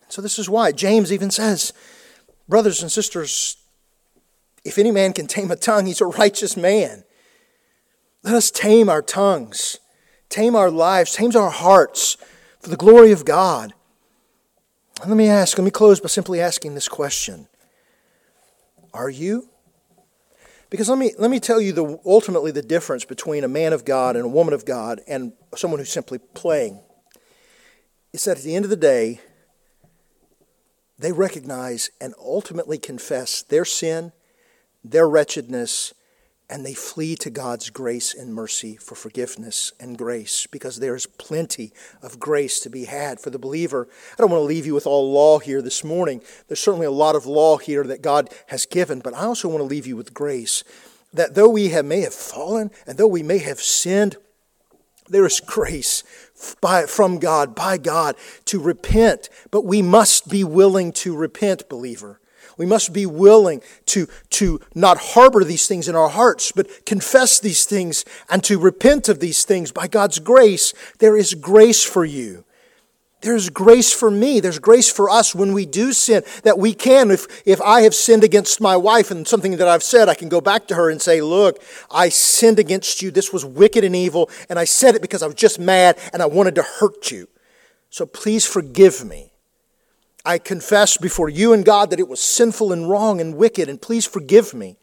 So 0.09 0.23
this 0.23 0.39
is 0.39 0.49
why 0.49 0.71
James 0.73 1.13
even 1.13 1.31
says, 1.31 1.73
brothers 2.49 2.83
and 2.83 2.93
sisters, 2.93 3.57
if 4.65 4.79
any 4.79 4.91
man 4.91 5.13
can 5.13 5.27
tame 5.27 5.51
a 5.51 5.57
tongue, 5.57 5.87
he's 5.87 6.01
a 6.01 6.07
righteous 6.07 6.57
man. 6.57 7.05
Let 8.25 8.35
us 8.35 8.51
tame 8.51 8.89
our 8.89 9.03
tongues, 9.03 9.79
tame 10.31 10.57
our 10.57 10.71
lives, 10.71 11.13
tame 11.13 11.37
our 11.37 11.51
hearts 11.51 12.17
for 12.59 12.71
the 12.71 12.77
glory 12.77 13.13
of 13.13 13.27
God. 13.27 13.75
And 15.03 15.11
let 15.11 15.17
me 15.19 15.29
ask, 15.29 15.59
let 15.59 15.65
me 15.65 15.71
close 15.71 16.01
by 16.01 16.09
simply 16.09 16.41
asking 16.41 16.75
this 16.75 16.89
question 16.89 17.49
Are 18.95 19.11
you? 19.11 19.51
Because 20.71 20.89
let 20.89 20.99
me, 20.99 21.13
let 21.19 21.31
me 21.31 21.39
tell 21.39 21.61
you 21.61 21.73
the, 21.73 22.01
ultimately 22.07 22.51
the 22.51 22.63
difference 22.63 23.05
between 23.05 23.45
a 23.45 23.49
man 23.49 23.75
of 23.75 23.85
God 23.85 24.17
and 24.17 24.25
a 24.25 24.29
woman 24.29 24.55
of 24.55 24.65
God 24.65 25.03
and 25.07 25.35
someone 25.55 25.79
who's 25.79 25.93
simply 25.93 26.19
playing. 26.19 26.81
Is 28.15 28.25
that 28.25 28.39
at 28.39 28.43
the 28.43 28.57
end 28.57 28.65
of 28.65 28.71
the 28.71 28.77
day, 28.77 29.21
they 30.99 31.13
recognize 31.13 31.91
and 32.01 32.15
ultimately 32.19 32.79
confess 32.79 33.43
their 33.43 33.67
sin, 33.67 34.13
their 34.83 35.09
wretchedness, 35.09 35.93
and 36.51 36.65
they 36.65 36.75
flee 36.75 37.17
to 37.17 37.31
God's 37.31 37.71
grace 37.71 38.15
and 38.15 38.35
mercy 38.35 38.77
for 38.77 38.95
forgiveness 38.95 39.73
and 39.81 39.97
grace 39.97 40.47
because 40.47 40.79
there's 40.79 41.07
plenty 41.07 41.73
of 42.03 42.21
grace 42.21 42.61
to 42.61 42.71
be 42.71 42.85
had 42.85 43.19
for 43.19 43.31
the 43.31 43.39
believer. 43.39 43.89
I 44.13 44.17
don't 44.19 44.31
want 44.31 44.43
to 44.43 44.47
leave 44.47 44.67
you 44.67 44.75
with 44.75 44.87
all 44.87 45.11
law 45.11 45.39
here 45.39 45.63
this 45.63 45.83
morning. 45.83 46.21
There's 46.49 46.61
certainly 46.61 46.87
a 46.87 46.91
lot 46.91 47.17
of 47.17 47.27
law 47.27 47.57
here 47.57 47.85
that 47.85 48.03
God 48.03 48.31
has 48.49 48.67
given, 48.67 49.01
but 49.01 49.15
I 49.15 49.25
also 49.25 49.49
want 49.49 49.61
to 49.61 49.65
leave 49.65 49.87
you 49.87 49.97
with 49.97 50.13
grace 50.13 50.65
that 51.15 51.35
though 51.35 51.49
we 51.49 51.69
have, 51.71 51.85
may 51.85 52.01
have 52.01 52.15
fallen 52.15 52.71
and 52.87 52.99
though 52.99 53.07
we 53.07 53.23
may 53.23 53.39
have 53.39 53.61
sinned, 53.61 54.17
there 55.09 55.27
is 55.27 55.41
grace 55.41 56.03
by, 56.61 56.87
from 56.87 57.19
God, 57.19 57.55
by 57.55 57.79
God, 57.79 58.17
to 58.47 58.61
repent. 58.61 59.29
But 59.51 59.65
we 59.65 59.83
must 59.83 60.29
be 60.29 60.45
willing 60.45 60.93
to 60.93 61.17
repent, 61.17 61.69
believer. 61.69 62.21
We 62.57 62.67
must 62.67 62.93
be 62.93 63.07
willing 63.07 63.63
to, 63.87 64.07
to 64.31 64.61
not 64.75 64.99
harbor 64.99 65.45
these 65.45 65.67
things 65.67 65.89
in 65.89 65.97
our 65.97 66.09
hearts, 66.09 66.53
but 66.53 66.87
confess 66.87 67.41
these 67.41 67.65
things 67.65 68.05
and 68.31 68.43
to 68.45 68.59
repent 68.59 69.09
of 69.09 69.21
these 69.21 69.45
things. 69.45 69.73
By 69.73 69.89
God's 69.89 70.19
grace, 70.19 70.73
there 70.99 71.17
is 71.17 71.35
grace 71.35 71.83
for 71.83 72.05
you. 72.05 72.45
There's 73.25 73.49
grace 73.49 73.91
for 73.91 74.11
me. 74.11 74.39
There's 74.39 74.59
grace 74.59 74.93
for 74.93 75.09
us 75.09 75.35
when 75.35 75.55
we 75.55 75.65
do 75.65 75.95
sin 75.95 76.23
that 76.43 76.59
we 76.59 76.75
can. 76.75 77.11
If, 77.11 77.43
if 77.47 77.61
I 77.63 77.81
have 77.81 77.95
sinned 77.95 78.23
against 78.23 78.61
my 78.61 78.77
wife 78.77 79.11
and 79.11 79.27
something 79.27 79.57
that 79.57 79.67
I've 79.67 79.83
said, 79.83 80.11
I 80.11 80.15
can 80.15 80.29
go 80.29 80.43
back 80.43 80.69
to 80.69 80.75
her 80.75 80.91
and 80.91 81.01
say, 81.01 81.23
Look, 81.23 81.63
I 81.91 82.11
sinned 82.11 82.59
against 82.59 83.01
you. 83.01 83.11
This 83.11 83.33
was 83.33 83.45
wicked 83.45 83.83
and 83.83 83.97
evil. 83.97 84.29
And 84.51 84.59
I 84.59 84.65
said 84.65 84.95
it 84.95 85.01
because 85.01 85.23
I 85.23 85.27
was 85.27 85.37
just 85.37 85.59
mad 85.59 85.99
and 86.13 86.23
I 86.23 86.27
wanted 86.27 86.55
to 86.57 86.63
hurt 86.63 87.11
you. 87.11 87.29
So 87.89 88.05
please 88.05 88.47
forgive 88.47 89.05
me. 89.05 89.33
I 90.25 90.39
confess 90.39 90.97
before 90.97 91.29
you 91.29 91.53
and 91.53 91.65
God 91.65 91.91
that 91.91 92.01
it 92.01 92.09
was 92.09 92.21
sinful 92.21 92.73
and 92.73 92.89
wrong 92.89 93.21
and 93.21 93.37
wicked, 93.37 93.69
and 93.69 93.81
please 93.81 94.07
forgive 94.07 94.55
me. 94.55 94.77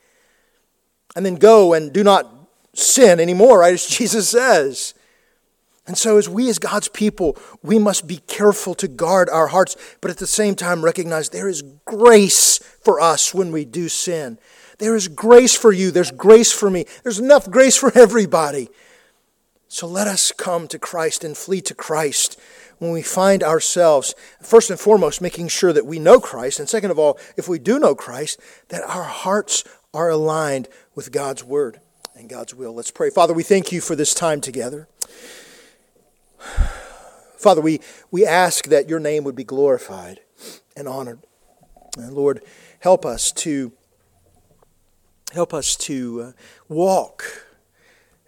And 1.16 1.26
then 1.26 1.36
go 1.36 1.74
and 1.74 1.92
do 1.92 2.04
not 2.04 2.32
sin 2.74 3.20
anymore, 3.20 3.60
right? 3.60 3.74
As 3.74 3.86
Jesus 3.98 4.30
says. 4.30 4.94
And 5.88 5.98
so, 5.98 6.18
as 6.18 6.30
we, 6.30 6.48
as 6.48 6.60
God's 6.60 6.88
people, 6.88 7.38
we 7.64 7.80
must 7.80 8.08
be 8.08 8.18
careful 8.28 8.76
to 8.76 8.88
guard 8.88 9.30
our 9.30 9.48
hearts, 9.48 9.76
but 10.00 10.12
at 10.12 10.18
the 10.18 10.28
same 10.28 10.56
time 10.56 10.86
recognize 10.86 11.30
there 11.30 11.50
is 11.50 11.64
grace 11.86 12.60
for 12.60 13.02
us 13.02 13.34
when 13.34 13.52
we 13.52 13.66
do 13.66 13.90
sin. 13.90 14.38
There 14.78 14.96
is 14.96 15.08
grace 15.08 15.56
for 15.56 15.72
you, 15.72 15.92
there's 15.92 16.12
grace 16.12 16.52
for 16.52 16.70
me, 16.70 16.86
there's 17.04 17.20
enough 17.20 17.50
grace 17.50 17.76
for 17.76 17.92
everybody. 17.98 18.70
So 19.68 19.88
let 19.88 20.08
us 20.08 20.32
come 20.32 20.68
to 20.68 20.78
Christ 20.78 21.24
and 21.24 21.36
flee 21.36 21.62
to 21.62 21.74
Christ 21.74 22.40
when 22.82 22.92
we 22.92 23.04
find 23.04 23.44
ourselves, 23.44 24.16
first 24.42 24.72
and 24.72 24.80
foremost, 24.80 25.22
making 25.22 25.48
sure 25.50 25.72
that 25.72 25.86
we 25.86 26.00
know 26.00 26.20
Christ, 26.20 26.60
and 26.60 26.68
second 26.68 26.90
of 26.90 26.98
all, 26.98 27.20
if 27.38 27.48
we 27.48 27.60
do 27.60 27.78
know 27.78 27.94
Christ, 27.94 28.40
that 28.70 28.82
our 28.82 29.04
hearts 29.04 29.64
are 29.94 30.10
aligned 30.10 30.68
with 30.96 31.12
God's 31.12 31.44
Word 31.44 31.80
and 32.16 32.28
God's 32.28 32.56
will. 32.56 32.74
Let's 32.74 32.90
pray. 32.90 33.12
Father, 33.12 33.36
we 33.36 33.44
thank 33.44 33.72
you 33.72 33.82
for 33.82 33.96
this 33.96 34.16
time 34.16 34.42
together. 34.42 34.88
Father, 37.38 37.62
we, 37.62 37.82
we 38.10 38.26
ask 38.26 38.66
that 38.70 38.90
your 38.90 39.00
name 39.00 39.26
would 39.26 39.36
be 39.36 39.44
glorified 39.44 40.22
and 40.76 40.88
honored. 40.88 41.20
And 41.96 42.14
Lord, 42.14 42.42
help 42.80 43.06
us 43.06 43.32
to 43.34 43.74
help 45.34 45.54
us 45.54 45.76
to 45.76 46.22
uh, 46.22 46.32
walk 46.68 47.46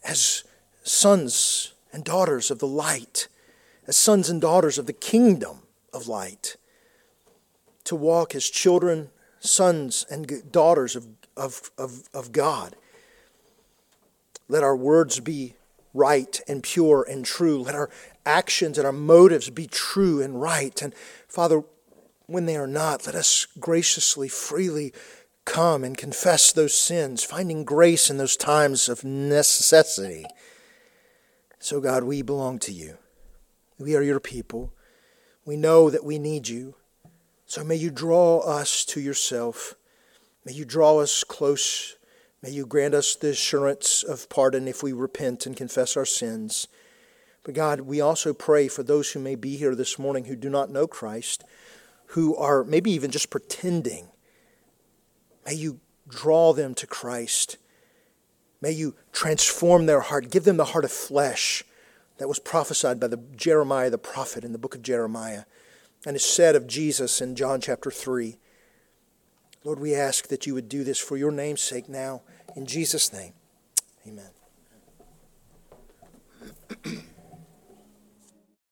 as 0.06 0.43
sons 0.84 1.74
and 1.91 2.04
daughters 2.04 2.51
of 2.51 2.60
the 2.60 2.68
light 2.68 3.28
as 3.88 3.97
sons 3.97 4.29
and 4.29 4.39
daughters 4.41 4.77
of 4.77 4.86
the 4.86 4.93
kingdom 4.93 5.59
of 5.93 6.07
light, 6.07 6.55
to 7.84 7.95
walk 7.95 8.34
as 8.34 8.49
children, 8.49 9.09
sons, 9.39 10.05
and 10.09 10.51
daughters 10.51 10.95
of, 10.95 11.07
of, 11.36 11.71
of, 11.77 12.03
of 12.13 12.31
God. 12.31 12.75
Let 14.47 14.63
our 14.63 14.75
words 14.75 15.19
be 15.19 15.55
right 15.93 16.39
and 16.47 16.63
pure 16.63 17.05
and 17.09 17.25
true. 17.25 17.61
Let 17.61 17.75
our 17.75 17.89
actions 18.25 18.77
and 18.77 18.86
our 18.86 18.93
motives 18.93 19.49
be 19.49 19.67
true 19.67 20.21
and 20.21 20.41
right. 20.41 20.81
And 20.81 20.93
Father, 21.27 21.63
when 22.25 22.45
they 22.45 22.55
are 22.55 22.67
not, 22.67 23.05
let 23.05 23.15
us 23.15 23.47
graciously, 23.59 24.29
freely 24.29 24.93
come 25.45 25.84
and 25.84 25.97
confess 25.97 26.51
those 26.51 26.73
sins, 26.73 27.23
finding 27.23 27.65
grace 27.65 28.09
in 28.09 28.17
those 28.17 28.38
times 28.38 28.88
of 28.88 29.03
necessity. 29.03 30.25
So, 31.59 31.81
God, 31.81 32.03
we 32.03 32.21
belong 32.21 32.59
to 32.59 32.71
you. 32.71 32.97
We 33.84 33.97
are 33.97 34.01
your 34.01 34.21
people. 34.21 34.71
We 35.43 35.57
know 35.57 35.89
that 35.89 36.05
we 36.05 36.17
need 36.17 36.47
you. 36.47 36.75
So 37.45 37.65
may 37.65 37.75
you 37.75 37.91
draw 37.91 38.39
us 38.39 38.86
to 38.86 39.01
yourself. 39.01 39.75
May 40.45 40.53
you 40.53 40.63
draw 40.63 40.99
us 40.99 41.25
close. 41.25 41.97
May 42.41 42.51
you 42.51 42.65
grant 42.65 42.93
us 42.93 43.13
the 43.13 43.31
assurance 43.31 44.01
of 44.01 44.29
pardon 44.29 44.69
if 44.69 44.84
we 44.84 44.93
repent 44.93 45.45
and 45.45 45.57
confess 45.57 45.97
our 45.97 46.05
sins. 46.05 46.69
But 47.43 47.55
God, 47.55 47.81
we 47.81 47.99
also 47.99 48.34
pray 48.34 48.69
for 48.69 48.84
those 48.84 49.11
who 49.11 49.19
may 49.19 49.36
be 49.36 49.57
here 49.57 49.75
this 49.75 49.99
morning 49.99 50.25
who 50.25 50.38
do 50.38 50.49
not 50.49 50.71
know 50.71 50.88
Christ, 50.88 51.43
who 52.05 52.38
are 52.38 52.63
maybe 52.63 52.91
even 52.91 53.11
just 53.11 53.29
pretending. 53.29 54.07
May 55.45 55.55
you 55.55 55.81
draw 56.07 56.53
them 56.53 56.73
to 56.75 56.88
Christ. 56.88 57.57
May 58.61 58.71
you 58.71 58.95
transform 59.11 59.88
their 59.88 59.99
heart, 59.99 60.31
give 60.31 60.45
them 60.45 60.55
the 60.55 60.71
heart 60.71 60.86
of 60.86 60.91
flesh 60.93 61.65
that 62.18 62.28
was 62.28 62.39
prophesied 62.39 62.99
by 62.99 63.07
the 63.07 63.18
Jeremiah 63.36 63.89
the 63.89 63.97
prophet 63.97 64.43
in 64.43 64.51
the 64.51 64.57
book 64.57 64.76
of 64.76 64.82
Jeremiah 64.82 65.43
and 66.05 66.16
is 66.16 66.26
said 66.26 66.55
of 66.55 66.68
Jesus 66.68 67.22
in 67.22 67.36
John 67.36 67.61
chapter 67.61 67.89
3. 67.89 68.38
Lord, 69.64 69.80
we 69.80 69.95
ask 69.95 70.28
that 70.28 70.45
you 70.45 70.53
would 70.53 70.68
do 70.68 70.84
this 70.84 70.99
for 70.99 71.18
your 71.18 71.32
name's 71.32 71.61
sake 71.61 71.88
now 71.88 72.22
in 72.55 72.66
Jesus 72.66 73.14
name. 73.14 73.34
Amen. 74.05 74.30